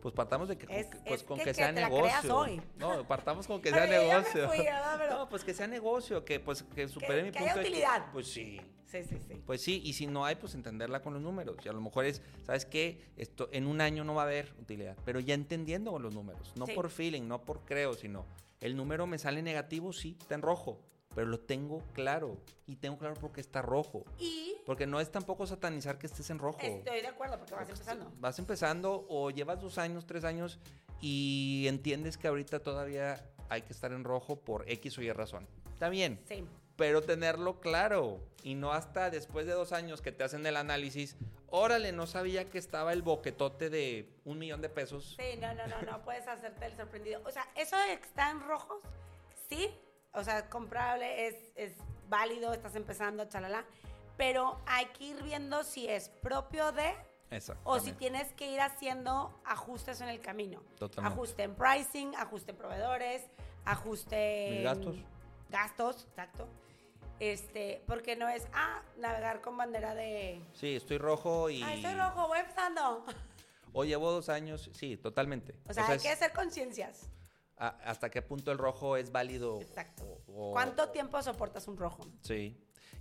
Pues 0.04 0.12
partamos 0.14 0.50
de 0.50 0.58
que, 0.58 0.66
con 0.66 0.76
Es- 0.76 0.86
que- 0.88 0.98
pues 0.98 1.20
es 1.22 1.26
con 1.26 1.38
que- 1.38 1.44
que, 1.44 1.50
que 1.52 1.54
sea 1.54 1.72
te 1.74 1.80
la 1.80 1.88
creas 1.88 2.24
negocio. 2.24 2.36
hoy. 2.36 2.60
No, 2.76 3.08
partamos 3.08 3.46
con 3.46 3.62
que 3.62 3.70
sea 3.70 3.86
negocio. 3.86 4.48
fui, 4.50 4.66
No, 5.08 5.30
pues 5.30 5.44
que 5.44 5.54
sea 5.54 5.66
negocio, 5.66 6.26
que 6.26 6.40
pues 6.40 6.62
que 6.62 6.86
supere 6.88 7.22
mi 7.22 7.30
que 7.30 7.38
punto 7.38 7.52
haya 7.52 7.62
de- 7.62 7.68
utilidad. 7.68 8.12
Pues 8.12 8.26
sí. 8.30 8.60
Sí, 8.84 9.02
sí, 9.02 9.16
sí. 9.26 9.42
Pues 9.46 9.62
sí, 9.62 9.80
y 9.82 9.94
si 9.94 10.06
no 10.06 10.26
hay, 10.26 10.34
pues 10.34 10.54
entenderla 10.54 11.00
con 11.00 11.14
los 11.14 11.22
números. 11.22 11.56
Y 11.64 11.70
a 11.70 11.72
lo 11.72 11.80
mejor 11.80 12.04
es, 12.04 12.20
¿sabes 12.42 12.66
qué? 12.66 13.00
Esto 13.16 13.48
en 13.50 13.66
un 13.66 13.80
año 13.80 14.04
no 14.04 14.14
va 14.14 14.22
a 14.22 14.26
haber 14.26 14.52
utilidad, 14.60 14.94
pero 15.06 15.20
ya 15.20 15.32
entendiendo 15.32 15.90
con 15.90 16.02
los 16.02 16.14
números, 16.14 16.52
no 16.54 16.66
Sí. 16.66 16.72
por 16.74 16.90
feeling, 16.90 17.22
no 17.26 17.40
por 17.40 17.64
creo, 17.64 17.94
sino 17.94 18.26
el 18.60 18.76
número 18.76 19.06
me 19.06 19.16
sale 19.16 19.40
negativo, 19.40 19.94
sí, 19.94 20.18
está 20.20 20.34
en 20.34 20.42
rojo. 20.42 20.82
Pero 21.14 21.26
lo 21.26 21.38
tengo 21.40 21.82
claro. 21.92 22.38
Y 22.66 22.76
tengo 22.76 22.98
claro 22.98 23.14
por 23.14 23.32
qué 23.32 23.40
está 23.40 23.62
rojo. 23.62 24.04
Y 24.18 24.54
Porque 24.66 24.86
no 24.86 25.00
es 25.00 25.10
tampoco 25.10 25.46
satanizar 25.46 25.98
que 25.98 26.06
estés 26.06 26.30
en 26.30 26.38
rojo. 26.38 26.58
estoy 26.62 27.00
de 27.00 27.08
acuerdo 27.08 27.38
porque 27.38 27.54
vas 27.54 27.68
empezando. 27.68 28.12
Vas 28.18 28.38
empezando 28.38 29.06
o 29.08 29.30
llevas 29.30 29.60
dos 29.60 29.78
años, 29.78 30.06
tres 30.06 30.24
años 30.24 30.58
y 31.00 31.66
entiendes 31.68 32.16
que 32.16 32.28
ahorita 32.28 32.60
todavía 32.60 33.24
hay 33.48 33.62
que 33.62 33.72
estar 33.72 33.92
en 33.92 34.04
rojo 34.04 34.36
por 34.40 34.68
X 34.70 34.98
o 34.98 35.02
Y 35.02 35.12
razón. 35.12 35.46
Está 35.72 35.88
bien, 35.88 36.20
Sí. 36.26 36.46
pero 36.76 37.02
tenerlo 37.02 37.60
claro 37.60 38.20
y 38.42 38.54
no 38.54 38.72
hasta 38.72 39.10
después 39.10 39.46
de 39.46 39.52
dos 39.52 39.72
años 39.72 40.00
que 40.00 40.12
te 40.12 40.24
hacen 40.24 40.46
el 40.46 40.56
análisis. 40.56 41.16
Órale, 41.48 41.92
no 41.92 42.06
sabía 42.06 42.48
que 42.50 42.58
estaba 42.58 42.92
el 42.92 43.02
boquetote 43.02 43.70
de 43.70 44.08
un 44.24 44.38
millón 44.38 44.60
de 44.62 44.68
pesos. 44.70 45.14
Sí, 45.18 45.38
no, 45.38 45.52
no, 45.54 45.66
no, 45.68 45.82
no 45.82 46.02
puedes 46.04 46.26
hacerte 46.26 46.66
el 46.66 46.76
sorprendido. 46.76 47.20
O 47.26 47.30
sea, 47.30 47.46
eso 47.54 47.76
de 47.76 47.98
que 47.98 48.06
están 48.06 48.40
rojos, 48.48 48.78
sí, 49.48 49.70
o 50.14 50.24
sea, 50.24 50.48
comprable, 50.48 51.28
es, 51.28 51.36
es 51.56 51.72
válido, 52.08 52.52
estás 52.52 52.74
empezando, 52.76 53.24
chalala, 53.26 53.64
pero 54.16 54.60
hay 54.66 54.86
que 54.86 55.04
ir 55.04 55.22
viendo 55.22 55.64
si 55.64 55.88
es 55.88 56.08
propio 56.08 56.72
de 56.72 56.94
Exacto. 57.30 57.60
o 57.64 57.80
si 57.80 57.92
tienes 57.92 58.32
que 58.34 58.50
ir 58.50 58.60
haciendo 58.60 59.38
ajustes 59.44 60.00
en 60.00 60.08
el 60.08 60.20
camino. 60.20 60.62
Totalmente. 60.78 61.14
Ajuste 61.14 61.42
en 61.42 61.54
pricing, 61.54 62.14
ajuste 62.16 62.52
en 62.52 62.56
proveedores, 62.56 63.22
ajuste 63.64 64.46
Mis 64.50 64.58
en 64.58 64.64
gastos. 64.64 64.96
Gastos, 65.50 66.04
exacto. 66.10 66.48
Este, 67.20 67.82
porque 67.86 68.16
no 68.16 68.28
es, 68.28 68.46
ah, 68.52 68.82
navegar 68.98 69.40
con 69.40 69.56
bandera 69.56 69.94
de... 69.94 70.42
Sí, 70.52 70.74
estoy 70.76 70.98
rojo 70.98 71.48
y... 71.48 71.62
Ah, 71.62 71.74
estoy 71.74 71.94
rojo, 71.94 72.26
voy 72.28 72.38
empezando. 72.40 73.04
O 73.72 73.84
llevo 73.84 74.10
dos 74.12 74.28
años, 74.28 74.70
sí, 74.72 74.96
totalmente. 74.96 75.54
O 75.68 75.72
sea, 75.72 75.86
hay 75.88 75.96
es- 75.96 76.02
que 76.02 76.10
hacer 76.10 76.32
conciencias. 76.32 77.08
A- 77.58 77.68
¿Hasta 77.84 78.10
qué 78.10 78.22
punto 78.22 78.50
el 78.52 78.58
rojo 78.58 78.96
es 78.96 79.12
válido? 79.12 79.60
Exacto. 79.60 80.04
o- 80.28 80.50
o- 80.50 80.52
¿Cuánto 80.52 80.88
tiempo 80.90 81.22
soportas 81.22 81.66
un 81.68 81.76
rojo? 81.76 82.04
Sí. 82.22 82.56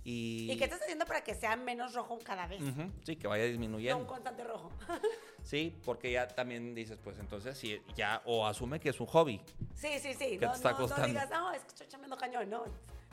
Y... 0.06 0.50
¿Y 0.52 0.56
qué 0.58 0.64
estás 0.64 0.82
haciendo 0.82 1.06
para 1.06 1.24
que 1.24 1.34
sea 1.34 1.56
menos 1.56 1.94
rojo 1.94 2.18
cada 2.22 2.46
vez? 2.46 2.60
Ujú, 2.62 2.90
Sí, 3.04 3.16
que 3.16 3.26
vaya 3.26 3.44
No 3.44 3.46
un 3.46 3.52
disminuyendo. 3.52 4.06
constante 4.06 4.44
rojo. 4.44 4.70
Sí, 5.44 5.76
porque 5.84 6.10
ya 6.10 6.26
también 6.26 6.74
dices, 6.74 6.98
pues 7.04 7.18
entonces 7.18 7.58
sí, 7.58 7.78
ya, 7.94 8.22
o 8.24 8.46
asume 8.46 8.80
que 8.80 8.88
es 8.88 8.98
un 8.98 9.06
hobby. 9.08 9.42
sí, 9.74 9.98
sí, 10.00 10.14
sí. 10.14 10.38
¿Qué 10.38 10.46
no, 10.46 10.52
te 10.52 10.56
está 10.56 10.70
no, 10.70 10.76
costando? 10.78 11.02
no 11.02 11.08
digas, 11.08 11.28
no, 11.28 11.52
es 11.52 11.60
que 11.60 11.68
estoy 11.68 11.86
chambeando 11.86 12.16
cañón. 12.16 12.48
No, 12.48 12.64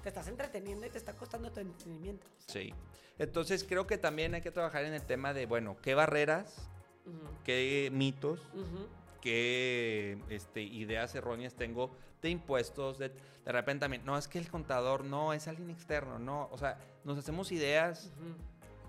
te 0.02 0.08
estás 0.08 0.30
entreteniendo 0.30 0.86
y 0.86 0.90
te 0.90 0.98
está 0.98 1.12
costando 1.14 1.52
tu 1.52 1.60
entretenimiento. 1.60 2.26
Sí. 2.48 2.74
Entonces 3.20 3.66
creo 3.66 3.86
que 3.86 3.98
también 3.98 4.34
hay 4.34 4.42
que 4.42 4.50
trabajar 4.52 4.86
en 4.86 4.94
el 4.94 5.02
tema 5.06 5.34
de, 5.34 5.46
bueno, 5.46 5.76
qué 5.82 5.94
barreras, 5.94 6.70
Ujú, 7.06 7.20
qué 7.44 7.90
mitos, 7.92 8.40
ujú. 8.54 8.88
Qué 9.22 10.18
este, 10.30 10.62
ideas 10.62 11.14
erróneas 11.16 11.54
tengo 11.54 11.92
de 12.22 12.30
impuestos, 12.30 12.98
de, 13.00 13.10
de 13.10 13.52
repente 13.52 13.82
también, 13.82 14.04
no, 14.06 14.18
es 14.18 14.28
que 14.28 14.38
el 14.38 14.50
contador 14.50 15.04
no, 15.06 15.34
es 15.34 15.48
alguien 15.48 15.70
externo, 15.70 16.20
no, 16.20 16.50
o 16.52 16.58
sea, 16.58 16.78
nos 17.04 17.18
hacemos 17.18 17.52
ideas, 17.52 18.12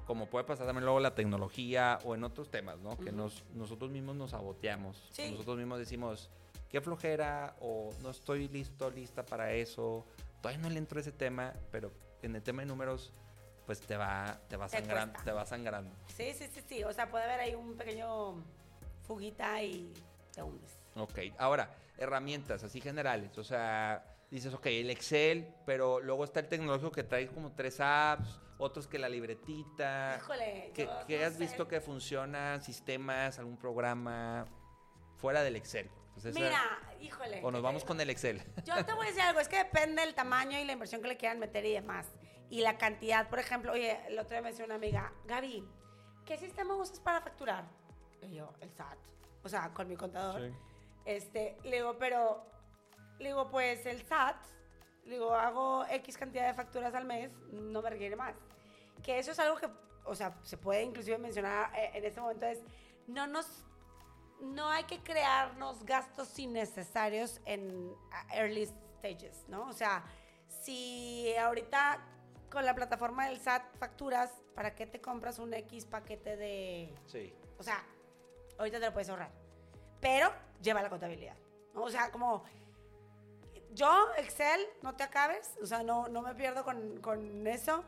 como 0.07 0.27
puede 0.27 0.45
pasar 0.45 0.66
también 0.66 0.85
luego 0.85 1.01
la 1.01 1.14
tecnología 1.14 1.99
o 2.05 2.14
en 2.14 2.25
otros 2.25 2.51
temas, 2.51 2.79
¿no? 2.81 2.97
Que 2.99 3.09
Ujú. 3.11 3.16
nos, 3.16 3.45
nosotros 3.55 3.90
mismos 3.90 4.16
nos 4.16 4.31
saboteamos, 4.33 5.09
Sí. 5.12 5.31
nosotros 5.31 5.57
mismos 5.57 5.79
decimos, 5.79 6.29
qué 6.68 6.81
flojera 6.81 7.57
o 7.61 7.90
no 8.03 8.11
estoy 8.11 8.49
listo, 8.49 8.90
lista 8.90 9.25
para 9.25 9.53
eso, 9.53 10.05
todavía 10.42 10.61
no 10.62 10.68
le 10.71 10.79
entro 10.79 10.99
a 10.99 11.01
ese 11.03 11.12
tema, 11.12 11.55
pero 11.71 11.92
en 12.23 12.35
el 12.37 12.42
tema 12.42 12.62
de 12.62 12.66
números, 12.66 13.12
pues 13.64 13.81
te 13.81 13.97
va, 13.97 14.38
te 14.49 14.57
va 14.57 14.66
Te 14.68 14.79
sangrando, 14.79 15.12
cuesta. 15.14 15.31
te 15.31 15.33
va 15.33 15.47
sangrando. 15.47 15.95
Sí, 16.09 16.33
sí, 16.35 16.47
sí, 16.53 16.61
sí. 16.68 16.85
O 16.85 16.92
sea, 16.92 17.09
puede 17.09 17.25
haber 17.25 17.40
ahí 17.40 17.55
un 17.55 17.77
pequeño 17.77 18.42
fuguita 19.07 19.62
y 19.62 19.92
te 20.33 20.42
hundes. 20.42 20.79
Ok, 20.97 21.18
ahora, 21.38 21.75
herramientas 21.99 22.62
así 22.64 22.81
generales, 22.81 23.37
o 23.38 23.45
sea, 23.45 24.05
dices, 24.31 24.53
ok, 24.55 24.66
el 24.66 24.90
Excel, 24.90 25.55
pero 25.66 26.01
luego 26.01 26.25
está 26.25 26.40
el 26.40 26.49
tecnológico 26.49 26.90
que 26.92 27.03
trae 27.05 27.29
como 27.29 27.53
tres 27.53 27.79
apps, 27.81 28.40
otros 28.59 28.87
que 28.87 28.99
la 28.99 29.09
libretita. 29.09 30.16
Híjole, 30.18 30.71
¿Qué, 30.75 30.85
yo 30.87 31.07
qué 31.07 31.18
no 31.21 31.27
has 31.27 31.33
sé. 31.35 31.38
visto 31.40 31.66
que 31.68 31.81
funciona? 31.81 32.61
¿Sistemas? 32.61 33.38
¿Algún 33.38 33.57
programa? 33.57 34.47
Fuera 35.16 35.42
del 35.42 35.57
Excel. 35.57 35.90
Pues 36.14 36.27
esa- 36.27 36.38
Mira, 36.38 36.61
híjole. 37.01 37.38
o 37.38 37.47
¿qué 37.47 37.53
nos 37.53 37.55
te 37.55 37.61
vamos 37.61 37.85
con 37.85 38.01
el 38.01 38.11
Excel. 38.11 38.42
Yo 38.64 38.85
te 38.85 38.92
voy 38.92 39.07
a 39.07 39.09
decir 39.09 39.23
algo, 39.23 39.40
es 39.40 39.49
que 39.49 39.57
depende 39.57 40.03
del 40.03 40.14
tamaño 40.14 40.59
y 40.59 40.64
la 40.64 40.73
inversión 40.73 41.01
que 41.01 41.09
le 41.09 41.16
quieran 41.16 41.38
meter 41.38 41.64
y 41.64 41.73
demás. 41.73 42.07
Y 42.51 42.61
la 42.61 42.77
cantidad, 42.77 43.31
por 43.31 43.38
ejemplo, 43.38 43.73
oye, 43.73 43.99
el 44.09 44.18
otro 44.18 44.31
día 44.35 44.42
me 44.42 44.51
decía 44.51 44.66
una 44.66 44.75
amiga, 44.75 45.11
Gaby, 45.27 45.66
¿qué 46.27 46.37
sistema 46.37 46.75
usas 46.77 47.01
para 47.01 47.23
facturar? 47.23 47.64
Y 48.21 48.35
yo, 48.35 48.53
el 48.61 48.71
SAT. 48.71 48.99
O 49.45 49.49
sea, 49.49 49.73
con 49.75 49.89
mi 49.89 49.97
contador. 49.97 50.53
Este, 51.05 51.57
le 51.65 51.77
digo, 51.77 51.97
pero, 51.99 52.45
le 53.19 53.29
digo, 53.29 53.49
pues 53.51 53.85
el 53.87 54.03
SAT, 54.03 54.37
le 55.05 55.15
digo, 55.15 55.35
hago 55.35 55.85
X 55.87 56.17
cantidad 56.17 56.47
de 56.47 56.55
facturas 56.55 56.95
al 56.95 57.05
mes, 57.05 57.31
no 57.53 57.83
me 57.83 57.91
requiere 57.91 58.17
más. 58.17 58.37
Que 59.03 59.19
eso 59.19 59.33
es 59.33 59.39
algo 59.39 59.57
que, 59.57 59.69
o 60.05 60.15
sea, 60.15 60.39
se 60.43 60.57
puede 60.57 60.83
inclusive 60.83 61.19
mencionar 61.19 61.73
eh, 61.77 61.91
en 61.95 62.05
este 62.05 62.21
momento, 62.21 62.47
es, 62.47 62.61
no 63.09 63.27
nos, 63.27 63.65
no 64.41 64.71
hay 64.71 64.85
que 64.85 65.03
crearnos 65.03 65.85
gastos 65.85 66.39
innecesarios 66.39 67.41
en 67.45 67.93
early 68.33 68.67
stages, 68.67 69.45
¿no? 69.49 69.69
O 69.69 69.73
sea, 69.73 70.05
si 70.47 71.35
ahorita 71.37 72.01
con 72.49 72.65
la 72.65 72.75
plataforma 72.75 73.29
del 73.29 73.41
SAT 73.41 73.77
facturas, 73.79 74.31
¿para 74.55 74.75
qué 74.75 74.87
te 74.87 75.01
compras 75.01 75.39
un 75.39 75.53
X 75.55 75.87
paquete 75.87 76.37
de 76.37 76.95
Sí. 77.07 77.33
o 77.59 77.63
sea, 77.63 77.83
ahorita 78.62 78.81
te 78.81 78.87
lo 78.87 78.92
puedes 78.92 79.09
ahorrar. 79.09 79.31
Pero 80.01 80.33
lleva 80.61 80.83
la 80.83 80.90
contabilidad. 80.90 81.37
O 81.75 81.90
sea, 81.90 82.11
como 82.11 82.44
yo, 83.72 84.09
Excel, 84.18 84.61
no 84.83 84.94
te 84.94 85.05
acabes. 85.05 85.57
O 85.62 85.66
sea, 85.66 85.83
no, 85.83 86.09
no 86.09 86.22
me 86.22 86.35
pierdo 86.35 86.64
con, 86.64 87.01
con 87.01 87.46
eso. 87.46 87.85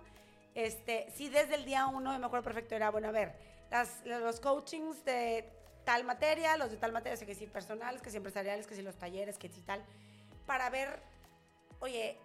Este, 0.54 1.10
sí, 1.14 1.28
desde 1.28 1.56
el 1.56 1.64
día 1.64 1.87
uno, 1.87 2.16
me 2.18 2.26
acuerdo 2.26 2.44
perfecto, 2.44 2.76
era, 2.76 2.90
bueno, 2.90 3.08
a 3.08 3.10
ver, 3.10 3.34
los 4.04 4.38
coachings 4.38 5.04
de 5.04 5.52
tal 5.84 6.04
materia, 6.04 6.56
los 6.56 6.70
de 6.70 6.76
tal 6.76 6.92
materia, 6.92 7.14
o 7.14 7.16
sea, 7.16 7.26
que 7.26 7.34
si 7.34 7.46
personales, 7.46 8.00
que 8.00 8.10
si 8.10 8.18
empresariales, 8.18 8.66
que 8.66 8.76
si 8.76 8.82
los 8.82 8.94
talleres, 8.96 9.37
que 9.37 9.48
si 9.48 9.62
tal, 9.62 9.84
para 10.46 10.70
ver, 10.70 11.02
oye, 11.80 12.18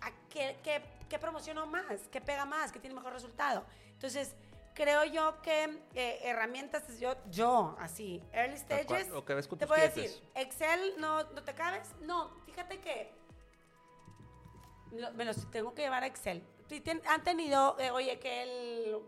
¿a 0.00 0.10
qué, 0.30 0.56
qué, 0.64 0.82
qué 1.10 1.18
promociono 1.18 1.66
más? 1.66 2.08
¿Qué 2.10 2.22
pega 2.22 2.46
más? 2.46 2.72
¿Qué 2.72 2.80
tiene 2.80 2.94
mejor 2.96 3.12
resultado? 3.12 3.66
Entonces, 3.92 4.34
creo 4.76 5.04
yo 5.04 5.40
que 5.42 5.82
eh, 5.94 6.20
herramientas, 6.22 7.00
yo, 7.00 7.16
yo, 7.30 7.74
así, 7.80 8.22
early 8.32 8.56
stages, 8.58 9.08
lo 9.08 9.24
que 9.24 9.34
ves 9.34 9.48
con 9.48 9.58
te 9.58 9.66
puedo 9.66 9.80
clientes. 9.90 10.20
decir, 10.20 10.30
Excel, 10.36 10.94
no, 10.98 11.24
no 11.32 11.42
te 11.42 11.54
cabes. 11.54 11.92
No, 12.02 12.30
fíjate 12.44 12.78
que 12.80 13.10
lo- 14.92 15.10
me 15.14 15.24
los 15.24 15.50
tengo 15.50 15.74
que 15.74 15.82
llevar 15.82 16.04
a 16.04 16.06
Excel. 16.06 16.46
Han 17.08 17.24
tenido, 17.24 17.78
eh, 17.80 17.90
oye, 17.90 18.18
que 18.18 18.42
el, 18.42 18.98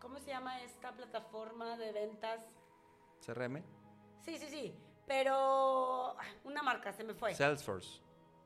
¿cómo 0.00 0.18
se 0.18 0.26
llama 0.26 0.60
esta 0.62 0.92
plataforma 0.92 1.76
de 1.76 1.92
ventas? 1.92 2.44
CRM. 3.24 3.62
Sí, 4.24 4.38
sí, 4.38 4.48
sí, 4.48 4.74
pero 5.06 6.16
ah, 6.18 6.24
una 6.44 6.62
marca, 6.62 6.92
se 6.92 7.02
me 7.04 7.14
fue. 7.14 7.34
Salesforce. 7.34 8.00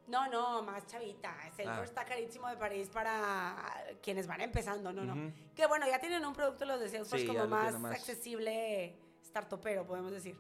No, 0.08 0.26
no, 0.28 0.62
más 0.62 0.86
chavita. 0.86 1.34
Salesforce 1.54 1.80
Ah. 1.80 1.84
está 1.84 2.04
carísimo 2.04 2.48
de 2.48 2.56
París 2.56 2.88
para 2.92 3.54
quienes 4.02 4.26
van 4.26 4.40
empezando, 4.40 4.92
no, 4.92 5.04
no. 5.04 5.32
Que 5.54 5.66
bueno, 5.66 5.86
ya 5.86 5.98
tienen 6.00 6.24
un 6.24 6.32
producto 6.32 6.64
los 6.64 6.80
de 6.80 6.88
Salesforce 6.88 7.26
Sí, 7.26 7.32
ya 7.32 7.40
como 7.40 7.50
más, 7.54 7.78
más. 7.78 7.92
accesible, 7.92 8.96
startupero, 9.22 9.86
podemos 9.86 10.10
decir. 10.10 10.36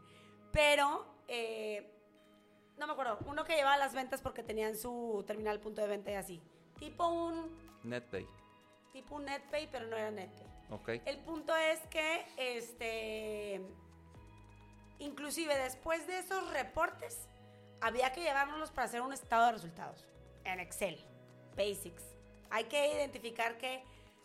Pero, 0.52 1.06
eh, 1.28 1.94
no 2.78 2.86
me 2.86 2.92
acuerdo, 2.94 3.18
uno 3.26 3.44
que 3.44 3.54
llevaba 3.56 3.76
las 3.76 3.92
ventas 3.92 4.22
porque 4.22 4.42
tenían 4.42 4.74
su 4.76 5.22
terminal 5.26 5.60
punto 5.60 5.82
de 5.82 5.88
venta 5.88 6.10
y 6.10 6.14
así. 6.14 6.42
Tipo 6.78 7.06
un, 7.08 7.50
NetPay. 7.84 8.26
tipo 8.92 9.16
un 9.16 9.26
NetPay, 9.26 9.68
pero 9.70 9.86
no 9.86 9.96
era 9.96 10.10
NetPay. 10.10 10.46
Ok. 10.70 10.88
El 11.04 11.18
punto 11.18 11.54
es 11.56 11.80
que, 11.88 12.24
este, 12.38 13.60
inclusive 14.98 15.54
después 15.58 16.06
de 16.06 16.18
esos 16.20 16.50
reportes, 16.52 17.28
había 17.80 18.12
que 18.12 18.22
llevárnoslos 18.22 18.70
para 18.70 18.86
hacer 18.86 19.00
un 19.00 19.12
estado 19.12 19.46
de 19.46 19.52
resultados 19.52 20.04
en 20.44 20.60
Excel, 20.60 20.98
Basics. 21.56 22.02
Hay 22.50 22.64
que 22.64 22.94
identificar 22.94 23.58
que 23.58 23.82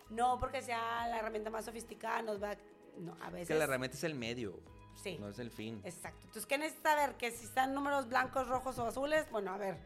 no 0.10 0.40
porque 0.40 0.62
sea 0.62 1.08
la 1.08 1.19
herramienta 1.19 1.50
más 1.50 1.65
sofisticada 1.65 2.21
nos 2.21 2.42
va, 2.42 2.56
no, 2.98 3.17
a 3.21 3.27
Es 3.27 3.34
veces. 3.34 3.48
que 3.50 3.56
la 3.56 3.63
herramienta 3.65 3.98
es 3.98 4.04
el 4.04 4.15
medio, 4.15 4.60
Sí. 4.96 5.17
no 5.19 5.30
es 5.30 5.40
el 5.40 5.50
fin. 5.52 5.82
Exacto. 5.84 6.19
Entonces, 6.21 6.46
¿qué 6.46 6.58
necesita 6.58 6.96
ver? 6.96 7.15
Que 7.15 7.32
si 7.32 7.46
están 7.46 7.73
números 7.73 8.08
blancos, 8.08 8.48
rojos 8.48 8.77
o 8.80 8.86
azules, 8.88 9.30
bueno, 9.32 9.54
a 9.54 9.58
ver, 9.58 9.77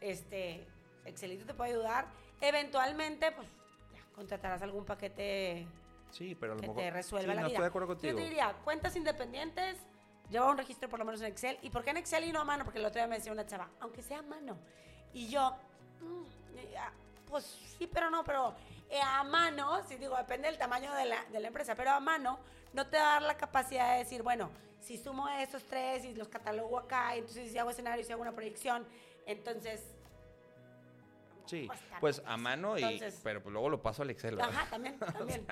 este, 0.00 0.66
Excelito 1.04 1.46
te 1.46 1.54
puede 1.54 1.70
ayudar. 1.72 2.06
Eventualmente, 2.40 3.32
pues, 3.32 3.48
ya, 3.94 4.00
contratarás 4.14 4.60
algún 4.62 4.84
paquete 4.84 5.66
Sí, 6.10 6.34
pero 6.34 6.52
a 6.52 6.54
lo 6.56 6.60
que 6.60 6.68
mejor. 6.68 6.82
te 6.82 6.90
resuelva 6.90 7.32
sí, 7.32 7.36
la 7.36 7.42
no, 7.42 7.48
vida. 7.48 7.54
estoy 7.56 7.62
de 7.62 7.68
acuerdo 7.68 7.88
Yo 7.88 7.94
contigo. 7.94 8.16
te 8.16 8.22
diría, 8.24 8.52
cuentas 8.64 8.94
independientes, 8.96 9.78
lleva 10.30 10.50
un 10.50 10.58
registro 10.58 10.88
por 10.88 10.98
lo 10.98 11.04
menos 11.04 11.20
en 11.20 11.28
Excel. 11.28 11.58
¿Y 11.62 11.70
por 11.70 11.84
qué 11.84 11.90
en 11.90 11.98
Excel 11.98 12.24
y 12.24 12.32
no 12.32 12.40
a 12.40 12.44
mano? 12.44 12.64
Porque 12.64 12.78
el 12.78 12.84
otro 12.84 13.00
día 13.00 13.06
me 13.06 13.16
decía 13.16 13.32
una 13.32 13.46
chava, 13.46 13.68
aunque 13.80 14.02
sea 14.02 14.18
a 14.18 14.22
mano. 14.22 14.58
Y 15.12 15.28
yo, 15.28 15.50
mm, 16.00 16.58
eh, 16.58 16.74
ah, 16.78 16.92
pues 17.28 17.44
sí, 17.78 17.86
pero 17.86 18.10
no, 18.10 18.24
pero 18.24 18.54
eh, 18.88 19.00
a 19.02 19.24
mano, 19.24 19.82
sí 19.88 19.96
digo, 19.96 20.16
depende 20.16 20.48
del 20.48 20.58
tamaño 20.58 20.92
de 20.94 21.06
la, 21.06 21.24
de 21.24 21.40
la 21.40 21.48
empresa, 21.48 21.74
pero 21.74 21.90
a 21.90 22.00
mano 22.00 22.38
no 22.72 22.86
te 22.86 22.98
va 22.98 23.08
a 23.08 23.12
dar 23.14 23.22
la 23.22 23.36
capacidad 23.36 23.92
de 23.92 23.98
decir, 23.98 24.22
bueno, 24.22 24.50
si 24.80 24.98
sumo 24.98 25.28
estos 25.28 25.64
tres 25.64 26.04
y 26.04 26.14
los 26.14 26.28
catalogo 26.28 26.78
acá, 26.78 27.16
entonces 27.16 27.50
si 27.50 27.58
hago 27.58 27.70
escenarios 27.70 28.08
y 28.08 28.12
hago 28.12 28.22
una 28.22 28.32
proyección, 28.32 28.86
entonces 29.26 29.82
Sí, 31.46 31.66
bastante. 31.66 31.96
pues 32.00 32.22
a 32.26 32.36
mano, 32.36 32.78
y, 32.78 32.82
Entonces- 32.82 33.20
pero 33.22 33.42
pues 33.42 33.52
luego 33.52 33.68
lo 33.70 33.82
paso 33.82 34.02
al 34.02 34.10
Excel. 34.10 34.36
¿verdad? 34.36 34.50
Ajá, 34.52 34.70
también, 34.70 34.98
también. 35.40 35.46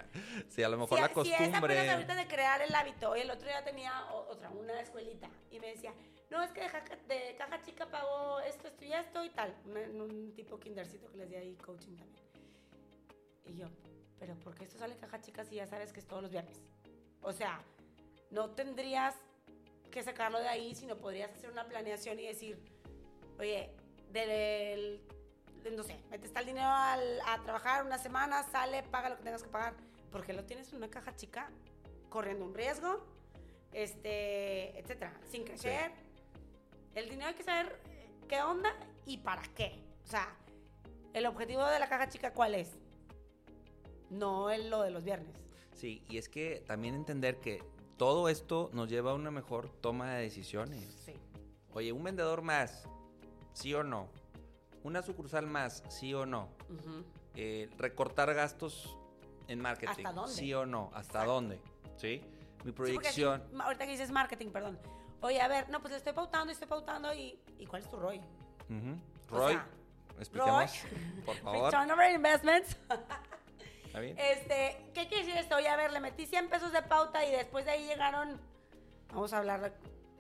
Sí, 0.49 0.63
a 0.63 0.69
lo 0.69 0.77
mejor 0.79 0.99
Si- 0.99 1.03
la 1.03 1.09
Si 1.09 1.13
es 1.13 1.19
apenas 1.35 1.51
costumbre. 1.61 1.91
ahorita 1.91 2.15
de 2.15 2.27
crear 2.29 2.61
el 2.63 2.75
hábito. 2.75 3.17
Y 3.17 3.21
el 3.21 3.31
otro 3.31 3.47
día 3.49 3.65
tenía 3.65 4.11
otra, 4.13 4.51
una 4.51 4.81
escuelita. 4.81 5.29
Y 5.51 5.61
me 5.61 5.69
decía, 5.69 5.93
no, 6.31 6.43
es 6.43 6.51
que 6.53 6.61
de, 6.63 6.69
jaca- 6.69 6.99
de 7.09 7.35
caja 7.37 7.63
chica 7.63 7.87
pagó 7.91 8.41
esto, 8.41 8.69
esto 8.69 8.85
y 8.85 8.93
esto 8.93 9.25
y 9.25 9.31
tal. 9.31 9.55
Un, 9.65 10.01
un 10.01 10.35
tipo 10.35 10.59
kindercito 10.59 11.11
que 11.11 11.17
les 11.19 11.29
di 11.31 11.37
ahí 11.37 11.55
coaching 11.57 11.97
también. 11.97 12.25
Y 13.47 13.55
yo, 13.57 13.69
pero 14.19 14.35
¿por 14.37 14.55
qué 14.55 14.65
esto 14.65 14.79
sale 14.79 14.97
caja 14.97 15.21
chica 15.21 15.45
si 15.45 15.57
ya 15.57 15.67
sabes 15.67 15.93
que 15.93 16.01
es 16.01 16.07
todos 16.07 16.23
los 16.23 16.31
viernes? 16.31 16.61
O 17.21 17.33
sea, 17.33 17.63
no 18.31 18.51
tendrías 18.51 19.15
que 19.91 20.03
sacarlo 20.03 20.41
de 20.41 20.49
ahí, 20.49 20.75
sino 20.75 20.97
podrías 20.97 21.31
hacer 21.33 21.51
una 21.51 21.69
planeación 21.69 22.19
y 22.19 22.27
decir, 22.27 22.59
oye, 23.39 23.71
del, 24.11 24.29
de- 24.29 25.01
no 25.75 25.83
sé, 25.83 25.99
metes 26.11 26.33
tal 26.33 26.47
dinero 26.47 26.69
al- 26.69 27.21
a 27.27 27.43
trabajar 27.43 27.85
una 27.85 27.99
semana, 27.99 28.43
sale, 28.51 28.83
paga 28.85 29.09
lo 29.11 29.17
que 29.17 29.23
tengas 29.25 29.43
que 29.43 29.49
pagar, 29.49 29.75
porque 30.11 30.33
lo 30.33 30.45
tienes 30.45 30.71
en 30.71 30.77
una 30.79 30.89
caja 30.91 31.15
chica, 31.17 31.51
corriendo 32.09 32.45
un 32.45 32.55
riesgo, 32.55 33.05
este, 33.73 34.79
etcétera, 34.79 35.13
sin 35.31 35.45
crecer. 35.45 35.91
El 36.95 37.09
dinero 37.09 37.29
hay 37.29 37.35
que 37.35 37.43
saber 37.43 37.81
eh, 37.91 38.09
qué 38.29 38.41
onda 38.43 38.73
y 39.05 39.19
para 39.19 39.43
qué. 39.55 39.83
O 40.05 40.07
sea, 40.07 40.29
el 41.13 41.27
objetivo 41.27 41.65
de 41.67 41.79
la 41.81 41.89
caja 41.89 42.09
chica, 42.09 42.33
¿cuál 42.33 42.55
es? 42.55 42.77
No 44.11 44.51
el 44.51 44.71
lo 44.71 44.83
de 44.83 44.91
los 44.91 45.05
viernes. 45.05 45.35
Sí, 45.73 46.05
y 46.09 46.19
es 46.19 46.29
que 46.29 46.63
también 46.67 46.95
entender 46.95 47.41
que 47.41 47.63
todo 47.97 48.29
esto 48.29 48.71
nos 48.73 48.89
lleva 48.89 49.11
a 49.11 49.15
una 49.15 49.31
mejor 49.31 49.71
toma 49.81 50.15
de 50.15 50.23
decisiones. 50.23 50.85
Sí. 51.05 51.15
Oye, 51.73 51.91
un 51.93 52.05
vendedor 52.05 52.43
más, 52.43 52.85
sí 53.53 53.75
o 53.75 53.83
no. 53.83 54.09
Una 54.85 55.03
sucursal 55.03 55.47
más, 55.47 55.83
sí 55.89 56.13
o 56.15 56.27
no. 56.27 56.49
Eh, 57.37 57.71
recortar 57.79 58.33
gastos 58.35 58.97
en 59.49 59.59
marketing, 59.61 60.05
¿Hasta 60.07 60.13
dónde? 60.13 60.33
sí 60.33 60.53
o 60.55 60.67
no. 60.67 60.91
¿Hasta 60.95 61.21
Exacto. 61.21 61.33
dónde? 61.33 61.61
¿Sí? 61.97 62.23
Mi 62.65 62.71
Sí, 62.71 62.73
proyección. 62.73 63.43
ahorita 63.61 63.87
que 63.87 63.93
dices 63.93 64.11
marketing, 64.11 64.51
perdón. 64.51 64.79
Oye, 65.23 65.41
a 65.41 65.49
ver, 65.49 65.71
no, 65.71 65.81
pues 65.81 65.93
le 65.93 65.97
estoy 65.97 66.13
pautando 66.13 66.51
y 66.51 66.53
estoy 66.53 66.69
pautando 66.69 67.13
y, 67.15 67.39
¿y 67.59 67.67
cuál 67.67 67.81
es 67.83 67.89
tu 67.89 67.97
ROI? 67.97 68.19
Ujú. 68.19 68.99
O 69.35 69.39
Roy, 69.39 69.55
sea, 69.55 69.67
expliquemos, 70.19 70.73
por 71.25 71.35
favor. 71.43 71.65
Return 71.73 71.91
over 71.91 72.13
investments. 72.13 72.77
¿Está 73.87 74.01
bien? 74.01 74.19
Este, 74.19 74.91
¿qué 74.93 75.09
quiere 75.09 75.25
decir 75.25 75.37
esto? 75.39 75.57
Oye, 75.57 75.69
a 75.69 75.77
ver, 75.77 75.93
le 75.93 76.01
metí 76.01 76.27
100 76.27 76.51
pesos 76.51 76.73
de 76.73 76.83
pauta 76.83 77.25
y 77.25 77.31
después 77.33 77.65
de 77.65 77.71
ahí 77.71 77.87
llegaron, 77.87 78.39
vamos 79.09 79.33
a 79.33 79.39
hablar, 79.39 79.73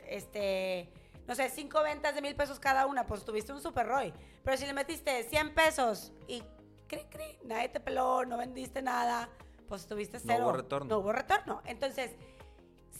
este, 0.06 0.90
no 1.26 1.34
sé, 1.34 1.50
5 1.50 1.82
ventas 1.82 2.14
de 2.14 2.22
mil 2.22 2.34
pesos 2.34 2.58
cada 2.58 2.86
una, 2.86 3.06
pues 3.06 3.26
tuviste 3.26 3.52
un 3.52 3.60
super 3.60 3.86
ROI. 3.86 4.14
Pero 4.44 4.56
si 4.56 4.66
le 4.66 4.74
metiste 4.74 5.22
100 5.24 5.54
pesos 5.54 6.12
y 6.28 6.42
cri, 6.86 7.00
cri, 7.10 7.38
nadie 7.44 7.70
te 7.70 7.80
peló, 7.80 8.24
no 8.26 8.36
vendiste 8.36 8.82
nada, 8.82 9.28
pues 9.68 9.86
tuviste 9.86 10.18
No 10.18 10.24
cero. 10.26 10.44
hubo 10.44 10.52
retorno. 10.52 10.88
No 10.88 10.98
hubo 11.00 11.12
retorno. 11.12 11.62
Entonces, 11.64 12.12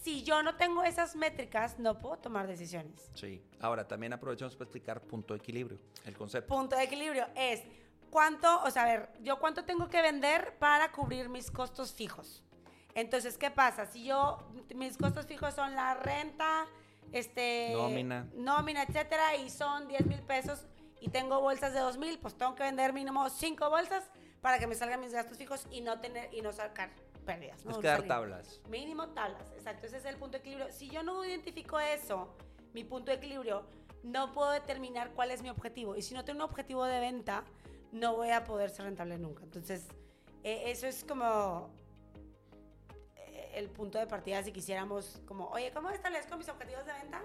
si 0.03 0.23
yo 0.23 0.43
no 0.43 0.57
tengo 0.57 0.83
esas 0.83 1.15
métricas, 1.17 1.79
no 1.79 1.99
puedo 1.99 2.17
tomar 2.17 2.47
decisiones. 2.47 3.11
Sí. 3.15 3.43
Ahora, 3.61 3.87
también 3.87 4.13
aprovechamos 4.13 4.57
para 4.57 4.65
explicar 4.65 5.01
punto 5.03 5.35
de 5.35 5.39
equilibrio, 5.39 5.79
el 6.05 6.17
concepto. 6.17 6.55
Punto 6.55 6.77
de 6.77 6.85
equilibrio 6.85 7.27
es 7.35 7.63
cuánto, 8.11 8.63
o 8.63 8.71
sea, 8.71 8.85
a 8.85 8.87
ver, 8.87 9.11
yo 9.21 9.39
cuánto 9.39 9.65
tengo 9.65 9.89
que 9.91 10.01
vender 10.01 10.57
para 10.59 10.93
cubrir 10.93 11.29
mis 11.29 11.51
costos 11.51 11.93
fijos. 11.93 12.43
Entonces, 12.95 13.37
¿qué 13.37 13.51
pasa? 13.51 13.87
Si 13.87 14.05
yo, 14.05 14.39
mis 14.75 14.97
costos 14.97 15.27
fijos 15.27 15.53
son 15.55 15.75
la 15.75 15.95
renta, 15.95 16.67
este... 17.13 17.71
Nómina. 17.73 18.29
Nómina, 18.35 18.83
etcétera, 18.85 19.37
y 19.37 19.51
son 19.51 19.89
10 19.89 20.07
mil 20.07 20.23
pesos 20.23 20.67
y 21.05 21.11
tengo 21.11 21.39
bolsas 21.43 21.75
de 21.75 21.81
2 21.81 21.99
mil, 21.99 22.19
pues 22.19 22.35
tengo 22.35 22.55
que 22.55 22.63
vender 22.63 22.95
mínimo 22.95 23.29
5 23.29 23.69
bolsas 23.69 24.11
para 24.41 24.59
que 24.59 24.67
me 24.67 24.75
salgan 24.75 25.01
mis 25.01 25.13
gastos 25.13 25.37
fijos 25.37 25.67
y 25.71 25.83
no 25.83 26.01
tener, 26.01 26.33
y 26.33 26.41
no 26.41 26.51
sacar 26.51 26.89
pérdidas. 27.27 27.63
¿no? 27.67 27.73
Es 27.73 27.77
que 27.77 27.87
dar 27.89 27.97
Salir. 27.99 28.09
tablas. 28.09 28.61
Mínimo 28.71 29.09
tablas, 29.09 29.53
exacto. 29.53 29.87
Ese 29.87 29.99
es 29.99 30.07
el 30.07 30.17
punto 30.17 30.33
de 30.33 30.39
equilibrio. 30.39 30.73
Si 30.73 30.89
yo 30.89 31.03
no 31.03 31.23
identifico 31.23 31.79
eso, 31.79 32.35
mi 32.73 32.85
punto 32.85 33.11
de 33.11 33.19
equilibrio, 33.19 33.67
no 34.03 34.33
puedo 34.33 34.51
determinar 34.53 35.11
cuál 35.13 35.31
es 35.31 35.43
mi 35.43 35.51
objetivo. 35.51 35.95
Y 35.95 36.01
si 36.01 36.15
no 36.15 36.25
tengo 36.25 36.39
un 36.39 36.49
objetivo 36.51 36.87
de 36.87 36.99
venta, 37.01 37.45
no 37.93 38.17
voy 38.17 38.31
a 38.31 38.45
poder 38.45 38.71
ser 38.71 38.87
rentable 38.87 39.19
nunca. 39.19 39.43
Entonces, 39.43 39.87
eh, 40.43 40.63
eso 40.71 40.87
es 40.87 41.05
como 41.05 41.69
eh, 43.17 43.53
el 43.57 43.69
punto 43.69 43.99
de 43.99 44.07
partida 44.07 44.43
si 44.43 44.53
quisiéramos, 44.53 45.21
como, 45.27 45.49
oye, 45.49 45.71
¿cómo 45.71 45.91
establezco 45.91 46.35
mis 46.39 46.49
objetivos 46.49 46.87
de 46.87 46.95
venta? 46.95 47.21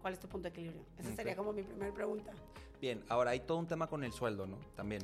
¿Cuál 0.00 0.14
es 0.14 0.20
tu 0.20 0.26
punto 0.26 0.44
de 0.44 0.48
equilibrio? 0.50 0.86
Esa 0.96 1.10
Ok. 1.10 1.16
sería 1.16 1.36
como 1.36 1.52
mi 1.52 1.62
primera 1.62 1.92
pregunta. 1.92 2.32
Bien, 2.80 3.04
ahora 3.08 3.32
hay 3.32 3.40
todo 3.40 3.58
un 3.58 3.66
tema 3.66 3.86
con 3.88 4.04
el 4.04 4.12
sueldo, 4.12 4.46
¿no? 4.46 4.56
También. 4.74 5.02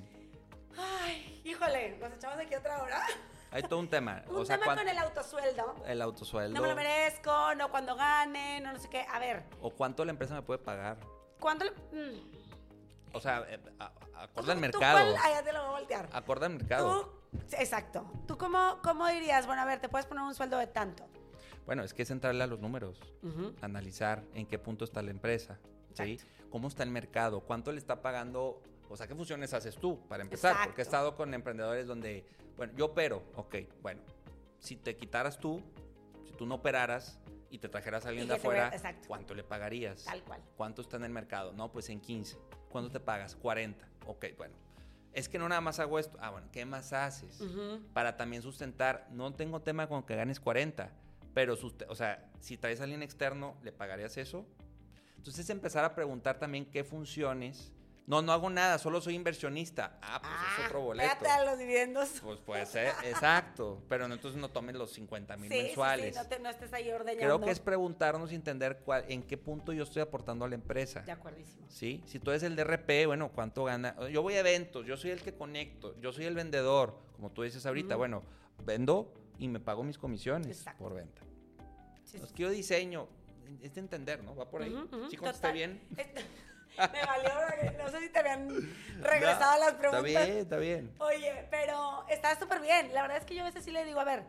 Ay, 0.78 1.40
híjole, 1.44 1.98
nos 1.98 2.12
echamos 2.12 2.38
aquí 2.38 2.54
otra 2.54 2.82
hora. 2.82 3.02
Hay 3.50 3.62
todo 3.62 3.78
un 3.78 3.88
tema. 3.88 4.22
Un 4.28 4.36
o 4.36 4.44
sea, 4.44 4.58
tema 4.58 4.74
con 4.76 4.88
el 4.88 4.98
autosueldo. 4.98 5.76
el 5.86 6.02
autosueldo. 6.02 6.54
No 6.54 6.62
me 6.62 6.68
lo 6.68 6.74
merezco, 6.76 7.54
no 7.54 7.70
cuando 7.70 7.94
gane, 7.96 8.60
no 8.60 8.72
no 8.72 8.78
sé 8.78 8.88
qué. 8.88 9.02
A 9.12 9.18
ver, 9.18 9.44
o 9.60 9.70
cuánto 9.70 10.04
la 10.04 10.10
empresa 10.10 10.34
me 10.34 10.42
puede 10.42 10.58
pagar. 10.58 10.98
¿cuándo? 11.38 11.64
le- 11.64 11.70
mm. 11.72 12.20
O 13.12 13.20
sea, 13.20 13.44
eh, 13.48 13.58
a- 13.78 13.92
a- 14.14 14.22
acorde 14.24 14.52
al 14.52 14.58
¿Tú 14.58 14.60
mercado. 14.62 15.12
cuál? 15.14 15.32
Ya 15.34 15.42
te 15.42 15.52
lo 15.52 15.60
voy 15.60 15.68
a 15.68 15.78
voltear. 15.78 16.08
Acorde 16.12 16.46
al 16.46 16.52
mercado. 16.52 17.02
Tú, 17.30 17.38
exacto. 17.58 18.10
¿Tú 18.26 18.36
cómo, 18.36 18.78
cómo 18.82 19.06
dirías? 19.08 19.46
Bueno, 19.46 19.62
a 19.62 19.64
ver, 19.64 19.80
te 19.80 19.88
puedes 19.88 20.06
poner 20.06 20.24
un 20.24 20.34
sueldo 20.34 20.58
de 20.58 20.66
tanto. 20.66 21.06
Bueno, 21.66 21.82
es 21.82 21.94
que 21.94 22.02
es 22.02 22.10
entrarle 22.10 22.44
a 22.44 22.46
los 22.46 22.60
números. 22.60 23.00
Ujú. 23.22 23.54
analizar 23.62 24.22
en 24.34 24.46
qué 24.46 24.58
punto 24.58 24.84
está 24.84 25.02
la 25.02 25.10
empresa, 25.10 25.58
¿sí? 26.04 26.18
¿Cómo 26.50 26.68
está 26.68 26.82
el 26.82 26.90
mercado? 26.90 27.40
¿Cuánto 27.40 27.72
le 27.72 27.78
está 27.78 28.02
pagando? 28.02 28.62
O 28.88 28.96
sea, 28.96 29.06
¿qué 29.06 29.14
funciones 29.14 29.52
haces 29.52 29.76
tú 29.76 30.06
para 30.08 30.22
empezar? 30.22 30.52
Porque 30.52 30.68
he 30.68 30.70
Exacto. 30.70 30.82
estado 30.82 31.16
con 31.16 31.34
emprendedores 31.34 31.86
donde, 31.86 32.24
bueno, 32.56 32.72
yo 32.76 32.86
opero, 32.86 33.22
ok, 33.34 33.56
bueno, 33.82 34.00
si 34.58 34.76
te 34.76 34.96
quitaras 34.96 35.38
tú, 35.38 35.60
si 36.24 36.32
tú 36.32 36.46
no 36.46 36.56
operaras 36.56 37.18
y 37.50 37.58
te 37.58 37.68
trajeras 37.68 38.06
a 38.06 38.10
alguien 38.10 38.28
de 38.28 38.34
afuera, 38.34 38.68
exacto. 38.72 39.08
¿cuánto 39.08 39.34
le 39.34 39.42
pagarías? 39.42 40.04
Tal 40.04 40.22
cual. 40.22 40.40
¿Cuánto 40.56 40.82
está 40.82 40.96
en 40.96 41.04
el 41.04 41.10
mercado? 41.10 41.52
No, 41.52 41.72
pues 41.72 41.88
en 41.90 42.00
15. 42.00 42.38
¿Cuánto 42.70 42.90
te 42.90 43.00
pagas? 43.00 43.34
40. 43.36 43.86
Ok, 44.06 44.26
bueno. 44.36 44.54
Es 45.12 45.28
que 45.28 45.38
no 45.38 45.48
nada 45.48 45.60
más 45.62 45.80
hago 45.80 45.98
esto. 45.98 46.18
Ah, 46.20 46.30
bueno, 46.30 46.48
¿qué 46.52 46.64
más 46.66 46.92
haces? 46.92 47.40
Ujú. 47.40 47.80
para 47.94 48.16
también 48.16 48.42
sustentar. 48.42 49.08
No 49.10 49.32
tengo 49.32 49.62
tema 49.62 49.88
con 49.88 50.02
que 50.02 50.14
ganes 50.14 50.38
40, 50.40 50.90
pero, 51.34 51.56
o 51.88 51.94
sea, 51.94 52.30
si 52.40 52.56
traes 52.56 52.80
a 52.80 52.84
alguien 52.84 53.02
externo, 53.02 53.56
¿le 53.62 53.72
pagarías 53.72 54.16
eso? 54.18 54.46
Entonces 55.16 55.48
empezar 55.50 55.84
a 55.84 55.94
preguntar 55.94 56.38
también 56.38 56.66
qué 56.66 56.84
funciones. 56.84 57.72
No, 58.06 58.22
no 58.22 58.30
hago 58.30 58.48
nada, 58.48 58.78
solo 58.78 59.00
soy 59.00 59.16
inversionista. 59.16 59.98
Ah, 60.00 60.20
pues 60.20 60.32
Ah, 60.32 60.56
es 60.60 60.66
otro 60.66 60.80
boleto. 60.80 61.24
A 61.28 61.44
los 61.44 61.58
dividendos. 61.58 62.20
Pues 62.22 62.38
puede 62.38 62.64
ser, 62.64 62.92
exacto. 63.02 63.82
Pero 63.88 64.06
no, 64.06 64.14
entonces 64.14 64.40
no 64.40 64.48
tomes 64.48 64.76
los 64.76 64.92
50 64.92 65.36
mil 65.36 65.50
Sí, 65.50 65.54
sí, 65.56 65.60
sí, 65.60 65.66
mensuales. 65.66 66.14
no, 66.14 66.24
te- 66.26 66.38
no 66.38 66.48
estés 66.48 66.72
ahí 66.72 66.88
ordeñando. 66.92 67.24
Creo 67.24 67.40
que 67.40 67.50
es 67.50 67.58
preguntarnos 67.58 68.30
y 68.30 68.36
entender 68.36 68.78
cuál, 68.84 69.04
en 69.08 69.24
qué 69.24 69.36
punto 69.36 69.72
yo 69.72 69.82
estoy 69.82 70.02
aportando 70.02 70.44
a 70.44 70.48
la 70.48 70.54
empresa. 70.54 71.00
De 71.00 71.10
acuerdísimo. 71.10 71.66
¿Sí? 71.68 72.00
Si 72.06 72.20
tú 72.20 72.30
eres 72.30 72.44
el 72.44 72.54
DRP, 72.54 73.06
bueno, 73.06 73.32
¿cuánto 73.34 73.64
gana? 73.64 73.96
Yo 74.08 74.22
voy 74.22 74.34
a 74.34 74.38
eventos, 74.40 74.86
yo 74.86 74.96
soy 74.96 75.10
el 75.10 75.20
que 75.20 75.34
conecto, 75.34 75.96
yo 76.00 76.12
soy 76.12 76.26
el 76.26 76.36
vendedor, 76.36 76.96
como 77.16 77.32
tú 77.32 77.42
dices 77.42 77.66
ahorita, 77.66 77.96
bueno, 77.96 78.22
vendo 78.64 79.12
y 79.36 79.48
me 79.48 79.58
pago 79.58 79.82
mis 79.82 79.98
comisiones 79.98 80.58
Exacto. 80.58 80.84
por 80.84 80.94
venta. 80.94 81.22
Que 82.12 82.42
yo 82.42 82.50
diseño, 82.50 83.08
es 83.62 83.74
de 83.74 83.80
entender, 83.80 84.22
¿no? 84.22 84.34
Va 84.36 84.48
por 84.48 84.62
ahí. 84.62 84.72
Ujú, 84.72 84.96
ujú, 84.96 85.10
¿Sí 85.10 85.16
contesté 85.16 85.38
total. 85.48 85.52
bien? 85.54 85.80
Este- 85.96 86.24
Me 86.92 87.06
valió, 87.06 87.30
no 87.82 87.90
sé 87.90 88.00
si 88.00 88.08
te 88.10 88.18
habían 88.18 88.48
regresado 89.00 89.58
las 89.58 89.74
preguntas. 89.74 90.04
Está 90.04 90.24
bien, 90.26 90.36
está 90.38 90.56
bien. 90.58 90.94
Oye, 90.98 91.48
pero 91.50 92.04
está 92.10 92.38
súper 92.38 92.60
bien. 92.60 92.92
La 92.92 93.00
verdad 93.00 93.16
es 93.16 93.24
que 93.24 93.34
yo 93.34 93.42
a 93.42 93.46
veces 93.46 93.64
sí 93.64 93.70
le 93.70 93.82
digo, 93.86 93.98
a 93.98 94.04
ver, 94.04 94.24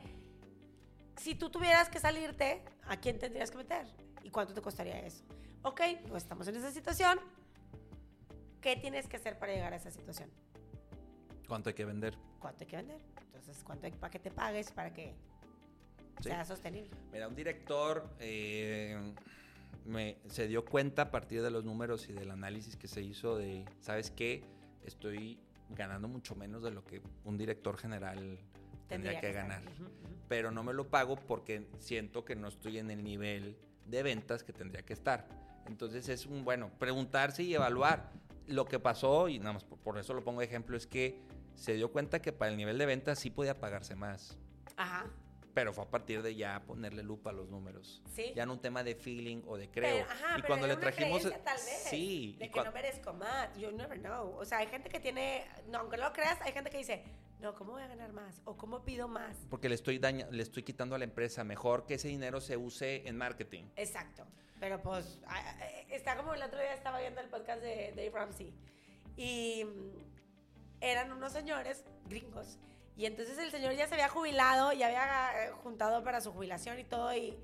si 1.17 1.35
tú 1.35 1.49
tuvieras 1.49 1.89
que 1.89 1.99
salirte, 1.99 2.63
¿a 2.85 2.95
quién 2.97 3.19
tendrías 3.19 3.51
que 3.51 3.57
meter? 3.57 3.85
¿Y 4.23 4.29
cuánto 4.29 4.53
te 4.53 4.61
costaría 4.61 4.97
eso? 4.99 5.25
Ok, 5.63 5.81
pues 6.07 6.23
estamos 6.23 6.47
en 6.47 6.55
esa 6.55 6.71
situación. 6.71 7.19
¿Qué 8.61 8.77
tienes 8.77 9.07
que 9.09 9.17
hacer 9.17 9.37
para 9.37 9.51
llegar 9.53 9.73
a 9.73 9.75
esa 9.75 9.91
situación? 9.91 10.31
¿Cuánto 11.49 11.69
hay 11.69 11.75
que 11.75 11.83
vender? 11.85 12.17
¿Cuánto 12.39 12.63
hay 12.63 12.67
que 12.67 12.77
vender? 12.77 13.01
Entonces, 13.21 13.61
¿cuánto 13.63 13.87
hay 13.87 13.91
para 13.91 14.11
que 14.11 14.19
te 14.19 14.31
pagues 14.31 14.71
para 14.71 14.93
que 14.93 15.15
Sí. 16.21 16.29
sea 16.29 16.45
sostenible? 16.45 16.89
Mira, 17.11 17.27
un 17.27 17.35
director 17.35 18.09
eh, 18.19 19.13
me, 19.85 20.17
se 20.29 20.47
dio 20.47 20.65
cuenta 20.65 21.03
a 21.03 21.11
partir 21.11 21.41
de 21.41 21.51
los 21.51 21.63
números 21.63 22.09
y 22.09 22.13
del 22.13 22.31
análisis 22.31 22.75
que 22.75 22.87
se 22.87 23.01
hizo 23.01 23.37
de, 23.37 23.65
¿sabes 23.79 24.11
qué? 24.11 24.43
Estoy 24.85 25.39
ganando 25.69 26.07
mucho 26.07 26.35
menos 26.35 26.63
de 26.63 26.71
lo 26.71 26.85
que 26.85 27.01
un 27.25 27.37
director 27.37 27.77
general 27.77 28.39
tendría, 28.87 29.19
que, 29.19 29.29
estar. 29.29 29.43
ganar. 29.43 29.61
Ujú, 29.63 29.83
ujú. 29.83 30.15
Pero 30.27 30.51
no 30.51 30.63
me 30.63 30.73
lo 30.73 30.89
pago 30.89 31.15
porque 31.15 31.67
siento 31.79 32.25
que 32.25 32.35
no 32.35 32.47
estoy 32.47 32.79
en 32.79 32.91
el 32.91 33.03
nivel 33.03 33.57
de 33.85 34.03
ventas 34.03 34.43
que 34.43 34.53
tendría 34.53 34.83
que 34.83 34.93
estar. 34.93 35.27
Entonces 35.67 36.09
es 36.09 36.25
un, 36.25 36.43
bueno, 36.43 36.71
preguntarse 36.79 37.43
y 37.43 37.53
evaluar. 37.53 38.11
Lo 38.47 38.65
que 38.65 38.79
pasó, 38.79 39.27
y 39.27 39.39
nada 39.39 39.53
más 39.53 39.65
por, 39.65 39.77
por 39.79 39.97
eso 39.97 40.13
lo 40.13 40.23
pongo 40.23 40.39
de 40.39 40.45
ejemplo, 40.45 40.77
es 40.77 40.87
que 40.87 41.19
se 41.55 41.73
dio 41.73 41.91
cuenta 41.91 42.21
que 42.21 42.31
para 42.31 42.49
el 42.49 42.57
nivel 42.57 42.77
de 42.77 42.85
ventas 42.85 43.19
sí 43.19 43.29
podía 43.29 43.59
pagarse 43.59 43.95
más. 43.95 44.37
Ajá. 44.77 45.05
Pero 45.57 45.73
fue 45.73 45.85
a 45.85 45.89
partir 45.89 46.21
de 46.21 46.35
ya 46.35 46.61
ponerle 46.67 47.01
lupa 47.01 47.31
a 47.31 47.33
los 47.33 47.49
números. 47.49 48.03
Sí. 48.13 48.31
Ya 48.35 48.45
no 48.45 48.53
un 48.53 48.61
tema 48.61 48.83
de 48.83 48.93
feeling 48.93 49.41
o 49.47 49.57
de 49.57 49.71
creo. 49.71 50.05
Pero, 50.05 50.05
ajá, 50.11 50.33
y 50.37 50.41
pero 50.43 50.47
cuando 50.49 50.67
era 50.67 50.75
le 50.75 50.79
una 50.79 50.91
trajimos. 50.91 51.21
creencia, 51.23 51.43
tal 51.43 51.55
vez, 51.57 51.83
Sí. 51.89 52.35
De 52.37 52.51
que 52.51 52.63
no 52.63 52.71
merezco 52.71 53.13
más. 53.13 53.57
You 53.57 53.71
never 53.71 53.99
know. 53.99 54.35
O 54.37 54.45
sea, 54.45 54.59
hay 54.59 54.67
gente 54.67 54.87
que 54.87 54.99
tiene. 54.99 55.45
No, 55.69 55.79
aunque 55.79 55.97
no 55.97 56.03
lo 56.03 56.13
creas, 56.13 56.39
hay 56.41 56.51
gente 56.51 56.69
que 56.69 56.77
dice, 56.77 57.03
no, 57.39 57.55
¿cómo 57.55 57.71
voy 57.71 57.81
a 57.81 57.87
ganar 57.87 58.13
más? 58.13 58.39
O 58.45 58.55
¿cómo 58.55 58.85
pido 58.85 59.07
más? 59.07 59.35
Porque 59.49 59.67
le 59.67 59.73
estoy, 59.73 59.97
daña- 59.97 60.27
le 60.29 60.43
estoy 60.43 60.61
quitando 60.61 60.93
a 60.93 60.99
la 60.99 61.05
empresa. 61.05 61.43
Mejor 61.43 61.87
que 61.87 61.95
ese 61.95 62.07
dinero 62.07 62.39
se 62.39 62.55
use 62.55 63.07
en 63.07 63.17
marketing. 63.17 63.63
Exacto. 63.77 64.27
Pero 64.59 64.79
pues, 64.83 65.19
está 65.89 66.15
como 66.17 66.35
el 66.35 66.43
otro 66.43 66.59
día 66.59 66.75
estaba 66.75 66.99
viendo 66.99 67.19
el 67.19 67.29
podcast 67.29 67.63
de 67.63 67.93
Dave 67.95 68.11
Ramsey. 68.11 68.53
Y 69.15 69.63
mm, 69.65 70.81
eran 70.81 71.11
unos 71.11 71.33
señores 71.33 71.83
gringos. 72.07 72.59
Y 72.97 73.05
entonces 73.05 73.37
el 73.37 73.51
señor 73.51 73.73
ya 73.73 73.87
se 73.87 73.93
había 73.93 74.09
jubilado, 74.09 74.73
ya 74.73 74.87
había 74.87 75.45
eh, 75.45 75.51
juntado 75.63 76.03
para 76.03 76.19
su 76.19 76.31
jubilación 76.33 76.79
y 76.79 76.83
todo. 76.83 77.15
Y 77.15 77.37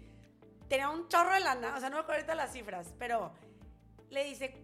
tenía 0.68 0.89
un 0.89 1.08
chorro 1.08 1.32
de 1.34 1.41
lana. 1.41 1.76
O 1.78 1.80
sea, 1.80 1.89
no 1.89 1.97
me 1.97 2.01
acuerdo 2.01 2.22
ahorita 2.22 2.36
las 2.36 2.51
cifras. 2.51 2.93
Pero 2.97 3.32
le 4.10 4.24
dice, 4.24 4.56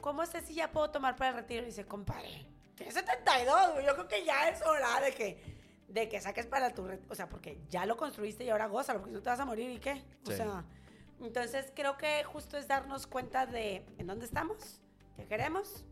¿cómo 0.00 0.26
sé 0.26 0.40
si 0.42 0.54
ya 0.54 0.72
puedo 0.72 0.90
tomar 0.90 1.14
para 1.14 1.30
el 1.30 1.36
retiro? 1.36 1.62
Y 1.62 1.66
dice, 1.66 1.86
compadre, 1.86 2.44
tienes 2.74 2.94
72, 2.94 3.72
güey. 3.74 3.86
Yo 3.86 3.94
creo 3.94 4.08
que 4.08 4.24
ya 4.24 4.48
es 4.48 4.60
hora 4.62 5.00
de 5.00 5.12
que, 5.14 5.40
de 5.86 6.08
que 6.08 6.20
saques 6.20 6.46
para 6.46 6.74
tu 6.74 6.88
retiro. 6.88 7.12
O 7.12 7.14
sea, 7.14 7.28
porque 7.28 7.60
ya 7.70 7.86
lo 7.86 7.96
construiste 7.96 8.42
y 8.42 8.50
ahora 8.50 8.66
gózalo, 8.66 8.98
porque 8.98 9.14
no 9.14 9.22
te 9.22 9.30
vas 9.30 9.38
a 9.38 9.44
morir 9.44 9.70
y 9.70 9.78
qué. 9.78 10.02
O 10.26 10.30
Sí. 10.30 10.36
sea, 10.38 10.64
entonces 11.20 11.70
creo 11.76 11.96
que 11.96 12.24
justo 12.24 12.56
es 12.58 12.66
darnos 12.66 13.06
cuenta 13.06 13.46
de 13.46 13.86
en 13.98 14.08
dónde 14.08 14.26
estamos, 14.26 14.80
qué 15.16 15.24
queremos 15.26 15.84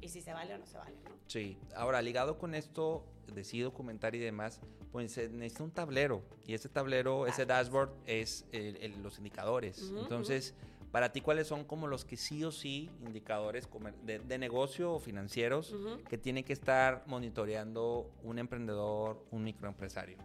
y 0.00 0.08
si 0.08 0.20
se 0.22 0.32
vale 0.32 0.54
o 0.54 0.58
no 0.58 0.66
se 0.66 0.78
vale, 0.78 0.96
¿no? 1.04 1.10
Sí. 1.26 1.58
Ahora, 1.74 2.00
ligado 2.02 2.38
con 2.38 2.54
esto, 2.54 3.04
de 3.32 3.42
sí 3.44 3.60
documentar 3.60 4.14
y 4.14 4.18
demás, 4.18 4.60
pues 4.92 5.12
se 5.12 5.28
necesita 5.28 5.64
un 5.64 5.70
tablero. 5.72 6.22
Y 6.46 6.54
ese 6.54 6.68
tablero, 6.68 7.26
ese 7.26 7.44
dashboard, 7.46 7.90
es 8.06 8.46
el- 8.52 8.76
el- 8.76 9.02
los 9.02 9.18
indicadores. 9.18 9.92
Entonces, 9.96 10.54
para 10.92 11.12
ti, 11.12 11.20
¿cuáles 11.20 11.46
son 11.48 11.64
como 11.64 11.88
los 11.88 12.04
que 12.04 12.16
sí 12.16 12.44
o 12.44 12.52
sí 12.52 12.90
indicadores 13.00 13.68
de, 14.04 14.20
de 14.20 14.38
negocio 14.38 14.92
o 14.94 15.00
financieros 15.00 15.72
Ujú. 15.72 16.02
que 16.04 16.16
tiene 16.16 16.44
que 16.44 16.52
estar 16.52 17.02
monitoreando 17.06 18.10
un 18.22 18.38
emprendedor, 18.38 19.24
un 19.30 19.42
microempresario? 19.44 20.16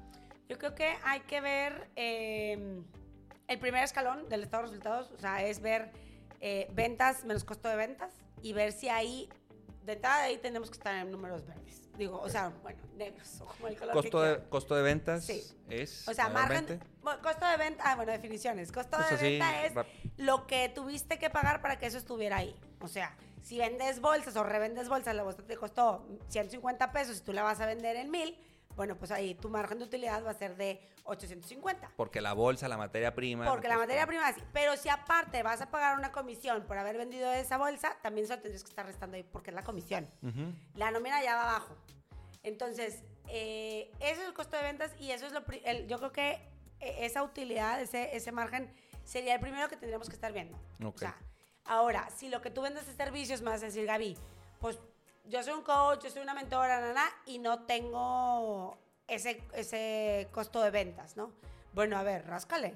Yo 0.47 0.57
creo 0.57 0.75
que 0.75 0.93
hay 1.03 1.21
que 1.21 1.41
ver 1.41 1.89
eh, 1.95 2.81
el 3.47 3.59
primer 3.59 3.83
escalón 3.83 4.29
del 4.29 4.43
estado 4.43 4.63
de 4.63 4.69
resultados, 4.69 5.11
o 5.11 5.17
sea, 5.19 5.45
es 5.45 5.59
ver 5.61 5.91
eh, 6.39 6.69
ventas 6.73 7.25
menos 7.25 7.43
costo 7.43 7.67
de 7.69 7.75
ventas 7.75 8.13
y 8.41 8.53
ver 8.53 8.71
si 8.71 8.89
ahí, 8.89 9.29
de 9.83 9.93
entrada 9.93 10.23
ahí 10.23 10.37
tenemos 10.37 10.69
que 10.69 10.77
estar 10.77 10.95
en 10.95 11.11
números 11.11 11.45
verdes. 11.45 11.81
Digo, 11.97 12.19
o 12.21 12.29
sea, 12.29 12.51
bueno, 12.63 12.79
negros, 12.95 13.41
o 13.41 13.45
como 13.45 13.67
el 13.67 13.77
color 13.77 13.93
que 13.93 14.01
Costo 14.01 14.21
de, 14.21 14.43
costo 14.49 14.75
de 14.75 14.81
ventas 14.81 15.25
Sí. 15.25 15.43
es. 15.69 16.07
O 16.07 16.13
sea, 16.13 16.29
margen, 16.29 16.79
costo 17.21 17.45
de 17.45 17.57
venta, 17.57 17.83
ah, 17.85 17.95
bueno, 17.95 18.11
definiciones. 18.11 18.71
Costo 18.71 18.97
Pues 18.97 19.09
de 19.09 19.15
así, 19.15 19.25
venta 19.39 19.65
es 19.65 19.73
lo 20.17 20.47
que 20.47 20.69
tuviste 20.69 21.19
que 21.19 21.29
pagar 21.29 21.61
para 21.61 21.77
que 21.77 21.85
eso 21.87 21.97
estuviera 21.97 22.37
ahí. 22.37 22.55
O 22.79 22.87
sea, 22.87 23.15
si 23.41 23.57
vendes 23.57 23.99
bolsas 23.99 24.35
o 24.35 24.43
revendes 24.43 24.87
bolsas, 24.87 25.15
la 25.15 25.23
bolsa 25.23 25.43
te 25.43 25.57
costó 25.57 26.07
150 26.29 26.91
pesos 26.91 27.17
y 27.17 27.21
tú 27.21 27.33
la 27.33 27.43
vas 27.43 27.59
a 27.59 27.65
vender 27.65 27.95
en 27.97 28.09
1000, 28.09 28.37
bueno, 28.75 28.97
pues 28.97 29.11
ahí 29.11 29.35
tu 29.35 29.49
margen 29.49 29.79
de 29.79 29.85
utilidad 29.85 30.23
va 30.25 30.31
a 30.31 30.33
ser 30.33 30.55
de 30.55 30.81
850. 31.03 31.91
Porque 31.95 32.21
la 32.21 32.33
bolsa, 32.33 32.67
la 32.67 32.77
materia 32.77 33.13
prima. 33.13 33.45
Porque 33.45 33.67
la 33.67 33.75
pues, 33.75 33.87
materia 33.87 34.07
prima 34.07 34.27
así. 34.27 34.41
Pero 34.53 34.75
si 34.77 34.89
aparte 34.89 35.43
vas 35.43 35.61
a 35.61 35.69
pagar 35.69 35.97
una 35.97 36.11
comisión 36.11 36.63
por 36.63 36.77
haber 36.77 36.97
vendido 36.97 37.31
esa 37.33 37.57
bolsa, 37.57 37.97
también 38.01 38.27
se 38.27 38.35
lo 38.35 38.41
tendrías 38.41 38.63
que 38.63 38.69
estar 38.69 38.85
restando 38.85 39.17
ahí 39.17 39.23
porque 39.23 39.51
es 39.51 39.55
la 39.55 39.63
comisión. 39.63 40.09
Ujú. 40.21 40.53
La 40.75 40.91
nómina 40.91 41.21
ya 41.23 41.35
va 41.35 41.49
abajo. 41.49 41.75
Entonces, 42.43 43.03
eh, 43.27 43.91
eso 43.99 44.21
es 44.21 44.27
el 44.27 44.33
costo 44.33 44.57
de 44.57 44.63
ventas 44.63 44.91
y 44.99 45.11
eso 45.11 45.25
es 45.27 45.31
lo... 45.33 45.43
el- 45.63 45.87
yo 45.87 45.97
creo 45.97 46.11
que 46.11 46.31
eh, 46.79 46.97
esa 47.05 47.23
utilidad, 47.23 47.79
ese, 47.81 48.15
ese 48.15 48.31
margen, 48.31 48.73
sería 49.03 49.35
el 49.35 49.39
primero 49.39 49.67
que 49.69 49.75
tendríamos 49.77 50.07
que 50.09 50.15
estar 50.15 50.31
viendo. 50.33 50.57
Ok. 50.83 50.95
O 50.95 50.97
sea, 50.99 51.17
ahora, 51.65 52.09
si 52.15 52.29
lo 52.29 52.41
que 52.41 52.49
tú 52.49 52.61
vendes 52.61 52.87
es 52.87 52.95
servicios, 52.95 53.41
me 53.41 53.51
vas 53.51 53.61
a 53.61 53.65
decir, 53.67 53.85
Gaby, 53.85 54.17
pues 54.59 54.79
yo 55.25 55.43
soy 55.43 55.53
un 55.53 55.61
coach, 55.63 56.03
yo 56.03 56.09
soy 56.09 56.21
una 56.21 56.33
mentora, 56.33 56.79
nana, 56.81 57.05
y 57.25 57.39
no 57.39 57.63
tengo 57.65 58.77
ese, 59.07 59.43
ese 59.53 60.27
costo 60.31 60.61
de 60.61 60.71
ventas, 60.71 61.15
¿no? 61.17 61.31
Bueno, 61.73 61.97
a 61.97 62.03
ver, 62.03 62.25
ráscale. 62.27 62.73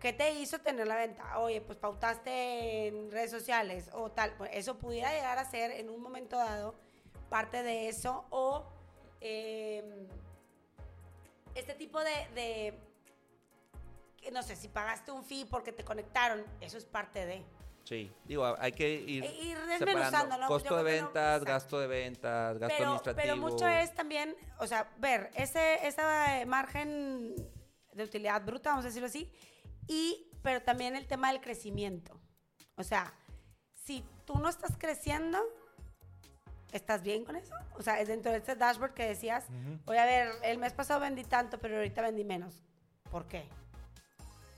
¿Qué 0.00 0.12
te 0.12 0.30
hizo 0.34 0.60
tener 0.60 0.86
la 0.86 0.94
venta? 0.96 1.38
Oye, 1.40 1.60
pues 1.60 1.76
pautaste 1.78 2.86
en 2.88 3.10
redes 3.10 3.30
sociales 3.32 3.90
o 3.92 4.10
tal. 4.12 4.32
Eso 4.52 4.78
pudiera 4.78 5.12
llegar 5.12 5.38
a 5.38 5.44
ser 5.50 5.72
en 5.72 5.88
un 5.90 6.00
momento 6.00 6.36
dado 6.36 6.74
parte 7.28 7.62
de 7.62 7.88
eso 7.88 8.24
o 8.30 8.64
eh, 9.20 10.06
este 11.54 11.74
tipo 11.74 11.98
de, 12.00 12.28
de- 12.34 12.78
no 14.30 14.42
sé, 14.42 14.54
si 14.54 14.68
pagaste 14.68 15.10
un 15.10 15.24
fee 15.24 15.46
porque 15.46 15.72
te 15.72 15.84
conectaron, 15.84 16.44
eso 16.60 16.78
es 16.78 16.84
parte 16.84 17.26
de. 17.26 17.42
Sí, 17.88 18.12
digo, 18.26 18.54
hay 18.58 18.72
que 18.72 18.86
ir, 19.00 19.24
E- 19.24 19.34
ir 19.44 19.56
separando 19.78 20.36
¿no? 20.36 20.46
costo 20.46 20.76
de 20.76 20.82
no- 20.82 21.06
ventas, 21.06 21.40
exacto. 21.40 21.44
gasto 21.46 21.80
de 21.80 21.86
ventas, 21.86 22.58
gasto 22.58 22.74
pero, 22.76 22.90
administrativo. 22.90 23.22
pero 23.22 23.36
mucho 23.38 23.66
es 23.66 23.94
también, 23.94 24.36
o 24.58 24.66
sea, 24.66 24.90
ver 24.98 25.30
ese, 25.34 25.86
esa 25.88 26.38
eh, 26.38 26.44
margen 26.44 27.34
de 27.94 28.04
utilidad 28.04 28.44
bruta, 28.44 28.68
vamos 28.68 28.84
a 28.84 28.88
decirlo 28.88 29.06
así, 29.06 29.32
y, 29.86 30.30
pero 30.42 30.60
también 30.60 30.96
el 30.96 31.06
tema 31.06 31.32
del 31.32 31.40
crecimiento. 31.40 32.20
O 32.76 32.82
sea, 32.82 33.10
si 33.72 34.04
tú 34.26 34.34
no 34.38 34.50
estás 34.50 34.76
creciendo, 34.76 35.38
¿estás 36.72 37.02
bien 37.02 37.24
con 37.24 37.36
eso? 37.36 37.54
O 37.74 37.82
sea, 37.82 38.02
es 38.02 38.08
dentro 38.08 38.32
de 38.32 38.36
este 38.36 38.54
dashboard 38.54 38.92
que 38.92 39.06
decías, 39.06 39.46
oye, 39.86 39.98
a 39.98 40.04
ver, 40.04 40.28
el 40.42 40.58
mes 40.58 40.74
pasado 40.74 41.00
vendí 41.00 41.24
tanto, 41.24 41.58
pero 41.58 41.76
ahorita 41.76 42.02
vendí 42.02 42.22
menos. 42.22 42.54
¿Por 43.10 43.24
qué? 43.28 43.46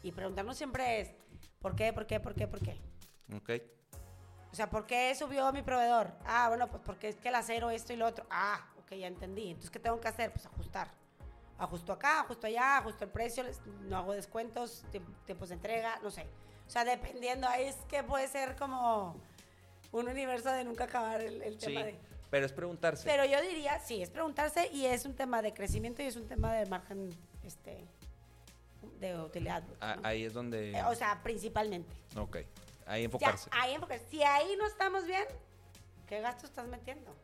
Y 0.03 0.11
preguntarnos 0.11 0.57
siempre 0.57 1.01
es, 1.01 1.15
¿por 1.61 1.77
qué, 1.77 1.93
por 1.93 2.09
qué, 2.09 2.19
por 2.19 2.35
qué, 2.35 2.49
por 2.49 2.59
qué? 2.61 2.90
Ok. 3.37 3.51
O 4.53 4.55
sea, 4.55 4.69
¿por 4.69 4.87
qué 4.87 5.15
subió 5.15 5.53
mi 5.53 5.63
proveedor? 5.63 6.13
Ah, 6.27 6.49
bueno, 6.49 6.69
pues 6.69 6.83
porque 6.85 7.09
es 7.09 7.17
que 7.17 7.29
el 7.29 7.35
acero, 7.37 7.71
esto 7.71 7.93
y 7.93 7.97
lo 7.97 8.07
otro. 8.07 8.27
Ah, 8.31 8.67
ok, 8.81 8.93
ya 8.95 9.07
entendí. 9.07 9.49
Entonces, 9.49 9.71
¿qué 9.71 9.79
tengo 9.79 10.01
que 10.01 10.09
hacer? 10.09 10.33
Pues 10.33 10.45
ajustar. 10.47 10.91
Ajusto 11.59 11.93
acá, 11.93 12.21
ajusto 12.21 12.47
allá, 12.47 12.79
ajusto 12.79 13.05
el 13.05 13.11
precio, 13.11 13.45
no 13.83 13.99
hago 13.99 14.13
descuentos, 14.13 14.85
tiemp- 14.91 15.15
tiempos 15.27 15.51
de 15.51 15.57
entrega, 15.57 16.01
no 16.03 16.11
sé. 16.11 16.27
O 16.67 16.71
sea, 16.71 16.85
dependiendo, 16.85 17.47
ahí 17.47 17.67
es 17.67 17.77
que 17.89 18.03
puede 18.03 18.27
ser 18.29 18.57
como 18.57 19.15
un 19.93 20.09
universo 20.09 20.51
de 20.51 20.65
nunca 20.65 20.85
acabar 20.85 21.21
el, 21.21 21.43
el 21.43 21.61
Sí, 21.61 21.67
tema 21.67 21.83
de... 21.85 21.99
pero 22.31 22.47
es 22.47 22.53
preguntarse. 22.53 23.05
Pero 23.05 23.25
yo 23.27 23.41
diría, 23.43 23.79
sí, 23.79 24.03
es 24.03 24.09
preguntarse 24.11 24.69
y 24.73 24.87
es 24.87 25.05
un 25.05 25.15
tema 25.15 25.43
de 25.43 25.53
crecimiento 25.53 26.03
y 26.03 26.07
es 26.07 26.17
un 26.17 26.27
tema 26.27 26.55
de 26.55 26.65
margen, 26.67 27.11
este, 27.45 27.85
de 28.99 29.21
utilidad. 29.21 29.63
¿no? 29.63 29.75
Ahí 30.03 30.25
es 30.25 30.33
donde... 30.33 30.71
Eh, 30.73 30.83
O 30.85 30.95
sea, 30.95 31.21
principalmente. 31.23 31.93
ok, 32.17 32.39
ahí 32.91 33.03
Ya, 33.03 33.05
enfocarse. 33.07 33.51
ahí 33.53 33.75
enfocarse. 33.75 34.07
Si 34.09 34.23
ahí 34.23 34.57
no 34.57 34.67
estamos 34.67 35.07
bien, 35.07 35.25
¿qué 36.07 36.21
gasto 36.21 36.47
estás 36.47 36.67
metiendo? 36.67 37.15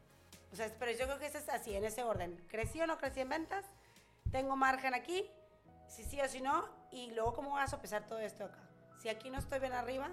O 0.52 0.56
sea, 0.56 0.70
pero 0.78 0.92
yo 0.92 1.06
creo 1.06 1.18
que 1.18 1.26
eso 1.26 1.38
es 1.38 1.48
así, 1.48 1.74
en 1.74 1.84
ese 1.84 2.02
orden. 2.02 2.36
¿Crecí 2.48 2.80
o 2.80 2.86
no 2.86 2.96
crecí 2.98 3.20
en 3.20 3.28
ventas? 3.28 3.64
¿Tengo 4.30 4.56
margen 4.56 4.94
aquí? 4.94 5.30
Si 5.88 6.04
sí 6.04 6.20
o 6.20 6.28
si 6.28 6.40
no. 6.40 6.68
Y 6.90 7.10
luego, 7.12 7.34
¿cómo 7.34 7.50
vas 7.50 7.64
a 7.72 7.76
sopesar 7.76 8.06
todo 8.06 8.18
esto 8.20 8.44
acá? 8.44 8.58
Si 8.98 9.08
aquí 9.08 9.28
no 9.30 9.38
estoy 9.38 9.58
bien 9.60 9.72
arriba, 9.72 10.08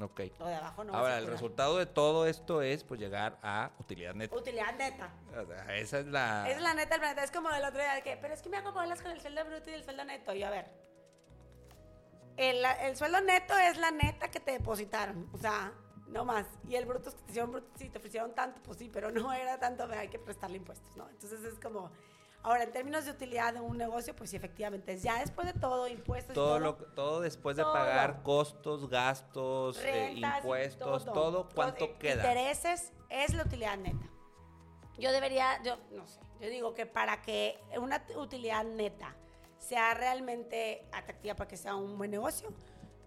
Ok. 0.00 0.20
lo 0.38 0.46
de 0.46 0.54
abajo 0.54 0.84
no 0.84 0.94
Ahora, 0.94 1.18
el 1.18 1.26
resultado 1.26 1.76
de 1.76 1.84
todo 1.86 2.26
esto 2.26 2.62
es 2.62 2.84
pues 2.84 2.98
llegar 3.00 3.38
a 3.42 3.70
utilidad 3.78 4.14
neta. 4.14 4.34
Utilidad 4.34 4.74
neta. 4.76 5.10
O 5.30 5.44
sea, 5.46 5.76
esa 5.76 5.98
es 5.98 6.06
la... 6.06 6.46
Esa 6.48 6.56
es 6.56 6.62
la 6.62 6.74
neta 6.74 6.90
del 6.90 7.00
planeta. 7.00 7.24
Es 7.24 7.30
como 7.30 7.50
el 7.50 7.62
otro 7.64 7.80
día 7.80 8.00
que, 8.02 8.16
pero 8.16 8.32
es 8.32 8.40
que 8.40 8.48
me 8.48 8.56
hago 8.58 8.72
bolas 8.72 9.02
con 9.02 9.10
el 9.10 9.20
sueldo 9.20 9.44
bruto 9.44 9.70
y 9.70 9.74
el 9.74 9.84
sueldo 9.84 10.04
neto. 10.04 10.32
Y 10.34 10.42
a 10.42 10.50
ver, 10.50 10.70
el, 12.36 12.64
el 12.82 12.96
sueldo 12.96 13.20
neto 13.20 13.56
es 13.56 13.76
la 13.76 13.90
neta 13.90 14.30
que 14.30 14.40
te 14.40 14.52
depositaron. 14.52 15.28
O 15.32 15.38
sea, 15.38 15.72
no 16.10 16.24
más. 16.24 16.46
Y 16.68 16.74
el 16.76 16.86
bruto 16.86 17.10
te 17.10 17.30
hicieron 17.30 17.52
bruto. 17.52 17.68
Sí, 17.76 17.88
te 17.88 17.98
ofrecieron 17.98 18.34
tanto, 18.34 18.60
pues 18.62 18.78
sí, 18.78 18.90
pero 18.92 19.10
no 19.10 19.32
era 19.32 19.58
tanto, 19.58 19.88
hay 19.90 20.08
que 20.08 20.18
prestarle 20.18 20.56
impuestos, 20.56 20.96
¿no? 20.96 21.08
Entonces 21.08 21.42
es 21.44 21.58
como. 21.58 21.90
Ahora, 22.42 22.62
en 22.62 22.72
términos 22.72 23.04
de 23.04 23.10
utilidad 23.10 23.52
de 23.52 23.60
un 23.60 23.76
negocio, 23.76 24.16
pues 24.16 24.30
sí, 24.30 24.36
efectivamente, 24.36 24.96
ya 24.98 25.18
después 25.20 25.46
de 25.46 25.60
todo, 25.60 25.86
impuestos 25.86 26.30
y 26.30 26.34
todo, 26.34 26.46
todo, 26.46 26.58
lo, 26.58 26.74
todo 26.74 27.20
después 27.20 27.54
de 27.54 27.62
Todo. 27.62 27.74
pagar 27.74 28.22
costos, 28.22 28.88
gastos, 28.88 29.78
eh, 29.80 30.12
rentas 30.14 30.38
impuestos, 30.38 31.04
todo, 31.04 31.50
¿cuánto 31.54 31.84
eh, 31.84 31.96
queda? 31.98 32.14
Intereses 32.14 32.94
es 33.10 33.34
la 33.34 33.42
utilidad 33.42 33.76
neta. 33.76 34.08
Yo 34.98 35.12
debería, 35.12 35.62
yo 35.62 35.76
no 35.90 36.06
sé, 36.06 36.18
yo 36.40 36.48
digo 36.48 36.72
que 36.72 36.86
para 36.86 37.20
que 37.20 37.62
una 37.78 38.02
utilidad 38.16 38.64
neta 38.64 39.14
sea 39.60 39.94
realmente 39.94 40.84
atractiva 40.92 41.36
para 41.36 41.46
que 41.48 41.56
sea 41.56 41.76
un 41.76 41.96
buen 41.96 42.10
negocio, 42.10 42.52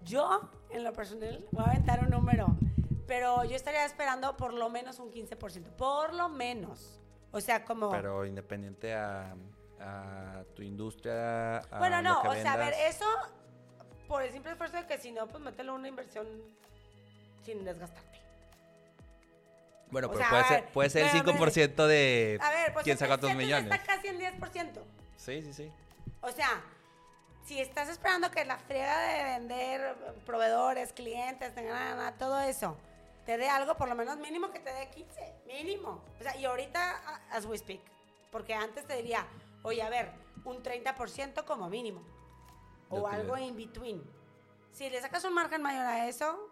yo 0.04 0.50
en 0.70 0.84
lo 0.84 0.94
personal 0.94 1.46
voy 1.52 1.66
a 1.66 1.72
aventar 1.72 2.00
un 2.04 2.10
número, 2.10 2.48
pero 3.08 3.44
yo 3.44 3.56
estaría 3.56 3.84
esperando 3.86 4.38
por 4.38 4.54
lo 4.54 4.70
menos 4.70 5.00
un 5.00 5.12
15%, 5.12 5.64
por 5.76 6.14
lo 6.14 6.30
menos. 6.30 7.00
O 7.32 7.42
sea, 7.42 7.66
como... 7.66 7.90
Pero 7.90 8.26
independiente 8.26 8.94
a, 8.94 9.36
a 9.82 10.44
tu 10.56 10.62
industria, 10.62 11.58
a 11.58 11.80
bueno, 11.80 12.02
no, 12.02 12.22
o 12.22 12.34
sea, 12.36 12.54
a 12.54 12.58
ver, 12.58 12.72
vendas. 12.72 12.96
eso 12.96 13.06
por 14.08 14.22
el 14.22 14.32
simple 14.32 14.52
esfuerzo 14.52 14.78
de 14.78 14.86
que 14.86 14.98
si 15.00 15.12
no, 15.12 15.28
pues 15.28 15.44
mételo 15.44 15.74
una 15.74 15.88
inversión 15.88 16.28
sin 17.44 17.66
desgastarte. 17.66 18.20
Bueno, 19.90 20.08
o 20.08 20.12
pero 20.12 20.22
sea, 20.24 20.30
puede 20.30 20.44
ser, 20.48 20.66
puede 20.72 20.90
ser 20.90 21.02
el 21.04 21.24
pero, 21.24 21.32
a 21.32 21.40
ver, 21.40 21.54
5% 21.54 21.88
de 21.88 22.40
A 22.42 22.50
ver, 22.50 22.74
pues 22.74 22.84
quién 22.84 22.94
este- 22.96 23.06
saca 23.06 23.20
tus 23.20 23.36
millones. 23.36 23.72
está 23.72 23.84
casi 23.84 24.08
en 24.08 24.20
10%. 24.20 24.82
Sí, 25.18 25.42
sí, 25.42 25.54
sí. 25.54 25.72
O 26.24 26.32
sea, 26.32 26.64
si 27.44 27.60
estás 27.60 27.90
esperando 27.90 28.32
que 28.32 28.46
la 28.46 28.58
friega 28.58 28.98
de 29.00 29.24
vender 29.24 29.96
proveedores, 30.26 30.94
clientes, 30.94 31.54
nada, 31.56 32.14
todo 32.14 32.40
eso, 32.40 32.78
te 33.26 33.38
dé 33.38 33.50
algo, 33.50 33.76
por 33.76 33.90
lo 33.90 33.96
menos 33.96 34.18
mínimo 34.18 34.50
que 34.50 34.60
te 34.60 34.72
dé 34.74 34.90
15, 34.90 35.42
mínimo. 35.46 36.02
O 36.20 36.24
sea, 36.24 36.36
y 36.38 36.46
ahorita, 36.46 37.22
as 37.30 37.46
we 37.46 37.58
speak, 37.58 37.82
porque 38.32 38.54
antes 38.54 38.88
te 38.88 38.96
diría, 38.96 39.28
oye, 39.64 39.82
a 39.82 39.90
ver, 39.90 40.12
un 40.46 40.64
30% 40.64 41.44
como 41.44 41.70
mínimo, 41.70 42.02
o 42.90 43.06
algo 43.06 43.38
in 43.38 43.58
between. 43.58 44.02
Si 44.72 44.90
le 44.90 45.02
sacas 45.02 45.26
un 45.26 45.34
margen 45.34 45.62
mayor 45.62 45.86
a 45.86 46.08
eso, 46.08 46.50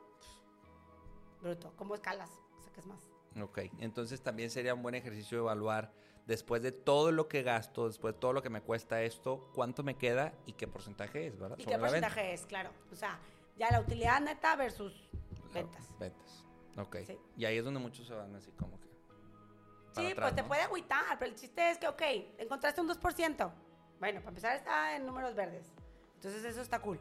bruto, 1.41 1.73
¿cómo 1.77 1.95
escalas? 1.95 2.29
Sacas 2.65 2.85
más. 2.85 2.99
Ok, 3.41 3.59
entonces 3.79 4.21
también 4.21 4.49
sería 4.49 4.73
un 4.73 4.83
buen 4.83 4.95
ejercicio 4.95 5.37
evaluar 5.37 5.93
después 6.25 6.61
de 6.61 6.71
todo 6.71 7.11
lo 7.11 7.27
que 7.27 7.43
gasto, 7.43 7.87
después 7.87 8.13
de 8.13 8.19
todo 8.19 8.33
lo 8.33 8.41
que 8.41 8.49
me 8.49 8.61
cuesta 8.61 9.01
esto, 9.01 9.49
cuánto 9.53 9.83
me 9.83 9.95
queda 9.95 10.33
y 10.45 10.53
qué 10.53 10.67
porcentaje 10.67 11.27
es, 11.27 11.37
¿verdad? 11.37 11.57
¿Y 11.57 11.63
Sobre 11.63 11.75
qué 11.75 11.81
porcentaje 11.81 12.33
es? 12.33 12.45
Claro. 12.45 12.71
O 12.91 12.95
sea, 12.95 13.19
ya 13.57 13.71
la 13.71 13.79
utilidad 13.79 14.21
neta 14.21 14.55
versus 14.55 15.09
ventas. 15.53 15.87
Ventas. 15.99 16.45
Ok. 16.77 16.97
Sí. 17.05 17.17
Y 17.37 17.45
ahí 17.45 17.57
es 17.57 17.65
donde 17.65 17.79
muchos 17.79 18.07
se 18.07 18.13
van 18.13 18.35
así 18.35 18.51
como 18.51 18.79
que. 18.79 18.89
Sí, 19.93 20.11
atrás, 20.11 20.15
pues 20.27 20.35
te 20.35 20.41
¿no? 20.41 20.47
puede 20.47 20.61
agüitar, 20.61 21.19
pero 21.19 21.29
el 21.29 21.37
chiste 21.37 21.69
es 21.69 21.77
que, 21.77 21.87
ok, 21.87 22.01
encontraste 22.37 22.79
un 22.79 22.87
2%. 22.87 23.51
Bueno, 23.99 24.19
para 24.19 24.29
empezar 24.29 24.55
está 24.55 24.95
en 24.95 25.05
números 25.05 25.35
verdes. 25.35 25.71
Entonces 26.15 26.45
eso 26.45 26.61
está 26.61 26.79
cool. 26.79 26.99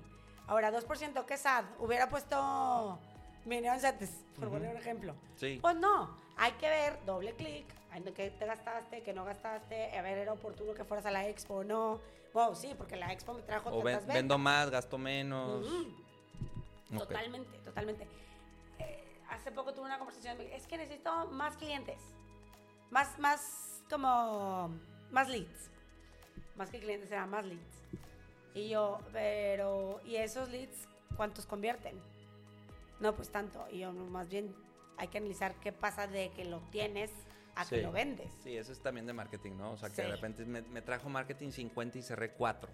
Ahora, 0.49 0.73
2%, 0.73 1.25
¿qué 1.25 1.37
sad? 1.37 1.65
Hubiera 1.79 2.09
puesto 2.09 2.99
en 3.45 3.81
CETES, 3.81 4.25
por 4.39 4.51
poner 4.51 4.71
un 4.71 4.77
ejemplo. 4.77 5.15
Sí. 5.37 5.59
Pues 5.63 5.77
no, 5.77 6.17
hay 6.41 6.53
que 6.53 6.69
ver, 6.71 6.99
doble 7.05 7.35
clic, 7.35 7.67
qué 8.17 8.31
te 8.31 8.47
gastaste, 8.47 9.03
qué 9.03 9.13
no 9.13 9.27
gastaste, 9.27 9.97
a 9.97 10.01
ver, 10.01 10.17
era 10.17 10.33
oportuno 10.33 10.73
que 10.73 10.85
fueras 10.85 11.05
a 11.05 11.11
la 11.11 11.29
expo 11.29 11.57
o 11.57 11.65
no. 11.65 12.01
Bueno, 12.33 12.55
sí, 12.55 12.75
porque 12.79 12.97
la 12.97 13.13
expo 13.13 13.35
me 13.35 13.43
trajo 13.43 13.69
O 13.69 13.83
ven- 13.83 13.99
tantas 13.99 14.07
vendo 14.15 14.35
ventas. 14.37 14.39
más, 14.39 14.71
gasto 14.71 14.97
menos. 14.97 15.67
Ujú. 15.67 15.95
Ok. 16.95 16.99
Totalmente, 17.09 17.59
totalmente. 17.59 18.07
Eh, 18.79 19.05
hace 19.29 19.53
poco 19.53 19.75
tuve 19.75 19.85
una 19.85 19.99
conversación, 19.99 20.41
es 20.41 20.67
que 20.67 20.79
necesito 20.79 21.27
más 21.27 21.57
clientes, 21.59 21.99
más, 22.91 23.19
más 23.19 23.83
como, 23.91 24.71
más 25.11 25.29
leads. 25.29 25.69
Más 26.57 26.71
que 26.71 26.81
clientes, 26.81 27.11
eran 27.11 27.29
más 27.29 27.45
leads. 27.45 27.83
Y 28.55 28.71
yo, 28.71 28.99
pero, 29.13 30.01
¿y 30.07 30.17
esos 30.17 30.49
leads 30.49 30.89
cuántos 31.17 31.45
convierten? 31.45 32.01
No, 32.99 33.15
pues 33.15 33.31
tanto. 33.31 33.67
Y 33.71 33.81
yo, 33.81 33.93
más 33.93 34.29
bien 34.29 34.55
hay 35.01 35.09
que 35.09 35.19
analizar 35.19 35.55
qué 35.61 35.73
pasa 35.73 36.07
de 36.07 36.31
que 36.31 36.45
lo 36.45 36.61
tienes 36.71 37.11
a 37.57 37.65
que 37.67 37.77
Sí. 37.77 37.83
lo 37.83 37.91
vendes. 37.91 38.31
Sí, 38.45 38.55
eso 38.57 38.71
es 38.71 38.81
también 38.81 39.07
de 39.07 39.13
marketing, 39.15 39.53
¿no? 39.57 39.73
O 39.73 39.77
sea, 39.79 39.89
que 39.89 40.03
de 40.03 40.09
Sí. 40.09 40.13
repente 40.15 40.45
me, 40.45 40.61
me 40.63 40.83
trajo 40.83 41.09
marketing 41.09 41.51
50 41.51 41.99
y 41.99 42.03
cerré 42.03 42.33
4. 42.33 42.71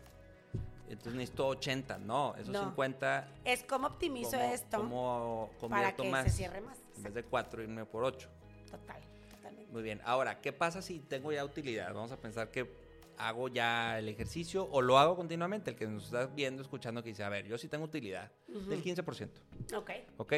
Entonces 0.88 1.14
necesito 1.14 1.46
80. 1.48 1.98
No, 1.98 2.34
esos 2.36 2.48
No. 2.50 2.60
50. 2.64 3.28
Es 3.44 3.62
como 3.64 3.86
optimizo 3.88 4.32
¿cómo- 4.32 4.42
esto 4.54 4.78
¿Cómo 4.78 5.50
para 5.70 5.94
convierto 5.96 6.02
que 6.02 6.10
más? 6.10 6.24
se 6.24 6.30
cierre 6.30 6.60
más. 6.60 6.78
En 6.96 7.02
vez 7.04 7.14
de 7.14 7.22
4, 7.24 7.62
irme 7.62 7.84
por 7.86 8.04
8. 8.04 8.28
Total, 8.70 9.00
totalmente. 9.30 9.72
Muy 9.72 9.82
bien. 9.82 10.00
Ahora, 10.04 10.40
¿qué 10.40 10.52
pasa 10.52 10.82
si 10.82 10.98
tengo 11.00 11.32
ya 11.32 11.44
utilidad? 11.44 11.92
Vamos 11.94 12.10
a 12.12 12.16
pensar 12.20 12.50
que 12.50 12.70
hago 13.18 13.48
ya 13.48 13.98
el 13.98 14.08
ejercicio 14.08 14.68
o 14.70 14.82
lo 14.82 14.98
hago 14.98 15.16
continuamente. 15.16 15.70
El 15.70 15.76
que 15.76 15.86
nos 15.86 16.04
está 16.06 16.26
viendo, 16.26 16.60
escuchando, 16.62 17.02
que 17.02 17.08
dice, 17.10 17.24
a 17.24 17.28
ver, 17.28 17.46
yo 17.46 17.56
sí 17.56 17.68
tengo 17.68 17.84
utilidad 17.84 18.30
del 18.46 18.82
15%. 18.82 19.40
Ok. 19.76 19.90
¿Ok? 20.18 20.32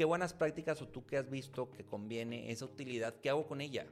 ¿Qué 0.00 0.06
buenas 0.06 0.32
prácticas 0.32 0.80
o 0.80 0.88
tú 0.88 1.04
que 1.04 1.18
has 1.18 1.28
visto 1.28 1.70
que 1.72 1.84
conviene 1.84 2.50
esa 2.50 2.64
utilidad? 2.64 3.16
¿Qué 3.20 3.28
hago 3.28 3.46
con 3.46 3.60
ella? 3.60 3.84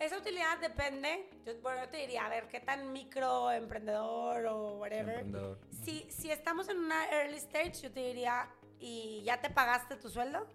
Esa 0.00 0.18
utilidad 0.18 0.58
depende. 0.58 1.30
Yo, 1.46 1.52
bueno, 1.60 1.84
yo 1.84 1.88
te 1.88 1.98
diría, 1.98 2.26
a 2.26 2.28
ver, 2.28 2.48
qué 2.48 2.58
tan 2.58 2.92
microemprendedor 2.92 4.46
o 4.46 4.78
whatever. 4.78 5.20
Emprendedor. 5.20 5.60
Si, 5.84 6.10
si 6.10 6.32
estamos 6.32 6.68
en 6.68 6.78
una 6.78 7.08
early 7.08 7.36
stage, 7.36 7.74
yo 7.82 7.92
te 7.92 8.00
diría, 8.00 8.50
y 8.80 9.22
ya 9.22 9.40
te 9.40 9.48
pagaste 9.48 9.94
tu 9.94 10.10
sueldo, 10.10 10.48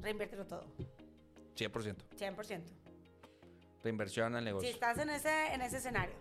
reinviértelo 0.00 0.48
todo. 0.48 0.64
100%. 1.54 1.94
100%. 2.18 2.62
Reinversión 3.84 4.34
al 4.34 4.40
Si 4.40 4.44
negocio. 4.46 4.68
estás 4.68 4.98
en 4.98 5.10
ese, 5.10 5.54
en 5.54 5.62
ese 5.62 5.76
escenario, 5.76 6.16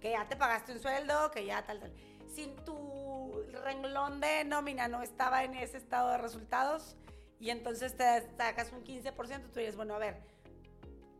que 0.00 0.12
ya 0.12 0.26
te 0.26 0.36
pagaste 0.36 0.72
un 0.72 0.80
sueldo, 0.80 1.30
que 1.30 1.44
ya 1.44 1.62
tal, 1.66 1.80
tal. 1.80 1.92
Si 2.34 2.46
tu 2.64 3.03
renglón 3.52 4.20
de 4.20 4.44
nómina 4.44 4.88
no 4.88 5.02
estaba 5.02 5.44
en 5.44 5.54
ese 5.54 5.78
estado 5.78 6.10
de 6.10 6.18
resultados 6.18 6.96
y 7.40 7.50
entonces 7.50 7.96
te 7.96 8.04
sacas 8.36 8.72
un 8.72 8.84
15%, 8.84 9.50
tú 9.52 9.58
dices, 9.60 9.76
bueno, 9.76 9.94
a 9.94 9.98
ver, 9.98 10.16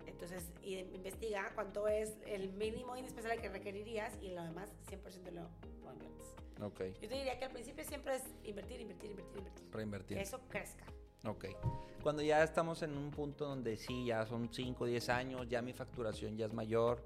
entonces 0.07 0.51
investiga 0.63 1.51
cuánto 1.55 1.89
es 1.89 2.17
el 2.27 2.53
mínimo 2.53 2.97
indispensable 2.97 3.41
que 3.41 3.49
requerirías 3.49 4.13
y 4.23 4.31
lo 4.31 4.43
demás 4.43 4.71
100% 4.89 5.31
lo, 5.33 5.49
lo 5.83 5.93
inviertes. 5.93 6.35
Ok. 6.63 6.81
Yo 7.01 7.09
te 7.09 7.15
diría 7.17 7.39
que 7.39 7.47
al 7.47 7.51
principio 7.51 7.85
siempre 7.85 8.17
es 8.17 8.23
invertir, 8.45 8.81
invertir, 8.81 9.11
invertir, 9.11 9.39
invertir. 9.39 9.71
Reinvertir. 9.73 10.17
Que 10.17 10.23
eso 10.23 10.41
crezca. 10.49 10.85
Ok. 11.27 11.47
Cuando 12.03 12.23
ya 12.23 12.43
estamos 12.43 12.83
en 12.83 12.97
un 12.97 13.11
punto 13.11 13.47
donde 13.47 13.77
sí, 13.77 14.07
ya 14.07 14.27
son 14.27 14.53
5, 14.53 14.87
10 14.87 15.09
años, 15.09 15.49
ya 15.49 15.63
mi 15.63 15.73
facturación 15.73 16.37
ya 16.37 16.47
es 16.47 16.53
mayor, 16.53 17.03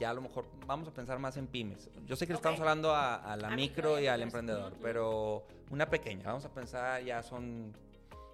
ya 0.00 0.10
a 0.10 0.14
lo 0.14 0.20
mejor 0.22 0.46
vamos 0.66 0.88
a 0.88 0.92
pensar 0.92 1.18
más 1.18 1.36
en 1.36 1.46
pymes. 1.46 1.88
Yo 2.06 2.16
sé 2.16 2.26
que 2.26 2.32
le 2.32 2.36
Ok. 2.36 2.40
estamos 2.40 2.60
hablando 2.60 2.94
a, 2.94 3.16
a 3.16 3.36
la 3.36 3.48
A 3.48 3.50
micro 3.56 3.90
micro 3.92 4.00
y 4.00 4.06
al 4.06 4.22
emprendedor, 4.22 4.74
pero 4.82 5.46
una 5.70 5.88
pequeña, 5.88 6.24
vamos 6.26 6.44
a 6.44 6.52
pensar 6.52 7.02
ya 7.02 7.22
son 7.22 7.72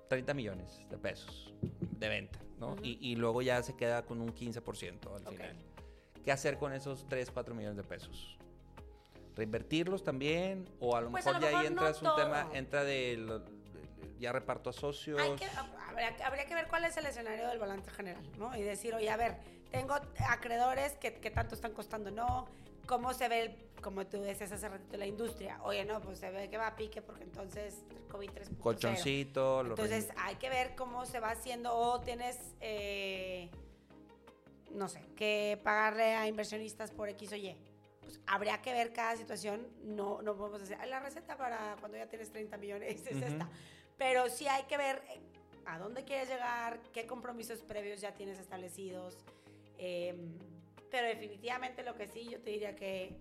30 0.09 0.35
millones 0.35 0.81
de 0.91 0.99
pesos 0.99 1.53
de 1.63 2.09
venta, 2.09 2.39
¿no? 2.59 2.73
Ujú. 2.73 2.81
y, 2.85 2.99
y 3.01 3.17
luego 3.17 3.43
ya 3.43 3.63
se 3.63 3.75
queda 3.75 4.03
con 4.05 4.21
un 4.21 4.35
15% 4.35 5.15
al 5.17 5.23
Ok. 5.23 5.31
final. 5.33 5.57
¿Qué 6.25 6.33
hacer 6.33 6.57
con 6.59 6.73
esos 6.73 7.07
3, 7.09 7.31
4 7.31 7.55
millones 7.55 7.77
de 7.77 7.83
pesos? 7.85 8.39
¿Reinvertirlos 9.37 10.05
también? 10.05 10.69
O 10.81 10.97
a 10.97 11.01
lo 11.01 11.11
Pues 11.11 11.27
a 11.27 11.31
mejor 11.33 11.43
lo 11.43 11.51
ya 11.51 11.59
ahí 11.59 11.71
mejor 11.71 12.03
no 12.03 12.11
un 12.11 12.17
tema, 12.17 12.45
todo. 12.45 12.55
entra 12.55 12.85
de, 12.85 13.17
lo- 13.17 13.39
de- 13.41 13.55
ya 14.21 14.33
reparto 14.33 14.71
a 14.71 14.73
socios. 14.73 15.21
Hay 15.21 15.35
que, 15.35 15.47
habría, 15.89 16.15
habría 16.25 16.47
que 16.47 16.55
ver 16.55 16.69
cuál 16.69 16.85
es 16.85 16.97
el 16.97 17.07
escenario 17.07 17.49
del 17.49 17.59
balance 17.59 17.91
general, 17.91 18.23
¿no? 18.39 18.57
Y 18.57 18.63
decir, 18.63 18.95
oye, 18.95 19.11
a 19.11 19.17
ver, 19.17 19.37
tengo 19.75 19.95
acreedores 20.29 20.93
que, 20.99 21.15
que 21.15 21.31
tanto 21.33 21.55
están 21.57 21.73
costando, 21.73 22.11
¿no? 22.13 22.47
¿Cómo 22.87 23.13
se 23.13 23.29
ve, 23.29 23.41
el- 23.41 23.57
como 23.83 24.07
tú 24.07 24.21
decías 24.21 24.53
hace 24.53 24.69
ratito, 24.69 24.97
la 24.97 25.07
industria? 25.07 25.61
Oye, 25.65 25.85
no, 25.85 26.01
pues 26.01 26.21
se 26.21 26.31
ve 26.31 26.49
que 26.49 26.57
va 26.57 26.69
a 26.69 26.77
pique 26.77 27.03
porque 27.03 27.25
entonces 27.25 27.83
COVID 28.11 28.31
3.0. 28.31 28.59
colchoncito, 28.61 29.63
lo 29.65 29.71
Entonces 29.71 30.09
rein- 30.11 30.15
hay 30.19 30.37
que 30.37 30.49
ver 30.49 30.77
cómo 30.77 31.05
se 31.07 31.19
va 31.19 31.31
haciendo 31.31 31.75
o 31.75 32.01
tienes, 32.01 32.39
eh, 32.61 33.51
no 34.71 34.89
sé, 34.89 35.01
que 35.17 35.59
pagarle 35.65 36.15
a 36.15 36.29
inversionistas 36.29 36.93
por 36.93 37.09
X 37.09 37.33
o 37.33 37.37
Y. 37.37 37.57
Pues 38.01 38.21
habría 38.29 38.63
que 38.63 38.73
ver 38.73 38.93
cada 38.93 39.17
situación, 39.17 39.67
no, 39.83 40.23
no 40.23 40.37
podemos 40.37 40.61
decir, 40.61 40.77
"Ah, 40.81 40.87
la 40.87 41.01
receta 41.01 41.37
para 41.37 41.77
cuando 41.81 41.99
ya 41.99 42.07
tienes 42.07 42.31
30 42.31 42.57
millones 42.59 43.05
es 43.07 43.17
Ujú. 43.17 43.25
esta. 43.27 43.49
Pero 43.99 44.29
sí 44.29 44.47
hay 44.47 44.65
que 44.65 44.77
ver 44.77 45.03
eh, 45.09 45.21
a 45.67 45.79
dónde 45.79 46.05
quieres 46.05 46.29
llegar, 46.29 46.79
qué 46.93 47.07
compromisos 47.07 47.59
previos 47.61 48.01
ya 48.01 48.13
tienes 48.15 48.39
establecidos. 48.39 49.19
Eh, 49.79 50.15
pero 50.91 51.09
definitivamente 51.09 51.83
lo 51.83 51.95
que 51.95 52.07
sí, 52.07 52.29
yo 52.31 52.41
te 52.41 52.51
diría 52.51 52.77
que 52.77 53.17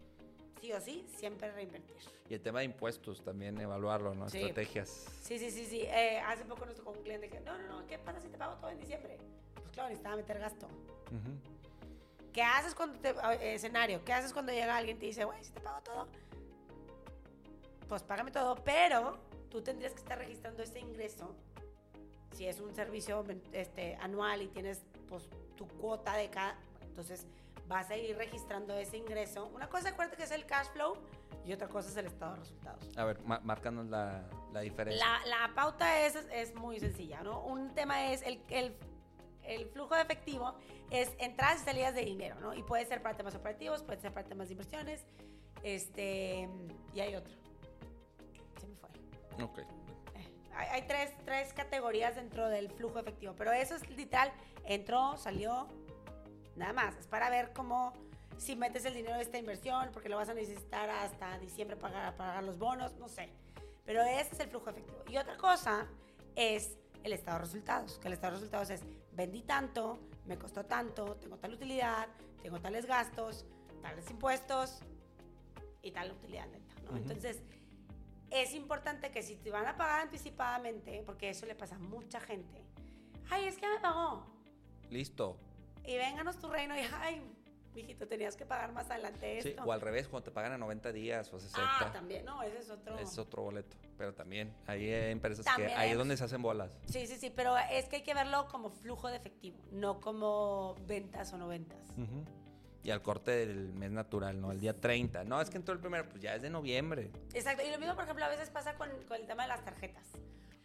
sí 0.62 0.72
o 0.72 0.80
sí, 0.80 1.06
siempre 1.18 1.52
reinvertir. 1.52 1.96
Y 2.30 2.34
el 2.36 2.42
tema 2.42 2.60
de 2.60 2.66
impuestos 2.66 3.24
también, 3.24 3.60
evaluarlo, 3.60 4.16
¿no? 4.16 4.30
Sí. 4.30 4.38
Estrategias. 4.38 5.08
Sí, 5.22 5.38
sí, 5.40 5.52
sí, 5.52 5.66
sí. 5.66 5.82
Eh, 5.82 6.20
hace 6.20 6.46
poco 6.46 6.66
nos 6.66 6.76
tocó 6.76 6.92
un 6.92 7.02
cliente 7.04 7.30
que, 7.30 7.40
no, 7.42 7.58
no, 7.58 7.82
no, 7.82 7.88
¿qué 7.88 8.00
pasa 8.00 8.22
si 8.22 8.30
te 8.30 8.38
pago 8.38 8.56
todo 8.56 8.70
en 8.70 8.80
diciembre? 8.80 9.18
Pues 9.56 9.70
claro, 9.72 9.90
necesitaba 9.90 10.16
meter 10.16 10.40
gasto. 10.40 10.68
Ujú. 10.68 12.32
¿Qué 12.32 12.42
haces 12.42 12.74
cuando 12.74 12.98
te, 13.00 13.10
eh, 13.10 13.56
escenario, 13.56 14.04
qué 14.06 14.14
haces 14.14 14.34
cuando 14.34 14.52
llega 14.52 14.76
alguien 14.76 14.98
y 14.98 15.00
te 15.00 15.06
dice, 15.08 15.26
güey, 15.26 15.44
si 15.44 15.52
te 15.52 15.60
pago 15.62 15.82
todo? 15.82 16.08
Pues 17.90 18.02
págame 18.04 18.32
todo, 18.32 18.56
pero 18.64 19.20
tú 19.50 19.62
tendrías 19.62 19.94
que 19.94 20.00
estar 20.00 20.18
registrando 20.18 20.64
ese 20.64 20.80
ingreso. 20.80 21.36
Si 22.36 22.48
es 22.48 22.60
un 22.60 22.74
servicio 22.74 23.24
este, 23.52 23.96
anual 23.98 24.42
y 24.42 24.48
tienes 24.48 24.82
pues, 25.20 25.30
tu 25.56 25.68
cuota 25.68 26.16
de 26.16 26.30
cada... 26.30 26.58
Entonces 26.82 27.28
vas 27.68 27.90
a 27.90 27.96
ir 27.98 28.16
registrando 28.18 28.76
ese 28.78 28.98
ingreso. 28.98 29.46
Una 29.54 29.70
cosa, 29.70 29.90
acuérdate 29.90 30.18
que 30.18 30.24
es 30.24 30.32
el 30.32 30.46
cash 30.46 30.68
flow 30.74 30.98
y 31.46 31.54
otra 31.54 31.68
cosa 31.68 31.90
es 31.90 31.98
el 31.98 32.08
estado 32.08 32.34
de 32.34 32.40
resultados. 32.40 32.98
A 32.98 33.06
ver, 33.06 33.20
ma- 33.24 33.40
márcanos 33.40 33.88
la, 33.88 34.28
la 34.52 34.62
diferencia. 34.62 35.06
La, 35.06 35.26
la 35.26 35.56
pauta 35.56 36.06
es, 36.06 36.16
es 36.32 36.54
muy 36.56 36.80
sencilla, 36.80 37.22
¿no? 37.22 37.42
Un 37.44 37.74
tema 37.74 38.12
es 38.12 38.22
el, 38.24 38.42
el, 38.50 38.76
el 39.44 39.66
flujo 39.68 39.96
de 39.96 40.02
efectivo, 40.02 40.56
es 40.90 41.12
entradas 41.20 41.62
y 41.62 41.66
salidas 41.66 41.96
de 41.96 42.06
dinero, 42.06 42.40
¿no? 42.40 42.54
Y 42.54 42.64
puede 42.64 42.86
ser 42.86 43.02
para 43.02 43.16
temas 43.16 43.36
operativos, 43.36 43.82
puede 43.84 44.00
ser 44.00 44.14
para 44.14 44.28
temas 44.28 44.48
de 44.48 44.54
inversiones, 44.54 45.06
este, 45.64 46.50
y 46.94 47.00
hay 47.00 47.16
otro. 47.16 47.34
Se 48.60 48.68
me 48.68 48.76
fue. 48.76 48.90
Ok. 49.44 49.60
Hay, 50.56 50.68
hay 50.68 50.82
tres, 50.88 51.12
tres 51.26 51.54
categorías 51.54 52.16
dentro 52.16 52.50
del 52.50 52.70
flujo 52.72 53.00
efectivo, 53.00 53.34
pero 53.38 53.52
eso 53.52 53.76
es 53.76 53.90
literal, 53.90 54.32
entró, 54.66 55.18
salió, 55.18 55.68
nada 56.56 56.74
más. 56.74 56.96
Es 56.98 57.08
para 57.08 57.30
ver 57.30 57.54
cómo, 57.54 57.94
si 58.38 58.56
metes 58.56 58.86
el 58.86 58.94
dinero 58.94 59.16
de 59.16 59.24
esta 59.24 59.38
inversión, 59.38 59.90
porque 59.92 60.10
lo 60.10 60.18
vas 60.18 60.30
a 60.30 60.34
necesitar 60.34 60.90
hasta 60.90 61.38
diciembre 61.40 61.78
para 61.78 62.16
pagar 62.16 62.44
los 62.44 62.58
bonos, 62.58 62.94
no 62.96 63.08
sé. 63.08 63.30
Pero 63.86 64.02
ese 64.02 64.34
es 64.34 64.40
el 64.40 64.50
flujo 64.50 64.70
efectivo. 64.70 65.04
Y 65.10 65.18
otra 65.18 65.38
cosa 65.38 65.88
es 66.36 66.78
el 67.04 67.14
estado 67.14 67.40
de 67.40 67.46
resultados, 67.46 68.00
que 68.00 68.08
el 68.08 68.14
estado 68.14 68.34
de 68.34 68.40
resultados 68.40 68.70
es, 68.70 68.82
vendí 69.12 69.42
tanto, 69.42 70.00
me 70.26 70.38
costó 70.38 70.66
tanto, 70.66 71.16
tengo 71.16 71.38
tal 71.38 71.54
utilidad, 71.54 72.08
tengo 72.42 72.62
tales 72.62 72.86
gastos, 72.86 73.46
tales 73.82 74.10
impuestos, 74.10 74.82
y 75.84 75.92
tal 75.92 76.12
utilidad 76.12 76.48
neta, 76.48 76.74
¿no? 76.86 76.92
Ujú. 76.92 76.98
Entonces, 76.98 77.44
es 78.34 78.54
importante 78.56 79.12
que 79.12 79.22
si 79.22 79.36
te 79.36 79.52
van 79.52 79.68
a 79.68 79.78
pagar 79.78 80.02
anticipadamente, 80.02 81.04
porque 81.06 81.30
eso 81.30 81.46
le 81.46 81.56
pasa 81.56 81.76
a 81.76 81.80
mucha 81.80 82.20
gente, 82.20 82.62
ay, 83.30 83.46
es 83.46 83.58
que 83.58 83.68
me 83.68 83.80
pagó, 83.80 84.26
Listo. 84.90 85.38
y 85.86 85.98
vénganos 85.98 86.40
tu 86.40 86.50
reino, 86.50 86.76
y 86.76 86.82
ay, 87.02 87.22
mijito, 87.76 88.08
tenías 88.08 88.36
que 88.36 88.46
pagar 88.46 88.72
más 88.72 88.90
adelante 88.90 89.42
Sí, 89.42 89.50
esto. 89.50 89.64
o 89.64 89.72
al 89.72 89.82
revés, 89.82 90.08
cuando 90.08 90.26
te 90.26 90.32
pagan 90.32 90.52
a 90.52 90.58
90 90.58 90.92
días 90.92 91.32
o 91.32 91.38
a 91.38 91.40
60. 91.40 91.62
ah, 91.64 91.92
también, 91.92 92.26
no, 92.26 92.42
ese 92.44 92.60
es 92.60 92.70
otro. 92.70 92.98
Es 92.98 93.18
otro 93.18 93.44
boleto. 93.44 93.78
Pero 93.98 94.14
también 94.14 94.54
hay 94.68 94.86
eh, 94.86 95.12
empresas 95.12 95.46
También 95.46 95.70
que 95.70 95.76
ahí 95.76 95.92
es 95.92 95.98
donde 95.98 96.18
se 96.18 96.24
hacen 96.24 96.42
bolas. 96.42 96.76
Sí, 96.88 97.06
sí, 97.08 97.16
sí, 97.18 97.32
pero 97.36 97.56
es 97.58 97.86
que 97.86 97.98
hay 97.98 98.02
que 98.04 98.14
verlo 98.16 98.48
como 98.48 98.70
flujo 98.72 99.08
de 99.10 99.18
efectivo, 99.18 99.58
no 99.72 100.00
como 100.02 100.76
ventas 100.88 101.32
o 101.34 101.38
no 101.38 101.48
ventas. 101.48 101.88
Y 102.84 102.92
al 102.92 103.02
corte 103.02 103.32
del 103.32 103.74
mes 103.74 103.92
natural, 103.92 104.40
¿no? 104.40 104.52
El 104.52 104.60
día 104.60 104.80
30. 104.80 105.24
No, 105.24 105.40
es 105.40 105.50
que 105.50 105.58
entró 105.58 105.74
el 105.74 105.80
primero, 105.80 106.08
pues 106.10 106.22
ya 106.22 106.36
es 106.36 106.42
de 106.42 106.50
noviembre. 106.50 107.12
Exacto, 107.34 107.64
y 107.66 107.72
lo 107.72 107.80
mismo, 107.80 107.96
por 107.96 108.04
ejemplo, 108.04 108.26
a 108.26 108.30
veces 108.30 108.50
pasa 108.50 108.76
con, 108.76 108.90
con 109.08 109.18
el 109.20 109.26
tema 109.26 109.44
de 109.44 109.50
las 109.50 109.64
tarjetas. 109.64 110.06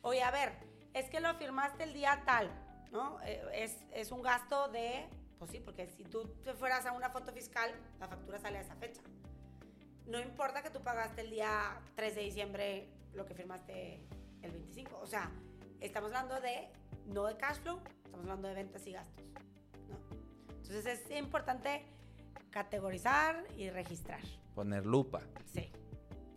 Oye, 0.03 0.23
a 0.23 0.31
ver, 0.33 0.53
es 0.95 1.09
que 1.11 1.21
lo 1.21 1.33
firmaste 1.35 1.85
el 1.85 1.93
día 1.93 2.23
tal, 2.27 2.51
¿no? 2.91 3.21
Eh, 3.23 3.41
es, 3.55 3.77
es 3.93 4.11
un 4.11 4.23
gasto 4.23 4.69
de, 4.69 5.07
pues 5.39 5.53
sí, 5.53 5.61
porque 5.61 5.87
si 5.87 6.05
tú 6.05 6.25
te 6.43 6.55
fueras 6.55 6.87
a 6.87 6.93
una 6.93 7.11
foto 7.11 7.33
fiscal, 7.33 7.71
la 8.01 8.09
factura 8.09 8.39
sale 8.39 8.59
a 8.59 8.61
esa 8.63 8.75
fecha. 8.75 9.01
No 10.07 10.19
importa 10.19 10.63
que 10.63 10.71
tú 10.71 10.83
pagaste 10.83 11.21
el 11.21 11.31
día 11.31 11.81
3 11.95 12.15
de 12.15 12.23
diciembre 12.23 12.89
lo 13.15 13.27
que 13.27 13.35
firmaste 13.35 14.01
el 14.43 14.51
25. 14.51 14.99
O 14.99 15.07
sea, 15.07 15.31
estamos 15.81 16.09
hablando 16.09 16.41
de, 16.41 16.69
no 17.07 17.27
de 17.27 17.37
cash 17.37 17.59
flow, 17.59 17.81
estamos 18.05 18.21
hablando 18.21 18.49
de 18.49 18.55
ventas 18.55 18.87
y 18.87 18.93
gastos, 18.93 19.25
¿no? 19.89 19.99
Entonces 20.63 20.87
es 20.87 21.11
importante 21.19 21.85
categorizar 22.59 23.45
y 23.57 23.71
registrar. 23.71 24.21
Poner 24.55 24.85
lupa. 24.85 25.21
Sí, 25.47 25.71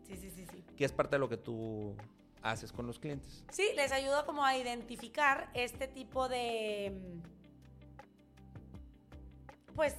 sí, 0.05 0.15
sí, 0.15 0.29
sí, 0.29 0.45
sí. 0.51 0.63
Que 0.77 0.85
es 0.85 0.91
parte 0.91 1.15
de 1.15 1.19
lo 1.19 1.27
que 1.27 1.37
tú 1.37 1.95
haces 2.43 2.71
con 2.71 2.85
los 2.85 2.99
clientes. 2.99 3.43
Sí, 3.49 3.69
les 3.75 3.91
ayudo 3.91 4.23
como 4.27 4.45
a 4.45 4.55
identificar 4.55 5.49
este 5.55 5.87
tipo 5.87 6.29
de, 6.29 6.91
mm, 6.95 7.21
pues, 9.75 9.95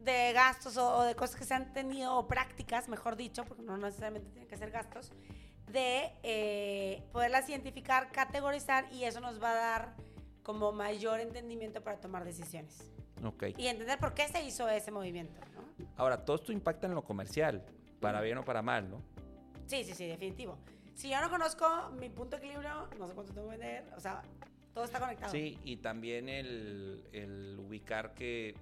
de 0.00 0.34
gastos 0.34 0.76
o, 0.76 1.02
de 1.02 1.14
cosas 1.14 1.36
que 1.36 1.44
se 1.46 1.54
han 1.54 1.72
tenido, 1.72 2.14
o 2.14 2.28
prácticas, 2.28 2.90
mejor 2.90 3.16
dicho, 3.16 3.46
porque 3.46 3.62
no 3.62 3.78
necesariamente 3.78 4.28
tienen 4.28 4.48
que 4.48 4.58
ser 4.58 4.70
gastos, 4.70 5.12
de 5.72 6.12
eh, 6.22 7.02
poderlas 7.10 7.48
identificar, 7.48 8.12
categorizar 8.12 8.92
y 8.92 9.04
eso 9.04 9.20
nos 9.20 9.42
va 9.42 9.52
a 9.52 9.54
dar 9.54 9.96
como 10.42 10.72
mayor 10.72 11.20
entendimiento 11.20 11.82
para 11.82 11.98
tomar 12.00 12.22
decisiones. 12.26 12.84
Ok. 13.24 13.44
Y 13.56 13.68
entender 13.68 13.98
por 13.98 14.12
qué 14.12 14.28
se 14.28 14.44
hizo 14.44 14.68
ese 14.68 14.90
movimiento. 14.90 15.40
Ahora, 15.96 16.24
todo 16.24 16.36
esto 16.36 16.52
impacta 16.52 16.86
en 16.86 16.94
lo 16.94 17.02
comercial, 17.04 17.64
para 18.00 18.20
bien 18.20 18.38
o 18.38 18.44
para 18.44 18.62
mal, 18.62 18.90
¿no? 18.90 19.02
Sí, 19.66 19.84
sí, 19.84 19.94
sí, 19.94 20.06
definitivo. 20.06 20.58
Si 20.94 21.08
yo 21.10 21.20
no 21.20 21.30
conozco 21.30 21.66
mi 21.98 22.08
punto 22.08 22.36
de 22.36 22.44
equilibrio, 22.44 22.88
no 22.98 23.08
sé 23.08 23.14
cuánto 23.14 23.32
tengo 23.32 23.48
que 23.50 23.56
vender, 23.56 23.84
o 23.96 24.00
sea, 24.00 24.22
todo 24.72 24.84
está 24.84 25.00
conectado. 25.00 25.32
Sí, 25.32 25.58
y 25.64 25.76
también 25.78 26.28
el, 26.28 27.04
el 27.12 27.58
ubicar 27.58 28.14
que, 28.14 28.54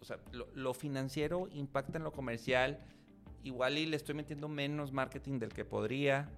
o 0.00 0.04
sea, 0.04 0.18
lo, 0.32 0.48
lo 0.54 0.74
financiero 0.74 1.48
impacta 1.52 1.98
en 1.98 2.04
lo 2.04 2.12
comercial. 2.12 2.78
Igual 3.42 3.78
y 3.78 3.86
le 3.86 3.96
estoy 3.96 4.14
metiendo 4.14 4.48
menos 4.48 4.92
marketing 4.92 5.38
del 5.38 5.54
que 5.54 5.64
podría. 5.64 6.28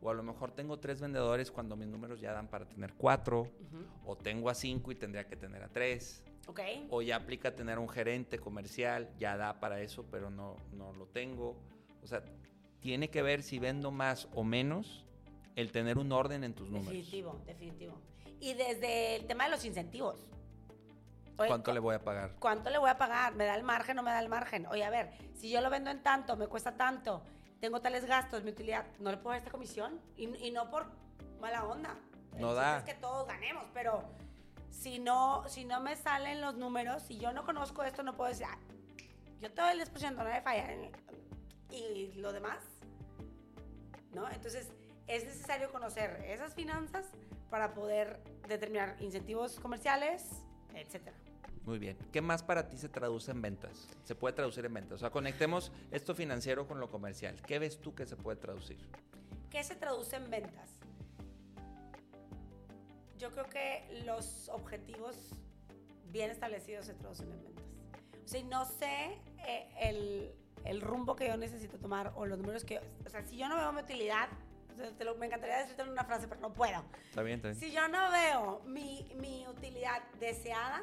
O 0.00 0.10
a 0.10 0.14
lo 0.14 0.22
mejor 0.22 0.52
tengo 0.52 0.78
tres 0.78 1.00
vendedores 1.00 1.50
cuando 1.50 1.74
mis 1.74 1.88
números 1.88 2.20
ya 2.20 2.32
dan 2.32 2.46
para 2.46 2.68
tener 2.68 2.94
cuatro. 2.94 3.40
ujú. 3.42 4.10
O 4.10 4.16
tengo 4.16 4.48
a 4.48 4.54
cinco 4.54 4.92
y 4.92 4.94
tendría 4.94 5.26
que 5.26 5.34
tener 5.34 5.64
a 5.64 5.68
tres. 5.68 6.22
Ok. 6.46 6.60
O 6.90 7.02
ya 7.02 7.16
aplica 7.16 7.54
tener 7.54 7.78
un 7.78 7.88
gerente 7.88 8.38
comercial, 8.38 9.10
ya 9.18 9.36
da 9.36 9.58
para 9.60 9.80
eso, 9.80 10.04
pero 10.10 10.30
no, 10.30 10.56
no 10.72 10.92
lo 10.92 11.06
tengo. 11.06 11.56
O 12.02 12.06
sea, 12.06 12.22
tiene 12.80 13.10
que 13.10 13.22
ver 13.22 13.42
si 13.42 13.58
vendo 13.58 13.90
más 13.90 14.28
o 14.34 14.44
menos 14.44 15.04
el 15.56 15.72
tener 15.72 15.98
un 15.98 16.12
orden 16.12 16.44
en 16.44 16.54
tus 16.54 16.68
números. 16.70 16.88
Definitivo, 16.92 17.40
definitivo. 17.46 18.00
Y 18.40 18.54
desde 18.54 19.16
el 19.16 19.26
tema 19.26 19.44
de 19.44 19.50
los 19.50 19.64
incentivos. 19.64 20.26
Oye, 21.38 21.48
¿Cuánto 21.48 21.70
cu- 21.70 21.74
le 21.74 21.80
voy 21.80 21.94
a 21.94 22.02
pagar? 22.04 22.34
¿Cuánto 22.38 22.70
le 22.70 22.78
voy 22.78 22.90
a 22.90 22.96
pagar? 22.96 23.34
¿Me 23.34 23.44
da 23.44 23.54
el 23.56 23.62
margen 23.62 23.98
o 23.98 24.02
no 24.02 24.04
me 24.04 24.10
da 24.12 24.20
el 24.20 24.28
margen? 24.28 24.66
Oye, 24.66 24.84
a 24.84 24.90
ver, 24.90 25.10
si 25.34 25.50
yo 25.50 25.60
lo 25.60 25.68
vendo 25.68 25.90
en 25.90 26.02
tanto, 26.02 26.36
me 26.36 26.46
cuesta 26.46 26.76
tanto, 26.76 27.22
tengo 27.60 27.80
tales 27.80 28.04
gastos, 28.06 28.42
mi 28.44 28.50
utilidad, 28.50 28.86
¿no 29.00 29.10
le 29.10 29.16
puedo 29.18 29.30
dar 29.30 29.38
esta 29.38 29.50
comisión? 29.50 30.00
Y, 30.16 30.34
y 30.46 30.50
no 30.50 30.70
por 30.70 30.86
mala 31.40 31.64
onda. 31.64 31.94
No 32.38 32.54
da. 32.54 32.78
Es 32.78 32.84
que 32.84 32.94
todos 32.94 33.26
ganemos, 33.26 33.64
pero 33.74 34.02
si 34.86 35.00
no, 35.00 35.42
si 35.48 35.64
no 35.64 35.80
me 35.80 35.96
salen 35.96 36.40
los 36.40 36.54
números, 36.54 37.02
si 37.02 37.18
yo 37.18 37.32
no 37.32 37.44
conozco 37.44 37.82
esto, 37.82 38.04
no 38.04 38.16
puedo 38.16 38.30
decir, 38.30 38.46
"Ah, 38.48 38.56
yo 39.40 39.52
te 39.52 39.60
doy 39.60 39.72
el 39.72 39.78
10%, 39.78 40.22
no 40.22 40.30
me 40.30 40.40
falla. 40.42 40.68
Y 41.72 42.12
lo 42.12 42.32
demás, 42.32 42.62
¿no? 44.14 44.30
Entonces, 44.30 44.70
es 45.08 45.24
necesario 45.24 45.72
conocer 45.72 46.24
esas 46.28 46.54
finanzas 46.54 47.04
para 47.50 47.74
poder 47.74 48.22
determinar 48.46 48.94
incentivos 49.00 49.58
comerciales, 49.58 50.22
etcétera. 50.72 51.16
Muy 51.64 51.80
bien. 51.80 51.98
¿Qué 52.12 52.20
más 52.20 52.44
para 52.44 52.68
ti 52.68 52.76
se 52.76 52.88
traduce 52.88 53.32
en 53.32 53.42
ventas? 53.42 53.88
Se 54.04 54.14
puede 54.14 54.36
traducir 54.36 54.66
en 54.66 54.74
ventas. 54.74 54.92
O 54.92 54.98
sea, 54.98 55.10
conectemos 55.10 55.72
esto 55.90 56.14
financiero 56.14 56.68
con 56.68 56.78
lo 56.78 56.88
comercial. 56.88 57.42
¿Qué 57.42 57.58
ves 57.58 57.80
tú 57.80 57.96
que 57.96 58.06
se 58.06 58.14
puede 58.14 58.36
traducir? 58.36 58.78
¿Qué 59.50 59.64
se 59.64 59.74
traduce 59.74 60.14
en 60.14 60.30
ventas? 60.30 60.70
Yo 63.18 63.30
creo 63.32 63.48
que 63.48 64.02
los 64.04 64.48
objetivos 64.50 65.16
bien 66.10 66.30
establecidos 66.30 66.86
se 66.86 66.94
traducen 66.94 67.30
en 67.32 67.42
ventas. 67.42 67.64
O 68.24 68.28
sea, 68.28 68.42
no 68.44 68.64
sé 68.64 69.18
eh, 69.46 69.68
el, 69.80 70.34
el 70.64 70.80
rumbo 70.80 71.16
que 71.16 71.28
yo 71.28 71.36
necesito 71.36 71.78
tomar 71.78 72.12
o 72.16 72.26
los 72.26 72.38
números 72.38 72.64
que... 72.64 72.80
O 73.04 73.08
sea, 73.08 73.22
si 73.24 73.36
yo 73.36 73.48
no 73.48 73.56
veo 73.56 73.72
mi 73.72 73.80
utilidad, 73.82 74.28
o 74.72 74.76
sea, 74.76 74.90
te 74.92 75.04
lo- 75.04 75.14
me 75.16 75.26
encantaría 75.26 75.58
decirte 75.58 75.82
en 75.82 75.88
una 75.90 76.04
frase, 76.04 76.28
pero 76.28 76.40
no 76.40 76.52
puedo. 76.52 76.84
¿Está 77.08 77.22
bien? 77.22 77.36
¿Está 77.36 77.48
bien? 77.48 77.60
Si 77.60 77.72
yo 77.72 77.88
no 77.88 78.10
veo 78.10 78.60
mi, 78.66 79.10
mi 79.20 79.46
utilidad 79.48 80.02
deseada 80.20 80.82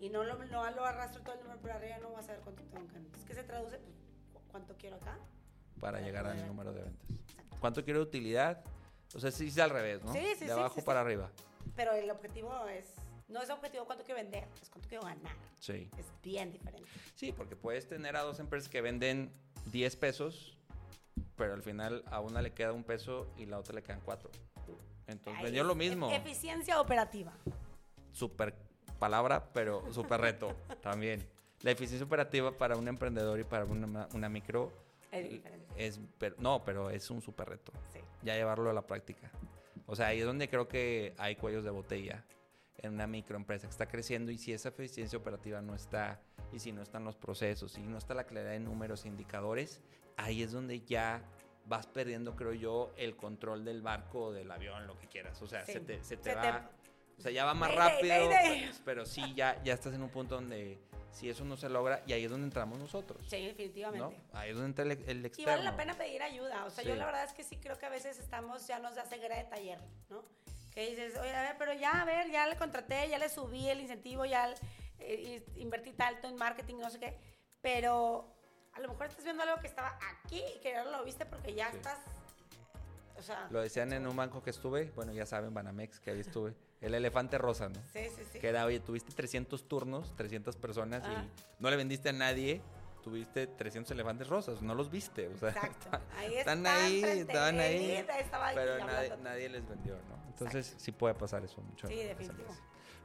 y 0.00 0.10
no 0.10 0.24
lo, 0.24 0.36
no 0.46 0.70
lo 0.70 0.84
arrastro 0.84 1.22
todo 1.22 1.34
el 1.34 1.40
número 1.40 1.60
por 1.60 1.70
arriba, 1.70 1.98
no 1.98 2.10
voy 2.10 2.20
a 2.20 2.22
saber 2.22 2.40
cuánto 2.42 2.62
tengo 2.64 2.86
que... 2.88 2.96
Entonces, 2.96 3.24
¿qué 3.24 3.34
se 3.34 3.44
traduce? 3.44 3.78
Pues, 3.78 3.94
¿cu- 4.32 4.42
¿cuánto 4.50 4.76
quiero 4.76 4.96
acá? 4.96 5.16
Para 5.80 5.98
Para 5.98 6.00
llegar 6.04 6.26
al 6.26 6.46
número 6.46 6.72
de 6.72 6.82
ventas. 6.82 7.08
¿Cuánto 7.60 7.84
quiero 7.84 8.00
de 8.00 8.06
utilidad? 8.06 8.64
O 9.14 9.20
sea, 9.20 9.30
sí 9.30 9.48
es 9.48 9.58
al 9.58 9.70
revés, 9.70 10.02
¿no? 10.04 10.12
Sí, 10.12 10.24
sí, 10.38 10.44
De 10.46 10.52
abajo 10.52 10.74
sí, 10.76 10.80
sí. 10.80 10.86
para 10.86 11.00
arriba. 11.00 11.30
Pero 11.76 11.92
el 11.92 12.10
objetivo 12.10 12.66
es... 12.68 12.94
No 13.28 13.42
es 13.42 13.50
objetivo 13.50 13.84
cuánto 13.84 14.04
quiero 14.04 14.20
vender, 14.22 14.46
es 14.62 14.70
cuánto 14.70 14.88
quiero 14.88 15.04
ganar. 15.04 15.32
Sí. 15.60 15.90
Es 15.98 16.06
bien 16.22 16.50
diferente. 16.50 16.88
Sí, 17.14 17.32
porque 17.32 17.56
puedes 17.56 17.86
tener 17.86 18.16
a 18.16 18.22
dos 18.22 18.38
empresas 18.40 18.70
que 18.70 18.80
venden 18.80 19.30
10 19.66 19.96
pesos, 19.96 20.56
pero 21.36 21.52
al 21.52 21.62
final 21.62 22.02
a 22.10 22.20
una 22.20 22.40
le 22.40 22.52
queda 22.54 22.72
un 22.72 22.84
peso 22.84 23.30
y 23.36 23.44
la 23.44 23.58
otra 23.58 23.74
le 23.74 23.82
quedan 23.82 24.00
cuatro. 24.00 24.30
Entonces 25.06 25.38
Ahí 25.38 25.44
vendió 25.44 25.64
lo 25.64 25.74
mismo. 25.74 26.10
e- 26.10 26.16
Eficiencia 26.16 26.80
operativa. 26.80 27.32
Super 28.12 28.54
palabra, 28.98 29.50
pero 29.52 29.92
super 29.92 30.20
reto 30.20 30.54
también. 30.82 31.26
La 31.62 31.70
eficiencia 31.70 32.06
operativa 32.06 32.56
para 32.56 32.76
un 32.76 32.88
emprendedor 32.88 33.38
y 33.40 33.44
para 33.44 33.64
una, 33.66 34.08
una 34.14 34.28
micro 34.28 34.72
Es 35.10 35.28
diferente. 35.30 35.66
es, 35.76 36.00
pero- 36.18 36.36
no, 36.38 36.62
pero 36.64 36.90
es 36.90 37.10
un 37.10 37.20
super 37.22 37.48
reto. 37.48 37.72
Sí. 37.92 38.00
Ya 38.22 38.34
llevarlo 38.34 38.68
a 38.70 38.72
la 38.72 38.86
práctica. 38.86 39.30
O 39.86 39.96
sea, 39.96 40.08
ahí 40.08 40.20
es 40.20 40.26
donde 40.26 40.48
creo 40.48 40.68
que 40.68 41.14
hay 41.18 41.36
cuellos 41.36 41.64
de 41.64 41.70
botella 41.70 42.24
en 42.78 42.92
una 42.94 43.06
microempresa 43.06 43.66
que 43.66 43.70
está 43.70 43.86
creciendo 43.88 44.30
y 44.30 44.38
si 44.38 44.52
esa 44.52 44.68
eficiencia 44.68 45.18
operativa 45.18 45.60
no 45.62 45.74
está 45.74 46.20
y 46.52 46.58
si 46.58 46.72
no 46.72 46.82
están 46.82 47.04
los 47.04 47.16
procesos 47.16 47.76
y 47.78 47.82
no 47.82 47.98
está 47.98 48.14
la 48.14 48.24
claridad 48.24 48.52
de 48.52 48.60
números 48.60 49.04
e 49.04 49.08
indicadores, 49.08 49.80
ahí 50.16 50.42
es 50.42 50.52
donde 50.52 50.80
ya 50.80 51.22
vas 51.66 51.86
perdiendo, 51.86 52.36
creo 52.36 52.52
yo, 52.54 52.92
el 52.96 53.16
control 53.16 53.64
del 53.64 53.82
barco 53.82 54.26
o 54.26 54.32
del 54.32 54.50
avión, 54.50 54.86
lo 54.86 54.96
que 54.98 55.06
quieras. 55.06 55.40
O 55.42 55.46
sea, 55.46 55.64
Sí. 55.66 55.72
se 55.72 55.80
te, 55.80 56.02
se 56.04 56.16
te 56.16 56.30
Se 56.30 56.30
te- 56.30 56.34
va... 56.36 56.70
O 57.18 57.20
sea, 57.20 57.32
ya 57.32 57.44
va 57.44 57.52
más 57.54 57.74
rápido, 57.74 58.14
pues, 58.28 58.80
pero 58.84 59.04
sí, 59.04 59.34
ya, 59.34 59.60
ya 59.64 59.74
estás 59.74 59.92
en 59.92 60.02
un 60.02 60.08
punto 60.08 60.36
donde 60.36 60.78
si 61.10 61.28
eso 61.30 61.44
no 61.44 61.56
se 61.56 61.68
logra, 61.68 62.02
y 62.06 62.12
ahí 62.12 62.24
es 62.24 62.30
donde 62.30 62.44
entramos 62.46 62.78
nosotros. 62.78 63.24
Sí, 63.28 63.40
¿no? 63.42 63.48
definitivamente. 63.48 64.16
Ahí 64.32 64.50
es 64.50 64.56
donde 64.56 64.68
entra 64.68 64.84
el, 64.84 64.92
el 65.08 65.22
Y 65.22 65.26
externo. 65.26 65.52
vale 65.52 65.64
la 65.64 65.76
pena 65.76 65.94
pedir 65.94 66.22
ayuda. 66.22 66.64
O 66.66 66.70
sea, 66.70 66.84
yo 66.84 66.92
Sí. 66.92 66.98
la 66.98 67.06
verdad 67.06 67.24
es 67.24 67.32
que 67.32 67.42
sí 67.44 67.56
creo 67.56 67.78
que 67.78 67.86
a 67.86 67.90
veces 67.90 68.18
estamos, 68.18 68.66
ya 68.66 68.78
nos 68.78 68.94
da 68.94 69.04
ceguera 69.04 69.36
de 69.36 69.44
taller, 69.44 69.80
¿no? 70.10 70.22
Que 70.72 70.90
dices, 70.90 71.16
oye, 71.18 71.34
a 71.34 71.42
ver, 71.42 71.56
pero 71.58 71.72
ya, 71.72 72.02
a 72.02 72.04
ver, 72.04 72.30
ya 72.30 72.46
le 72.46 72.56
contraté, 72.56 73.08
ya 73.08 73.18
le 73.18 73.28
subí 73.28 73.68
el 73.68 73.80
incentivo, 73.80 74.24
ya 74.26 74.54
eh, 75.00 75.42
y- 75.56 75.60
invertí 75.62 75.92
tanto 75.92 76.28
en 76.28 76.36
marketing, 76.36 76.76
no 76.78 76.90
sé 76.90 77.00
qué. 77.00 77.18
Pero 77.60 78.32
a 78.74 78.80
lo 78.80 78.88
mejor 78.88 79.06
estás 79.06 79.24
viendo 79.24 79.42
algo 79.42 79.60
que 79.60 79.66
estaba 79.66 79.98
aquí 80.12 80.40
y 80.56 80.60
que 80.60 80.72
ya 80.72 80.84
no 80.84 80.90
lo 80.92 81.04
viste 81.04 81.26
porque 81.26 81.54
ya 81.54 81.70
Sí. 81.70 81.76
estás. 81.78 81.98
eh, 81.98 83.18
O 83.18 83.22
sea. 83.22 83.48
Lo 83.50 83.60
decían 83.60 83.92
en 83.92 84.06
un 84.06 84.14
banco 84.14 84.42
que 84.44 84.50
estuve, 84.50 84.92
bueno, 84.94 85.12
ya 85.12 85.26
saben, 85.26 85.52
Banamex, 85.52 85.98
que 85.98 86.10
ahí 86.12 86.20
estuve. 86.20 86.54
El 86.80 86.94
elefante 86.94 87.38
rosa, 87.38 87.68
¿no? 87.68 87.80
Sí, 87.92 88.08
sí, 88.16 88.22
sí. 88.32 88.38
Que 88.38 88.48
era, 88.48 88.64
oye, 88.64 88.78
tuviste 88.80 89.12
300 89.12 89.66
turnos, 89.66 90.14
300 90.16 90.56
personas 90.56 91.02
Ajá. 91.04 91.24
y 91.24 91.30
no 91.62 91.70
le 91.70 91.76
vendiste 91.76 92.08
a 92.10 92.12
nadie 92.12 92.62
tuviste 93.02 93.46
300 93.46 93.90
elefantes 93.92 94.28
rosas, 94.28 94.60
no 94.60 94.74
los 94.74 94.90
viste, 94.90 95.28
o 95.28 95.38
sea, 95.38 95.50
Exacto. 95.50 95.88
Ahí 96.18 96.34
están 96.34 96.58
están 96.58 96.66
ahí, 96.66 97.02
estaban 97.04 97.58
ahí, 97.58 98.04
pero 98.54 98.78
nadie, 99.22 99.48
les 99.48 99.66
vendió, 99.66 99.94
¿no? 100.08 100.18
Entonces 100.28 100.74
sí 100.76 100.92
puede 100.92 101.14
pasar 101.14 101.42
eso 101.44 101.60
mucho. 101.62 101.86
Sí, 101.86 101.94
definitivo. 101.94 102.48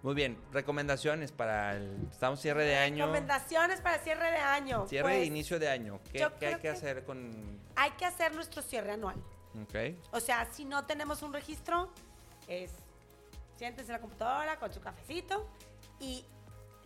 Muy 0.01 0.15
bien, 0.15 0.37
recomendaciones 0.51 1.31
para 1.31 1.77
el, 1.77 2.09
estamos 2.11 2.41
cierre 2.41 2.65
de 2.65 2.75
año, 2.75 3.05
Recomendaciones 3.05 3.79
para 3.79 3.99
cierre 3.99 4.31
de 4.31 4.37
año. 4.37 4.85
cierre 4.89 5.11
de 5.11 5.17
Pues, 5.19 5.27
inicio 5.27 5.57
de 5.59 5.69
año, 5.69 6.01
¿qué, 6.11 6.23
hay 6.25 6.31
que 6.55 6.59
que- 6.59 6.69
hacer 6.69 7.05
con, 7.05 7.61
Hay 7.77 7.91
que 7.91 8.05
hacer 8.05 8.35
nuestro 8.35 8.61
cierre 8.61 8.91
anual. 8.91 9.15
ok? 9.61 9.95
O 10.11 10.19
sea, 10.19 10.45
si 10.51 10.65
no 10.65 10.85
tenemos 10.85 11.21
un 11.21 11.31
registro, 11.31 11.93
es 12.49 12.71
en 13.67 13.87
la 13.87 13.99
computadora 13.99 14.59
con 14.59 14.73
su 14.73 14.81
cafecito 14.81 15.47
y 15.99 16.25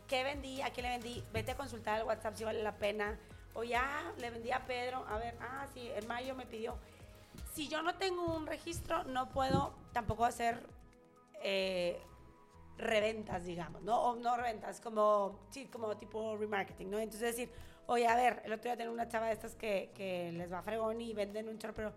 qué 0.08 0.24
vendí, 0.24 0.62
a 0.62 0.70
quién 0.72 0.86
le 0.86 0.92
vendí, 0.92 1.24
vete 1.34 1.52
a 1.52 1.58
consultar 1.58 2.00
el 2.00 2.06
WhatsApp 2.06 2.36
si 2.36 2.44
vale 2.44 2.62
la 2.62 2.78
pena. 2.78 3.20
O 3.54 3.64
ya 3.64 4.14
le 4.20 4.30
vendí 4.30 4.52
a 4.52 4.66
Pedro, 4.66 5.04
a 5.08 5.18
ver, 5.18 5.36
ah, 5.42 5.66
sí, 5.74 5.90
en 5.96 6.08
mayo 6.08 6.36
me 6.36 6.46
pidió. 6.46 6.78
Si 7.54 7.68
yo 7.68 7.82
no 7.82 7.96
tengo 7.96 8.26
un 8.36 8.46
registro, 8.46 9.04
no 9.06 9.30
puedo 9.30 9.74
tampoco 9.92 10.26
hacer 10.26 10.62
eh, 11.42 12.00
reventas, 12.78 13.46
digamos, 13.46 13.82
¿no? 13.82 14.16
No 14.16 14.38
reventas, 14.38 14.80
como, 14.80 15.40
tipo 16.00 16.38
remarketing, 16.38 16.92
¿no? 16.92 17.00
Entonces 17.00 17.36
decir, 17.36 17.52
oye, 17.88 18.08
a 18.08 18.16
ver, 18.16 18.44
el 18.46 18.54
otro 18.54 18.66
día 18.66 18.78
tengo 18.78 18.92
una 18.92 19.08
chava 19.08 19.28
de 19.28 19.34
estas 19.34 19.56
que, 19.56 20.32
les 20.34 20.52
va 20.52 20.62
fregón 20.62 21.02
y 21.02 21.14
venden 21.14 21.50
un 21.50 21.58
chorro, 21.58 21.74
pero 21.74 21.94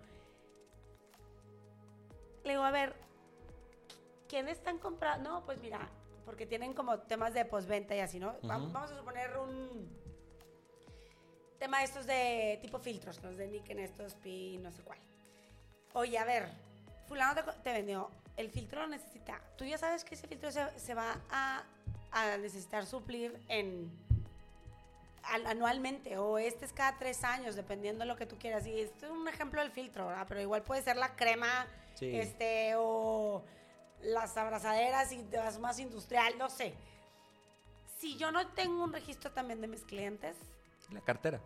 le 2.44 2.54
a 2.54 2.70
ver, 2.70 2.94
¿quién 4.30 4.48
están 4.48 4.78
comprando? 4.78 5.28
No, 5.28 5.44
pues 5.44 5.58
mira, 5.58 5.88
porque 6.24 6.46
tienen 6.46 6.72
como 6.72 7.00
temas 7.00 7.34
de 7.34 7.44
postventa 7.44 7.94
y 7.96 7.98
así, 8.00 8.18
¿no? 8.20 8.36
Vamos 8.42 8.74
a 8.92 8.96
suponer 8.96 9.36
un 9.36 9.90
tema 11.58 11.78
de 11.80 11.84
estos 11.84 12.06
de 12.06 12.58
tipo 12.62 12.78
filtros, 12.78 13.20
los 13.22 13.36
de 13.36 13.48
Niken, 13.48 13.80
estos 13.80 14.14
Pi, 14.14 14.56
no 14.62 14.70
sé 14.70 14.82
cuál. 14.82 14.98
Oye, 15.94 16.16
a 16.16 16.24
ver, 16.24 16.48
fulano 17.06 17.42
te, 17.64 17.72
vendió, 17.72 18.08
el 18.36 18.50
filtro 18.50 18.82
lo 18.82 18.86
necesita. 18.88 19.40
Tú 19.58 19.64
ya 19.64 19.76
sabes 19.76 20.04
que 20.04 20.14
ese 20.14 20.28
filtro 20.28 20.50
se, 20.52 20.78
se 20.78 20.94
va 20.94 21.16
a, 21.30 21.64
a 22.12 22.36
necesitar 22.38 22.86
suplir 22.86 23.38
en 23.48 23.90
al- 25.24 25.46
anualmente 25.46 26.16
o 26.16 26.38
este 26.38 26.64
es 26.64 26.72
cada 26.72 26.96
tres 26.98 27.24
años, 27.24 27.56
dependiendo 27.56 28.04
de 28.04 28.06
lo 28.06 28.16
que 28.16 28.24
tú 28.26 28.38
quieras. 28.38 28.66
Y 28.66 28.80
esto 28.80 29.06
es 29.06 29.12
un 29.12 29.26
ejemplo 29.28 29.60
del 29.60 29.72
filtro, 29.72 30.06
¿verdad? 30.06 30.24
Pero 30.28 30.40
igual 30.40 30.62
puede 30.62 30.82
ser 30.82 30.96
la 30.96 31.14
crema, 31.16 31.66
Sí. 31.96 32.16
este, 32.16 32.74
o 32.76 33.42
las 34.20 34.36
abrazaderas 34.36 35.10
y 35.12 35.22
te 35.24 35.38
vas 35.38 35.58
más 35.58 35.78
industrial, 35.78 36.36
no 36.38 36.48
sé. 36.50 36.74
Si 37.98 38.16
yo 38.16 38.30
no 38.32 38.46
tengo 38.48 38.82
un 38.84 38.92
registro 38.92 39.30
también 39.32 39.60
de 39.60 39.66
mis 39.68 39.82
clientes, 39.84 40.36
La 40.90 41.00
cartera, 41.00 41.40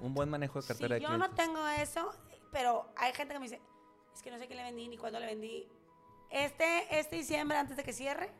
un 0.00 0.14
buen 0.14 0.28
manejo 0.28 0.58
de 0.58 0.62
si 0.62 0.68
cartera 0.68 0.94
de 0.96 1.00
yo 1.00 1.16
no 1.18 1.30
tengo 1.30 1.66
eso, 1.68 2.12
pero 2.52 2.86
hay 2.96 3.12
gente 3.12 3.34
que 3.34 3.40
me 3.40 3.44
dice, 3.46 3.60
es 4.14 4.22
que 4.22 4.30
no 4.30 4.38
sé 4.38 4.48
qué 4.48 4.54
le 4.54 4.62
vendí 4.62 4.88
ni 4.88 4.96
cuándo 4.98 5.18
le 5.20 5.26
vendí. 5.26 5.68
Este, 6.30 6.98
este 6.98 7.16
diciembre, 7.16 7.56
antes 7.56 7.76
de 7.76 7.84
que 7.84 7.92
cierre, 7.92 8.30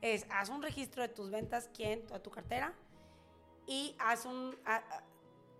es 0.00 0.26
haz 0.30 0.48
un 0.50 0.62
registro 0.62 1.02
de 1.02 1.08
tus 1.08 1.30
ventas, 1.30 1.68
quién, 1.74 2.06
toda 2.06 2.22
tu 2.22 2.30
cartera, 2.30 2.72
y 3.66 3.96
haz 3.98 4.24
un, 4.26 4.56
a- 4.66 4.76
a- 4.76 5.02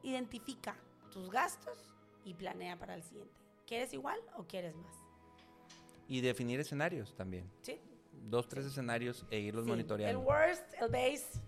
identifica 0.03 0.77
tus 1.11 1.31
gastos 1.31 1.79
y 2.25 2.35
planea 2.35 2.79
para 2.79 2.95
el 2.95 3.03
siguiente. 3.03 3.35
¿Quieres 3.67 3.93
igual 3.95 4.21
o 4.37 4.45
quieres 4.45 4.75
más? 4.77 4.95
Y 6.09 6.21
definir 6.21 6.61
escenarios 6.61 7.15
también. 7.17 7.51
¿Sí? 7.63 7.81
Dos, 8.13 8.49
tres 8.49 8.67
escenarios 8.67 9.27
e 9.31 9.39
irlos 9.39 9.65
Sí. 9.65 9.71
monitoreando. 9.71 10.21
El 10.21 10.27
worst, 10.27 10.75
el 10.81 10.89
base 10.89 11.41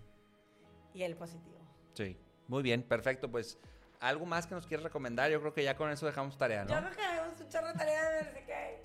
y 0.93 1.03
el 1.03 1.15
positivo. 1.15 1.57
Sí, 1.93 2.17
muy 2.47 2.63
bien, 2.63 2.83
perfecto. 2.83 3.29
Pues 3.31 3.57
algo 3.99 4.25
más 4.25 4.45
que 4.47 4.53
nos 4.55 4.67
quieres 4.67 4.83
recomendar, 4.83 5.29
yo 5.31 5.39
creo 5.41 5.53
que 5.53 5.63
ya 5.63 5.75
con 5.75 5.89
eso 5.89 6.05
dejamos 6.05 6.37
tarea, 6.37 6.63
¿no? 6.65 6.69
Yo 6.73 6.79
creo 6.87 6.95
que 6.95 7.01
debemos 7.15 7.41
un 7.41 7.49
chorro 7.49 7.67
de 7.67 7.73
tarea 7.73 8.09
de 8.09 8.15
ver 8.23 8.33
si 8.33 8.45
qué. 8.45 8.81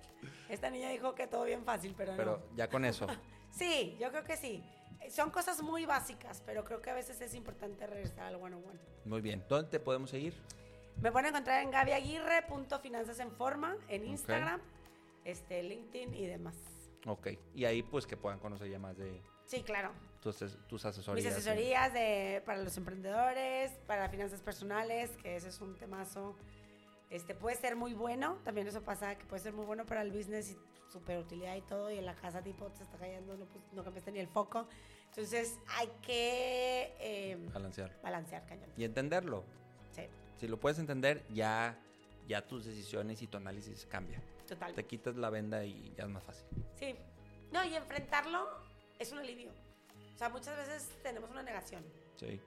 Esta 0.48 0.70
niña 0.70 0.88
dijo 0.90 1.14
que 1.14 1.26
todo 1.26 1.44
bien 1.44 1.64
fácil, 1.64 1.94
pero, 1.96 2.14
Pero 2.16 2.38
no. 2.50 2.56
ya 2.56 2.68
con 2.68 2.84
eso. 2.84 3.06
Sí, 3.50 3.96
yo 4.00 4.08
creo 4.10 4.24
que 4.24 4.38
sí. 4.38 4.64
Son 5.10 5.30
cosas 5.30 5.60
muy 5.62 5.84
básicas, 5.84 6.42
pero 6.46 6.64
creo 6.64 6.80
que 6.80 6.88
a 6.88 6.94
veces 6.94 7.20
es 7.20 7.34
importante 7.34 7.86
regresar 7.86 8.20
al 8.28 8.36
one-on-one. 8.36 8.78
Muy 9.04 9.20
bien. 9.20 9.44
¿Dónde 9.46 9.68
te 9.70 9.78
podemos 9.78 10.08
seguir? 10.08 10.32
Me 11.02 11.12
pueden 11.12 11.28
encontrar 11.28 11.62
en 11.62 11.70
gabiaguirre.finanzas 11.70 13.18
en 13.18 13.30
forma, 13.30 13.76
en 13.88 14.06
Instagram, 14.06 14.60
este, 15.24 15.62
LinkedIn 15.62 16.14
y 16.14 16.26
demás. 16.26 16.56
Ok. 17.06 17.28
Y 17.54 17.64
ahí 17.64 17.82
pues 17.82 18.06
que 18.06 18.16
puedan 18.16 18.38
conocer 18.38 18.68
ya 18.70 18.78
más 18.78 18.96
de 18.96 19.20
Sí, 19.44 19.62
claro. 19.62 19.92
tus, 20.20 20.36
tus 20.68 20.84
asesorías. 20.84 21.24
Mis 21.24 21.32
asesorías 21.32 21.92
de, 21.92 22.42
para 22.46 22.62
los 22.62 22.76
emprendedores, 22.76 23.72
para 23.86 24.08
finanzas 24.08 24.40
personales, 24.40 25.10
que 25.22 25.36
ese 25.36 25.48
es 25.48 25.60
un 25.60 25.76
temazo. 25.76 26.36
Este 27.10 27.34
puede 27.34 27.56
ser 27.56 27.76
muy 27.76 27.92
bueno, 27.92 28.38
también 28.44 28.66
eso 28.68 28.82
pasa, 28.82 29.16
que 29.18 29.26
puede 29.26 29.42
ser 29.42 29.52
muy 29.52 29.66
bueno 29.66 29.84
para 29.84 30.00
el 30.00 30.10
business 30.10 30.52
y 30.52 30.56
super 30.90 31.18
utilidad 31.18 31.56
y 31.56 31.60
todo, 31.62 31.90
y 31.90 31.98
en 31.98 32.06
la 32.06 32.14
casa 32.14 32.40
tipo 32.42 32.70
se 32.70 32.84
está 32.84 32.96
cayendo, 32.96 33.36
no, 33.36 33.44
pues, 33.46 33.62
no 33.72 33.84
cambiaste 33.84 34.12
ni 34.12 34.20
el 34.20 34.28
foco. 34.28 34.66
Entonces 35.08 35.58
hay 35.78 35.88
que 36.00 36.94
eh, 37.00 37.36
Balancear. 37.52 37.98
balancear 38.02 38.46
cañón. 38.46 38.70
Y 38.78 38.84
entenderlo. 38.84 39.44
Sí, 39.90 40.02
Si 40.38 40.48
lo 40.48 40.58
puedes 40.58 40.78
entender, 40.78 41.22
ya, 41.28 41.78
ya 42.26 42.46
tus 42.46 42.64
decisiones 42.64 43.20
y 43.20 43.26
tu 43.26 43.36
análisis 43.36 43.84
cambian. 43.84 44.22
Total. 44.54 44.74
Te 44.74 44.84
quitas 44.84 45.16
la 45.16 45.30
venda 45.30 45.64
y 45.64 45.92
ya 45.96 46.04
es 46.04 46.10
más 46.10 46.22
fácil. 46.24 46.46
Sí. 46.74 46.94
No, 47.52 47.64
y 47.64 47.74
enfrentarlo 47.74 48.48
es 48.98 49.12
un 49.12 49.18
alivio. 49.18 49.50
O 50.14 50.18
sea, 50.18 50.28
muchas 50.28 50.56
veces 50.56 50.88
tenemos 51.02 51.30
una 51.30 51.42
negación. 51.42 51.82
Sí. 52.16 52.40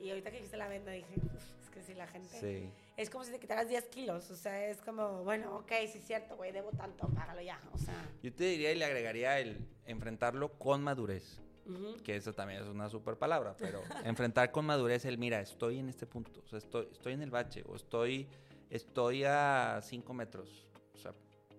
Y 0.00 0.10
ahorita 0.10 0.30
que 0.30 0.36
dijiste 0.38 0.56
la 0.56 0.68
venda 0.68 0.90
dije, 0.92 1.14
"Uf, 1.16 1.62
es 1.62 1.70
que 1.70 1.82
si 1.82 1.94
la 1.94 2.06
gente... 2.06 2.28
Sí. 2.40 2.70
Es 2.96 3.08
como 3.08 3.24
si 3.24 3.30
te 3.32 3.38
quitaras 3.40 3.68
10 3.68 3.86
kilos. 3.86 4.30
O 4.30 4.36
sea, 4.36 4.66
es 4.68 4.82
como, 4.82 5.24
bueno, 5.24 5.56
ok, 5.58 5.70
sí 5.90 5.98
es 5.98 6.04
cierto, 6.06 6.36
güey, 6.36 6.52
debo 6.52 6.70
tanto, 6.72 7.08
págalo 7.08 7.40
ya. 7.40 7.60
O 7.72 7.78
sea, 7.78 7.94
Yo 8.22 8.32
te 8.34 8.44
diría 8.44 8.72
y 8.72 8.76
le 8.76 8.84
agregaría 8.84 9.38
el 9.40 9.66
enfrentarlo 9.86 10.58
con 10.58 10.82
madurez. 10.82 11.40
ujú. 11.64 11.96
que 12.02 12.16
eso 12.16 12.34
también 12.34 12.60
es 12.60 12.66
una 12.68 12.88
super 12.88 13.16
palabra, 13.16 13.54
pero 13.56 13.80
enfrentar 14.04 14.50
con 14.50 14.66
madurez 14.66 15.04
el, 15.04 15.16
mira, 15.16 15.40
estoy 15.40 15.78
en 15.78 15.88
este 15.88 16.06
punto, 16.06 16.40
o 16.44 16.48
sea, 16.48 16.58
estoy, 16.58 16.88
estoy 16.90 17.12
en 17.12 17.22
el 17.22 17.30
bache, 17.30 17.62
o 17.68 17.76
estoy, 17.76 18.28
estoy 18.68 19.22
a 19.24 19.78
5 19.80 20.12
metros, 20.12 20.66
o 20.92 20.98
sea, 20.98 21.14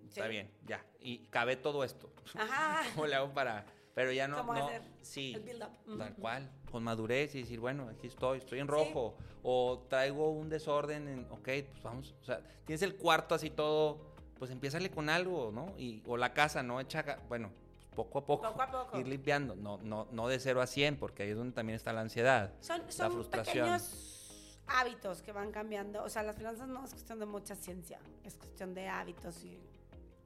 está 0.08 0.26
bien, 0.28 0.50
ya, 0.64 0.84
y 1.00 1.18
cabe 1.30 1.56
todo 1.56 1.84
esto, 1.84 2.10
Ajá. 2.34 2.82
¿cómo 2.94 3.06
le 3.06 3.14
hago 3.14 3.32
para...? 3.32 3.64
Pero 3.94 4.10
ya 4.10 4.26
no, 4.26 4.38
¿Cómo 4.38 4.54
no, 4.54 4.66
hacer 4.66 4.82
sí, 5.02 5.34
el 5.36 5.42
build-up? 5.42 5.68
tal 5.98 6.10
Ujú. 6.12 6.20
cual, 6.20 6.50
con 6.68 6.82
madurez 6.82 7.32
y 7.36 7.42
decir, 7.42 7.60
bueno, 7.60 7.88
aquí 7.88 8.08
estoy, 8.08 8.38
estoy 8.38 8.58
en 8.58 8.66
rojo, 8.66 9.16
o 9.44 9.86
traigo 9.88 10.30
un 10.32 10.48
desorden, 10.48 11.06
en, 11.06 11.20
ok, 11.30 11.44
pues 11.70 11.82
vamos, 11.84 12.14
o 12.20 12.24
sea, 12.24 12.40
tienes 12.64 12.82
el 12.82 12.96
cuarto 12.96 13.36
así 13.36 13.50
todo, 13.50 14.00
pues 14.36 14.50
empiézale 14.50 14.90
con 14.90 15.08
algo, 15.08 15.52
¿no? 15.52 15.74
Y, 15.78 16.02
o 16.08 16.16
la 16.16 16.32
casa, 16.34 16.60
¿no? 16.64 16.80
Echa, 16.80 17.20
bueno, 17.28 17.52
poco 17.94 18.18
a 18.18 18.26
poco, 18.26 18.48
Poco 18.50 18.62
a 18.62 18.68
poco. 18.68 18.98
ir 18.98 19.06
limpiando, 19.06 19.54
no, 19.54 19.78
no, 19.78 20.08
no 20.10 20.26
de 20.26 20.40
0 20.40 20.60
a 20.60 20.66
100, 20.66 20.96
porque 20.96 21.22
ahí 21.22 21.30
es 21.30 21.36
donde 21.36 21.54
también 21.54 21.76
está 21.76 21.92
la 21.92 22.00
ansiedad, 22.00 22.52
Son, 22.62 22.82
la 22.84 22.90
son 22.90 23.12
frustración. 23.12 23.54
pequeños 23.66 24.58
hábitos 24.66 25.22
que 25.22 25.30
van 25.30 25.52
cambiando. 25.52 26.02
O 26.02 26.08
sea, 26.08 26.24
las 26.24 26.34
finanzas 26.34 26.66
no 26.66 26.84
es 26.84 26.90
cuestión 26.90 27.20
de 27.20 27.26
mucha 27.26 27.54
ciencia, 27.54 28.00
es 28.24 28.34
cuestión 28.34 28.74
de 28.74 28.88
hábitos 28.88 29.44
y 29.44 29.56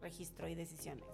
registro 0.01 0.49
y 0.49 0.55
decisiones. 0.55 1.05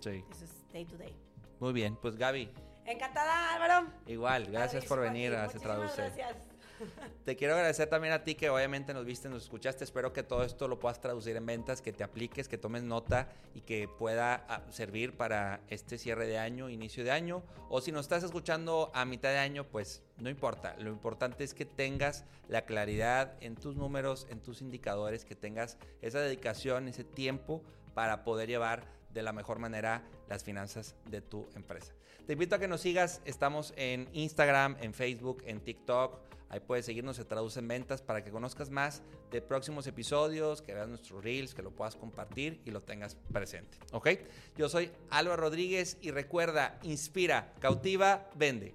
Sí, 0.00 0.24
Eso 0.30 0.44
es 0.44 0.72
day 0.72 0.84
to 0.84 0.96
day. 0.96 1.14
muy 1.60 1.72
bien, 1.72 1.96
pues 1.96 2.16
Gaby, 2.16 2.50
Encantada, 2.86 3.54
Álvaro. 3.54 3.88
igual, 4.06 4.46
gracias 4.46 4.86
por 4.86 5.00
venir 5.00 5.34
a 5.34 5.48
Se 5.50 5.58
Traduce. 5.58 6.00
Gracias. 6.00 6.36
Te 7.24 7.36
quiero 7.36 7.54
agradecer 7.54 7.88
también 7.88 8.14
a 8.14 8.22
ti 8.22 8.34
que 8.34 8.48
obviamente 8.50 8.94
nos 8.94 9.04
viste, 9.04 9.28
nos 9.28 9.42
escuchaste. 9.42 9.84
Espero 9.84 10.12
que 10.12 10.22
todo 10.22 10.42
esto 10.42 10.68
lo 10.68 10.78
puedas 10.78 11.00
traducir 11.00 11.36
en 11.36 11.44
ventas, 11.44 11.82
que 11.82 11.92
te 11.92 12.04
apliques, 12.04 12.48
que 12.48 12.56
tomes 12.56 12.82
nota 12.84 13.28
y 13.54 13.62
que 13.62 13.88
pueda 13.88 14.46
ah, 14.48 14.62
servir 14.70 15.16
para 15.16 15.60
este 15.68 15.98
cierre 15.98 16.26
de 16.26 16.38
año, 16.38 16.68
inicio 16.68 17.04
de 17.04 17.10
año. 17.10 17.42
O 17.68 17.80
si 17.80 17.92
nos 17.92 18.02
estás 18.06 18.22
escuchando 18.22 18.90
a 18.94 19.04
mitad 19.04 19.30
de 19.30 19.38
año, 19.38 19.64
pues 19.64 20.02
no 20.18 20.30
importa. 20.30 20.76
Lo 20.78 20.90
importante 20.90 21.44
es 21.44 21.52
que 21.52 21.64
tengas 21.64 22.24
la 22.48 22.62
claridad 22.62 23.34
en 23.40 23.56
tus 23.56 23.76
números, 23.76 24.26
en 24.30 24.40
tus 24.40 24.62
indicadores, 24.62 25.24
que 25.24 25.34
tengas 25.34 25.78
esa 26.00 26.20
dedicación, 26.20 26.88
ese 26.88 27.04
tiempo 27.04 27.62
para 27.94 28.24
poder 28.24 28.48
llevar 28.48 28.84
de 29.12 29.22
la 29.22 29.32
mejor 29.32 29.58
manera 29.58 30.02
las 30.28 30.44
finanzas 30.44 30.94
de 31.06 31.20
tu 31.20 31.48
empresa. 31.54 31.92
Te 32.26 32.34
invito 32.34 32.56
a 32.56 32.58
que 32.58 32.68
nos 32.68 32.82
sigas, 32.82 33.22
estamos 33.24 33.72
en 33.76 34.08
Instagram, 34.12 34.76
en 34.80 34.92
Facebook, 34.92 35.42
en 35.46 35.60
TikTok. 35.60 36.20
Ahí 36.50 36.60
puedes 36.60 36.86
seguirnos, 36.86 37.16
se 37.16 37.24
traduce 37.24 37.58
en 37.58 37.68
ventas 37.68 38.00
para 38.02 38.22
que 38.22 38.30
conozcas 38.30 38.70
más 38.70 39.02
de 39.30 39.42
próximos 39.42 39.86
episodios, 39.86 40.62
que 40.62 40.74
veas 40.74 40.88
nuestros 40.88 41.22
reels, 41.22 41.54
que 41.54 41.62
lo 41.62 41.70
puedas 41.70 41.96
compartir 41.96 42.60
y 42.64 42.70
lo 42.70 42.82
tengas 42.82 43.16
presente. 43.32 43.78
¿Ok? 43.92 44.08
Yo 44.56 44.68
soy 44.68 44.90
Álvaro 45.10 45.42
Rodríguez 45.42 45.98
y 46.00 46.10
recuerda, 46.10 46.78
inspira, 46.82 47.54
cautiva, 47.60 48.28
vende. 48.34 48.74